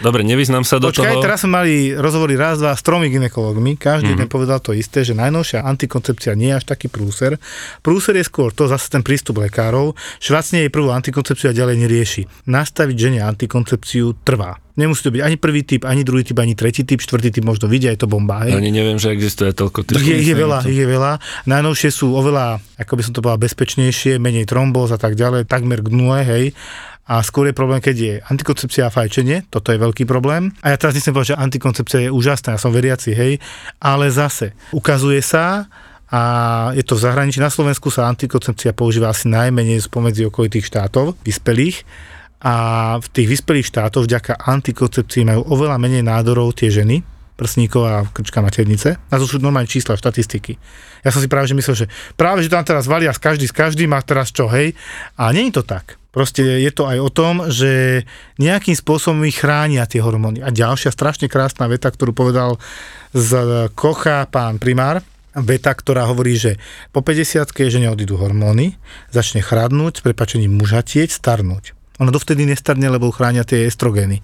Dobre, 0.00 0.22
nevyznám 0.22 0.62
sa 0.62 0.78
do 0.78 0.88
Počkaj, 0.88 1.18
toho. 1.18 1.22
teraz 1.22 1.42
sme 1.44 1.60
mali 1.60 1.72
rozhovory 1.92 2.38
raz, 2.38 2.62
dva 2.62 2.72
s 2.72 2.80
tromi 2.80 3.10
ginekologmi, 3.10 3.76
každý 3.76 4.10
Mhm. 4.10 4.16
jeden 4.16 4.28
povedal 4.30 4.58
to 4.62 4.72
isté, 4.72 5.02
že 5.02 5.12
najnovšia 5.12 5.66
antikoncepcia 5.66 6.32
nie 6.38 6.54
je 6.54 6.58
až 6.62 6.64
taký 6.64 6.86
prúser. 6.88 7.36
Prúser 7.82 8.16
je 8.16 8.23
skôr 8.24 8.50
to 8.50 8.64
zase 8.66 8.88
ten 8.88 9.04
prístup 9.04 9.38
lekárov, 9.44 9.92
švacne 10.18 10.64
jej 10.64 10.70
prvú 10.72 10.90
antikoncepciu 10.90 11.52
a 11.52 11.56
ďalej 11.56 11.76
nerieši. 11.84 12.22
Nastaviť 12.48 12.96
žene 12.96 13.20
antikoncepciu 13.22 14.24
trvá. 14.24 14.56
Nemusí 14.74 15.06
to 15.06 15.14
byť 15.14 15.22
ani 15.22 15.36
prvý 15.38 15.62
typ, 15.62 15.86
ani 15.86 16.02
druhý 16.02 16.26
typ, 16.26 16.34
ani 16.42 16.58
tretí 16.58 16.82
typ, 16.82 16.98
štvrtý 16.98 17.30
typ 17.30 17.46
možno 17.46 17.70
vidia, 17.70 17.94
je 17.94 18.02
to 18.02 18.10
bomba. 18.10 18.42
Hej? 18.42 18.58
Ani 18.58 18.74
neviem, 18.74 18.98
že 18.98 19.14
existuje 19.14 19.54
toľko 19.54 19.86
Ich 19.94 20.02
je, 20.02 20.18
je 20.18 20.34
typov. 20.34 20.42
veľa, 20.42 20.58
je 20.66 20.84
veľa. 20.88 21.12
Najnovšie 21.46 21.90
sú 21.94 22.10
oveľa, 22.10 22.58
ako 22.82 22.92
by 22.98 23.02
som 23.06 23.12
to 23.14 23.22
povedal, 23.22 23.38
bezpečnejšie, 23.38 24.18
menej 24.18 24.50
trombóz 24.50 24.90
a 24.90 24.98
tak 24.98 25.14
ďalej, 25.14 25.46
takmer 25.46 25.78
k 25.78 25.94
nule, 25.94 26.26
hej. 26.26 26.50
A 27.04 27.20
skôr 27.20 27.46
je 27.46 27.54
problém, 27.54 27.84
keď 27.84 27.96
je 28.00 28.12
antikoncepcia 28.32 28.88
a 28.88 28.90
fajčenie, 28.90 29.46
toto 29.52 29.70
je 29.70 29.78
veľký 29.78 30.08
problém. 30.08 30.50
A 30.64 30.72
ja 30.72 30.80
teraz 30.80 30.96
nechcem 30.96 31.12
povedať, 31.12 31.36
že 31.36 31.42
antikoncepcia 31.44 32.00
je 32.08 32.10
úžasná, 32.10 32.56
ja 32.56 32.60
som 32.60 32.72
veriaci, 32.72 33.12
hej, 33.12 33.38
ale 33.78 34.08
zase 34.08 34.56
ukazuje 34.72 35.20
sa, 35.20 35.68
a 36.14 36.20
je 36.78 36.86
to 36.86 36.94
v 36.94 37.10
zahraničí. 37.10 37.42
Na 37.42 37.50
Slovensku 37.50 37.90
sa 37.90 38.06
antikoncepcia 38.06 38.70
používa 38.70 39.10
asi 39.10 39.26
najmenej 39.26 39.82
spomedzi 39.82 40.30
okolitých 40.30 40.70
štátov, 40.70 41.18
vyspelých. 41.26 41.82
A 42.38 42.54
v 43.02 43.06
tých 43.10 43.34
vyspelých 43.34 43.66
štátoch 43.74 44.06
vďaka 44.06 44.38
antikoncepcii 44.38 45.26
majú 45.26 45.42
oveľa 45.50 45.74
menej 45.82 46.06
nádorov 46.06 46.54
tie 46.54 46.70
ženy, 46.70 47.02
prsníková 47.34 48.06
krčka 48.14 48.38
maternice. 48.38 48.94
A 49.10 49.14
to 49.18 49.26
sú 49.26 49.42
normálne 49.42 49.66
čísla, 49.66 49.98
štatistiky. 49.98 50.54
Ja 51.02 51.10
som 51.10 51.18
si 51.18 51.26
práve 51.26 51.50
že 51.50 51.58
myslel, 51.58 51.76
že 51.82 51.86
práve, 52.14 52.46
že 52.46 52.52
tam 52.52 52.62
teraz 52.62 52.86
valia 52.86 53.10
každý 53.10 53.50
s 53.50 53.56
každým 53.56 53.90
a 53.90 53.98
teraz 54.06 54.30
čo, 54.30 54.46
hej. 54.46 54.70
A 55.18 55.34
nie 55.34 55.50
je 55.50 55.58
to 55.58 55.66
tak. 55.66 55.98
Proste 56.14 56.62
je 56.62 56.70
to 56.70 56.86
aj 56.86 56.98
o 57.02 57.10
tom, 57.10 57.50
že 57.50 58.04
nejakým 58.38 58.78
spôsobom 58.78 59.26
ich 59.26 59.42
chránia 59.42 59.82
tie 59.82 59.98
hormóny. 59.98 60.46
A 60.46 60.54
ďalšia 60.54 60.94
strašne 60.94 61.26
krásna 61.26 61.66
veta, 61.66 61.90
ktorú 61.90 62.14
povedal 62.14 62.54
z 63.10 63.66
Kocha 63.74 64.30
pán 64.30 64.62
primár, 64.62 65.02
veta, 65.38 65.74
ktorá 65.74 66.06
hovorí, 66.06 66.38
že 66.38 66.56
po 66.94 67.02
50 67.02 67.50
žene 67.70 67.90
odídu 67.90 68.14
hormóny, 68.14 68.78
začne 69.10 69.42
chradnúť, 69.42 70.00
s 70.00 70.04
prepačením 70.06 70.54
mužatieť, 70.54 71.10
starnúť. 71.10 71.74
Ona 72.02 72.10
dovtedy 72.10 72.46
nestarne, 72.46 72.90
lebo 72.90 73.10
chránia 73.14 73.46
tie 73.46 73.66
estrogény. 73.70 74.22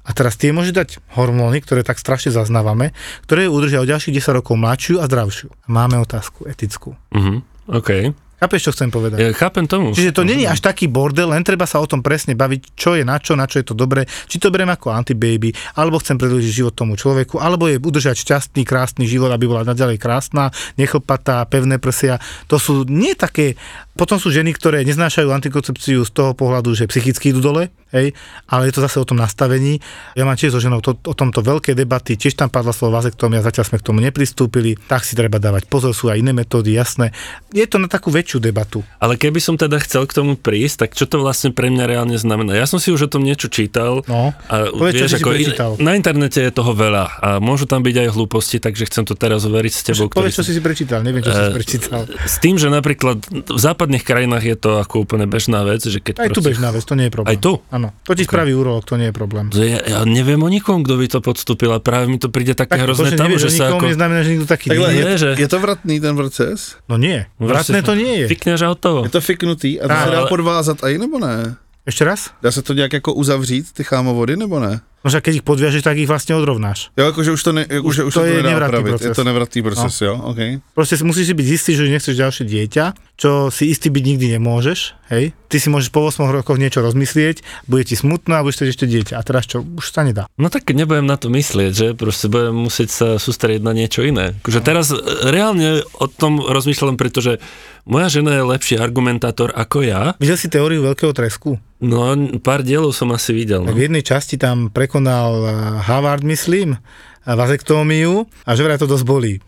A 0.00 0.16
teraz 0.16 0.40
tie 0.40 0.48
môže 0.50 0.72
dať 0.72 0.96
hormóny, 1.12 1.60
ktoré 1.60 1.84
tak 1.84 2.00
strašne 2.00 2.32
zaznávame, 2.32 2.96
ktoré 3.28 3.44
ju 3.44 3.52
udržia 3.52 3.84
o 3.84 3.88
ďalších 3.88 4.16
10 4.16 4.40
rokov 4.40 4.56
mladšiu 4.56 4.96
a 4.96 5.04
zdravšiu. 5.04 5.52
Máme 5.68 6.00
otázku 6.00 6.48
etickú. 6.48 6.96
Mhm, 7.12 7.44
OK. 7.76 8.16
Chápeš, 8.40 8.60
čo 8.64 8.72
chcem 8.72 8.88
povedať? 8.88 9.20
Ja 9.20 9.36
chápem 9.36 9.68
tomu. 9.68 9.92
Čiže 9.92 10.16
to 10.16 10.24
není 10.24 10.48
až 10.48 10.64
taký 10.64 10.88
bordel, 10.88 11.28
len 11.28 11.44
treba 11.44 11.68
sa 11.68 11.76
o 11.76 11.84
tom 11.84 12.00
presne 12.00 12.32
baviť, 12.32 12.72
čo 12.72 12.96
je 12.96 13.04
na 13.04 13.20
čo, 13.20 13.36
na 13.36 13.44
čo 13.44 13.60
je 13.60 13.68
to 13.68 13.76
dobré, 13.76 14.08
či 14.08 14.40
to 14.40 14.48
beriem 14.48 14.72
ako 14.72 14.96
antibaby, 14.96 15.52
alebo 15.76 16.00
chcem 16.00 16.16
predĺžiť 16.16 16.52
život 16.64 16.72
tomu 16.72 16.96
človeku, 16.96 17.36
alebo 17.36 17.68
je 17.68 17.76
udržať 17.76 18.16
šťastný, 18.24 18.64
krásny 18.64 19.04
život, 19.04 19.28
aby 19.28 19.44
bola 19.44 19.68
naďalej 19.68 20.00
krásna, 20.00 20.48
nechlpatá, 20.80 21.44
pevné 21.52 21.76
prsia. 21.76 22.16
To 22.48 22.56
sú 22.56 22.88
nie 22.88 23.12
také, 23.12 23.60
potom 24.00 24.16
sú 24.16 24.32
ženy, 24.32 24.56
ktoré 24.56 24.80
neznášajú 24.88 25.28
antikoncepciu 25.28 26.08
z 26.08 26.12
toho 26.16 26.32
pohľadu, 26.32 26.72
že 26.72 26.88
psychicky 26.88 27.36
idú 27.36 27.44
dole, 27.44 27.68
hej, 27.92 28.16
ale 28.48 28.72
je 28.72 28.72
to 28.72 28.80
zase 28.80 28.96
o 28.96 29.04
tom 29.04 29.20
nastavení. 29.20 29.76
Ja 30.16 30.24
mám 30.24 30.40
tiež 30.40 30.56
so 30.56 30.60
ženou 30.62 30.80
to, 30.80 30.96
o 30.96 31.12
tomto 31.12 31.44
veľké 31.44 31.76
debaty, 31.76 32.16
tiež 32.16 32.32
tam 32.32 32.48
padla 32.48 32.72
slovo 32.72 32.96
vazektómia, 32.96 33.44
zatiaľ 33.44 33.68
sme 33.68 33.76
k 33.76 33.84
tomu 33.84 34.00
nepristúpili, 34.00 34.80
tak 34.88 35.04
si 35.04 35.12
treba 35.12 35.36
dávať 35.36 35.68
pozor, 35.68 35.92
sú 35.92 36.08
aj 36.08 36.16
iné 36.16 36.32
metódy, 36.32 36.72
jasné. 36.72 37.12
Je 37.52 37.68
to 37.68 37.76
na 37.76 37.92
takú 37.92 38.08
väčšiu 38.08 38.40
debatu. 38.40 38.80
Ale 38.96 39.20
keby 39.20 39.36
som 39.36 39.60
teda 39.60 39.76
chcel 39.84 40.08
k 40.08 40.16
tomu 40.16 40.40
prísť, 40.40 40.88
tak 40.88 40.90
čo 40.96 41.04
to 41.04 41.20
vlastne 41.20 41.52
pre 41.52 41.68
mňa 41.68 41.84
reálne 41.84 42.16
znamená? 42.16 42.56
Ja 42.56 42.64
som 42.64 42.80
si 42.80 42.88
už 42.88 43.04
o 43.04 43.10
tom 43.12 43.20
niečo 43.20 43.52
čítal. 43.52 44.00
No, 44.08 44.32
A 44.48 44.72
povedz, 44.72 44.96
čo 44.96 45.04
vieš, 45.04 45.12
si 45.12 45.12
si 45.12 45.20
ako 45.20 45.30
prečítal. 45.36 45.70
na 45.76 45.92
internete 45.92 46.40
je 46.40 46.48
toho 46.48 46.72
veľa 46.72 47.04
a 47.20 47.28
môžu 47.36 47.68
tam 47.68 47.84
byť 47.84 47.96
aj 48.00 48.08
hlúposti, 48.16 48.56
takže 48.64 48.88
chcem 48.88 49.04
to 49.04 49.12
teraz 49.12 49.44
overiť 49.44 49.72
s 49.76 49.82
tebou. 49.84 50.08
Povedz, 50.08 50.40
čo 50.40 50.46
si 50.46 50.56
si 50.56 50.62
prečítal, 50.64 51.04
neviem, 51.04 51.20
čo 51.20 51.28
si 51.28 51.52
prečítal. 51.52 52.08
S 52.24 52.40
tým, 52.40 52.56
že 52.56 52.72
napríklad 52.72 53.20
v 53.28 53.58
západných 53.90 54.06
krajinách 54.06 54.44
je 54.44 54.56
to 54.56 54.70
ako 54.78 55.02
úplne 55.02 55.26
bežná 55.26 55.66
vec, 55.66 55.82
že 55.82 55.98
keď 55.98 56.14
Aj 56.16 56.28
tu 56.28 56.38
proste- 56.38 56.46
bežná 56.48 56.70
vec, 56.70 56.82
to 56.82 56.94
nie 56.94 57.06
je 57.06 57.12
problém. 57.12 57.28
Aj 57.28 57.36
tu? 57.36 57.52
Áno, 57.68 57.90
to 58.00 58.14
ti 58.14 58.22
spraví 58.22 58.54
urolog, 58.54 58.86
to 58.86 58.94
nie 58.94 59.10
je 59.10 59.14
problém. 59.16 59.50
Že 59.50 59.64
Ja, 59.66 59.80
ja 59.82 59.98
neviem 60.04 60.38
o 60.38 60.46
nikom, 60.46 60.86
kto 60.86 60.94
by 60.94 61.06
to 61.08 61.18
podstúpil 61.18 61.70
a 61.70 61.78
práve 61.78 62.06
mi 62.06 62.16
to 62.16 62.30
príde 62.30 62.54
také 62.54 62.78
Tak 62.78 62.78
to, 62.78 62.86
hrozné 62.86 63.08
že 63.08 63.16
tabu, 63.16 63.26
nevieš 63.28 63.42
že 63.42 63.50
sa 63.50 63.64
nikomu, 63.66 63.80
ako... 63.80 63.86
neznamená, 63.88 64.20
že 64.20 64.30
nikto 64.30 64.46
taký 64.46 64.66
Takhle, 64.68 64.88
nie 64.88 65.02
je. 65.02 65.14
že- 65.18 65.34
je 65.36 65.48
to 65.48 65.58
vratný 65.58 65.94
ten 65.98 66.14
proces? 66.14 66.56
No 66.86 66.94
nie, 66.94 67.26
vratné 67.36 67.78
to 67.82 67.92
nie 67.92 68.12
je. 68.20 68.26
Fikneš 68.28 68.60
a 68.62 68.68
hotovo. 68.70 69.02
Je 69.02 69.10
to 69.10 69.18
fiknutý 69.18 69.70
a 69.76 69.84
to 69.84 69.96
se 69.96 70.08
dá 70.08 70.20
podvázat 70.26 70.78
aj 70.80 70.92
nebo 70.96 71.18
ne? 71.18 71.58
Ešte 71.90 72.06
raz? 72.06 72.30
Dá 72.42 72.50
se 72.50 72.62
to 72.62 72.72
nějak 72.72 72.92
jako 72.92 73.12
uzavřít, 73.12 73.72
ty 73.72 73.84
chámovody, 73.84 74.36
nebo 74.36 74.60
ne? 74.60 74.80
No 75.00 75.08
však 75.08 75.32
keď 75.32 75.34
ich 75.40 75.46
podviažeš, 75.48 75.80
tak 75.80 75.96
ich 75.96 76.04
vlastne 76.04 76.36
odrovnáš. 76.36 76.92
Jo, 76.92 77.08
jakože 77.08 77.32
už 77.32 77.40
to, 77.40 77.50
ne, 77.56 77.64
Už 77.64 77.94
že 77.96 78.02
už 78.04 78.12
to 78.12 78.20
to 78.20 78.28
je 78.28 78.44
nevratný 78.44 78.84
proces. 78.84 79.08
Je 79.08 79.16
to 79.16 79.24
nevratný 79.24 79.60
proces, 79.64 79.94
jo, 79.96 80.12
OK. 80.12 80.40
Proste 80.76 81.00
si 81.00 81.04
musíš 81.08 81.32
si 81.32 81.34
byť 81.40 81.46
istý, 81.48 81.70
že 81.72 81.88
nechceš 81.88 82.20
ďalšie 82.20 82.44
dieťa, 82.44 82.84
čo 83.16 83.48
si 83.48 83.72
istý 83.72 83.88
byť 83.88 84.04
nikdy 84.04 84.26
nemôžeš, 84.36 85.00
hej. 85.08 85.32
Ty 85.48 85.56
si 85.56 85.72
môžeš 85.72 85.88
po 85.88 86.04
8 86.04 86.20
rokoch 86.36 86.60
niečo 86.60 86.84
rozmyslieť, 86.84 87.40
bude 87.64 87.88
ti 87.88 87.96
smutno 87.96 88.36
a 88.36 88.44
budeš 88.44 88.60
chcieť 88.60 88.70
ešte 88.76 88.86
dieťa. 88.92 89.14
A 89.16 89.22
teraz 89.24 89.48
čo? 89.48 89.64
Už 89.64 89.88
sa 89.88 90.04
nedá. 90.04 90.28
No 90.36 90.52
tak 90.52 90.68
nebudem 90.68 91.08
na 91.08 91.16
to 91.16 91.32
myslieť, 91.32 91.72
že 91.72 91.86
proste 91.96 92.28
budem 92.28 92.68
musieť 92.68 92.88
sa 92.92 93.08
sústrediť 93.16 93.64
na 93.64 93.72
niečo 93.72 94.04
iné. 94.04 94.36
Akože 94.44 94.60
teraz 94.60 94.92
e, 94.92 95.00
reálne 95.32 95.80
o 95.96 96.06
tom 96.12 96.44
rozmýšľam, 96.44 97.00
pretože 97.00 97.40
moja 97.82 98.08
žena 98.10 98.32
je 98.32 98.42
lepší 98.44 98.74
argumentátor 98.76 99.50
ako 99.50 99.80
ja. 99.80 100.12
Videl 100.16 100.36
si 100.36 100.46
teóriu 100.46 100.82
veľkého 100.82 101.10
tresku? 101.10 101.56
No 101.78 102.12
pár 102.38 102.60
dielov 102.60 102.92
som 102.92 103.08
asi 103.10 103.32
videl. 103.32 103.62
Tak 103.62 103.72
No. 103.72 103.76
v 103.76 103.84
jednej 103.86 104.02
časti 104.02 104.36
tam 104.36 104.68
prekonal 104.68 105.30
eh, 105.38 105.50
Havard, 105.82 106.20
myslím, 106.22 106.76
a 107.20 107.30
vazektómiu 107.34 108.24
a 108.42 108.50
že 108.52 108.62
vraj 108.62 108.76
to 108.76 108.86
dosť 108.86 109.04
bolí. 109.04 109.34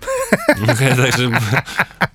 Okay, 0.65 0.97
takže 0.97 1.29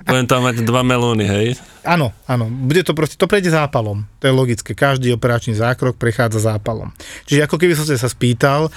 budem 0.03 0.25
tam 0.25 0.41
mať 0.41 0.65
dva 0.65 0.81
melóny, 0.81 1.21
hej. 1.23 1.47
Áno, 1.83 2.09
áno, 2.25 2.49
bude 2.49 2.81
to 2.81 2.97
proste, 2.97 3.13
to 3.13 3.29
prejde 3.29 3.53
zápalom. 3.53 4.09
To 4.17 4.25
je 4.25 4.33
logické, 4.33 4.73
každý 4.73 5.13
operačný 5.13 5.53
zákrok 5.53 5.93
prechádza 5.93 6.41
zápalom. 6.43 6.89
Čiže 7.29 7.45
ako 7.45 7.61
keby 7.61 7.77
som 7.77 7.85
sa 7.85 8.09
spýtal, 8.09 8.73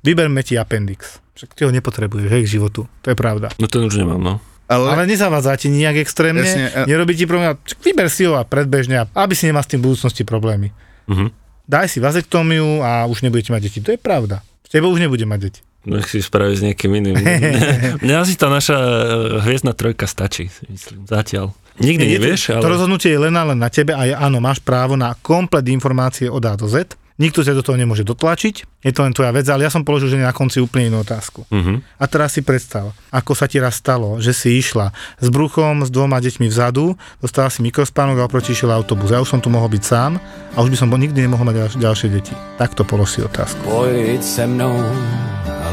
vyberme 0.00 0.44
ti 0.44 0.60
appendix. 0.60 1.24
Však 1.32 1.56
ty 1.56 1.64
ho 1.64 1.72
nepotrebuješ, 1.72 2.28
hej, 2.28 2.42
k 2.44 2.52
životu. 2.52 2.84
To 3.00 3.08
je 3.08 3.16
pravda. 3.16 3.48
No 3.56 3.64
ten 3.64 3.80
už 3.80 3.96
nemám, 3.96 4.20
no. 4.20 4.34
Ale, 4.72 4.86
Ale 4.96 5.04
nezavádzate 5.04 5.68
nijak 5.68 6.00
extrémne, 6.00 6.44
Jasne, 6.44 6.66
a- 6.72 6.86
nerobí 6.88 7.12
ti 7.12 7.28
problém, 7.28 7.52
vyber 7.84 8.08
si 8.08 8.24
ho 8.24 8.40
a 8.40 8.42
predbežne, 8.48 9.04
aby 9.12 9.34
si 9.36 9.44
nemal 9.44 9.60
s 9.60 9.70
tým 9.70 9.84
v 9.84 9.92
budúcnosti 9.92 10.24
problémy. 10.24 10.72
Mhm. 11.06 11.28
Daj 11.62 11.94
si 11.94 11.98
vazektómiu 12.02 12.82
a 12.82 13.06
už 13.06 13.22
nebudete 13.22 13.54
mať 13.54 13.62
deti. 13.70 13.78
To 13.80 13.94
je 13.94 14.00
pravda. 14.00 14.42
S 14.66 14.68
tebou 14.74 14.90
už 14.90 14.98
nebude 14.98 15.22
mať 15.22 15.40
deti. 15.40 15.60
Nech 15.82 16.06
si 16.06 16.22
spraví 16.22 16.54
s 16.54 16.62
niekým 16.62 16.94
iným. 16.94 17.18
Mňa 18.06 18.16
asi 18.22 18.38
tá 18.38 18.46
naša 18.46 18.78
e, 18.78 19.42
hviezdna 19.42 19.74
trojka 19.74 20.06
stačí, 20.06 20.46
myslím, 20.70 21.06
zatiaľ. 21.10 21.50
Nikdy 21.82 22.04
Nie, 22.06 22.12
nevieš, 22.20 22.54
to, 22.54 22.60
ale... 22.60 22.62
to 22.62 22.70
rozhodnutie 22.70 23.10
je 23.10 23.18
len 23.18 23.34
a 23.34 23.42
len 23.50 23.58
na 23.58 23.66
tebe 23.66 23.90
a 23.96 24.06
je, 24.06 24.14
áno, 24.14 24.38
máš 24.38 24.62
právo 24.62 24.94
na 24.94 25.16
komplet 25.18 25.66
informácie 25.72 26.30
od 26.30 26.44
A 26.46 26.54
do 26.54 26.70
Z. 26.70 26.94
Nikto 27.22 27.46
ťa 27.46 27.54
do 27.54 27.62
toho 27.62 27.78
nemôže 27.78 28.02
dotlačiť, 28.02 28.82
je 28.82 28.90
to 28.90 29.06
len 29.06 29.14
tvoja 29.14 29.30
vec, 29.30 29.46
ale 29.46 29.62
ja 29.62 29.70
som 29.70 29.86
položil 29.86 30.10
že 30.10 30.18
na 30.18 30.34
konci 30.34 30.58
úplne 30.58 30.90
inú 30.90 31.06
otázku. 31.06 31.46
Mhm. 31.54 32.02
A 32.02 32.04
teraz 32.10 32.34
si 32.34 32.42
predstav, 32.42 32.90
ako 33.14 33.38
sa 33.38 33.46
ti 33.46 33.62
raz 33.62 33.78
stalo, 33.78 34.18
že 34.18 34.34
si 34.34 34.58
išla 34.58 34.90
s 35.22 35.30
bruchom, 35.30 35.86
s 35.86 35.90
dvoma 35.94 36.18
deťmi 36.18 36.50
vzadu, 36.50 36.98
dostala 37.22 37.46
si 37.46 37.62
mikrospánok 37.62 38.18
a 38.18 38.26
oproti 38.26 38.50
išiel 38.50 38.74
autobus. 38.74 39.14
Ja 39.14 39.22
už 39.22 39.30
som 39.30 39.38
tu 39.38 39.46
mohol 39.54 39.70
byť 39.70 39.82
sám 39.86 40.18
a 40.52 40.58
už 40.58 40.74
by 40.74 40.76
som 40.82 40.90
bol, 40.90 40.98
nikdy 40.98 41.22
nemohol 41.22 41.46
mať 41.46 41.62
ďalšie, 41.62 41.78
ďalšie 41.78 42.08
deti. 42.10 42.34
Takto 42.58 42.82
polož 42.82 43.14
si 43.14 43.20
otázku. 43.22 43.62
Pojď 43.62 44.22
se 44.22 44.42
mnou, 44.50 44.82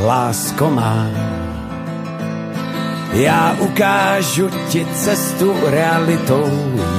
lásko 0.06 0.70
má. 0.70 1.10
Já 3.14 3.58
ukážu 3.60 4.50
ti 4.70 4.86
cestu 4.86 5.58
realitou, 5.66 6.46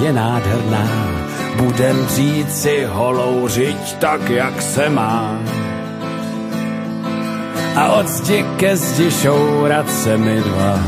je 0.02 0.12
nádherná. 0.12 1.19
Budem 1.60 2.08
si 2.48 2.88
holou 2.88 3.44
žiť 3.44 4.00
tak, 4.00 4.24
jak 4.32 4.62
se 4.64 4.88
má. 4.88 5.36
A 7.76 8.00
od 8.00 8.08
zdi 8.08 8.40
ke 8.56 8.72
zdi 8.72 9.12
šourat 9.12 9.84
se 9.84 10.16
mi 10.16 10.40
dva. 10.40 10.80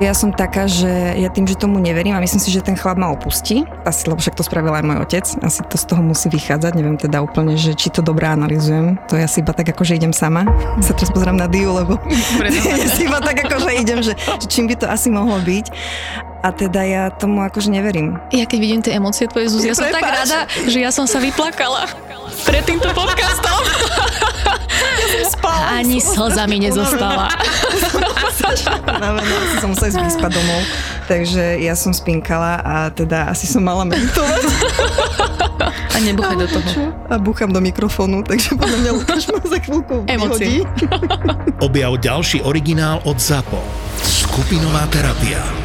Ja 0.00 0.16
som 0.16 0.32
taká, 0.32 0.66
že 0.66 0.88
ja 1.20 1.28
tým, 1.28 1.44
že 1.44 1.54
tomu 1.54 1.78
neverím 1.78 2.16
a 2.16 2.24
myslím 2.24 2.40
si, 2.40 2.48
že 2.48 2.64
ten 2.64 2.74
chlap 2.74 2.96
ma 2.96 3.12
opustí, 3.12 3.62
asi, 3.84 4.08
lebo 4.08 4.18
však 4.18 4.34
to 4.34 4.42
spravil 4.42 4.74
aj 4.74 4.82
môj 4.82 4.98
otec, 4.98 5.22
asi 5.44 5.60
to 5.62 5.76
z 5.78 5.84
toho 5.86 6.02
musí 6.02 6.26
vychádzať, 6.26 6.74
neviem 6.74 6.98
teda 6.98 7.22
úplne, 7.22 7.54
že 7.54 7.76
či 7.76 7.86
to 7.92 8.02
dobre 8.02 8.26
analizujem, 8.26 8.98
to 9.06 9.14
ja 9.14 9.30
si 9.30 9.46
iba 9.46 9.54
tak 9.54 9.70
ako, 9.70 9.86
že 9.86 10.02
idem 10.02 10.10
sama, 10.10 10.42
sa 10.86 10.96
teraz 10.96 11.12
pozerám 11.14 11.38
na 11.38 11.46
Diu, 11.46 11.70
lebo 11.70 12.00
ja 12.82 12.88
si 12.90 13.06
iba 13.06 13.22
tak 13.22 13.46
ako, 13.46 13.62
že 13.62 13.70
idem, 13.78 14.00
že, 14.02 14.18
že 14.18 14.46
čím 14.50 14.66
by 14.66 14.74
to 14.80 14.90
asi 14.90 15.06
mohlo 15.06 15.38
byť. 15.38 15.66
A 16.42 16.50
teda 16.50 16.82
ja 16.82 17.06
tomu 17.14 17.38
akože 17.38 17.70
neverím. 17.70 18.18
Ja 18.34 18.42
keď 18.50 18.58
vidím 18.58 18.80
tie 18.82 18.98
emócie 18.98 19.30
tvoje, 19.30 19.46
Zuzi, 19.46 19.70
ja 19.70 19.78
som 19.78 19.86
tak 19.86 20.02
rada, 20.02 20.50
že 20.66 20.82
ja 20.82 20.90
som 20.90 21.06
sa 21.06 21.22
vyplakala 21.22 21.86
pred 22.42 22.66
týmto 22.66 22.90
podcastom. 22.90 23.62
Spala 25.22 25.78
Ani 25.78 26.02
slzami 26.02 26.58
nezostala. 26.58 27.30
Unavená, 28.90 29.34
asi 29.38 29.56
som 29.62 29.70
musela 29.70 29.88
ísť 29.94 30.00
vyspať 30.02 30.30
domov, 30.34 30.60
takže 31.06 31.62
ja 31.62 31.74
som 31.78 31.94
spinkala 31.94 32.58
a 32.58 32.74
teda 32.90 33.30
asi 33.30 33.46
som 33.46 33.62
mala 33.62 33.86
meditovať 33.86 34.42
A 35.94 35.96
nebuchaj 36.02 36.36
do 36.42 36.46
toho. 36.58 36.90
a 37.06 37.14
búcham 37.22 37.54
do 37.54 37.62
mikrofónu, 37.62 38.26
takže 38.26 38.58
podľa 38.58 38.78
mňa 38.82 38.90
Lukáš 38.98 39.22
ma 39.30 39.38
za 39.46 39.58
chvíľku 39.62 39.94
Emócie. 40.10 40.66
vyhodí. 40.66 40.82
Objav 41.62 41.92
ďalší 42.02 42.42
originál 42.42 42.98
od 43.06 43.22
ZAPO. 43.22 43.62
Skupinová 44.02 44.90
terapia. 44.90 45.61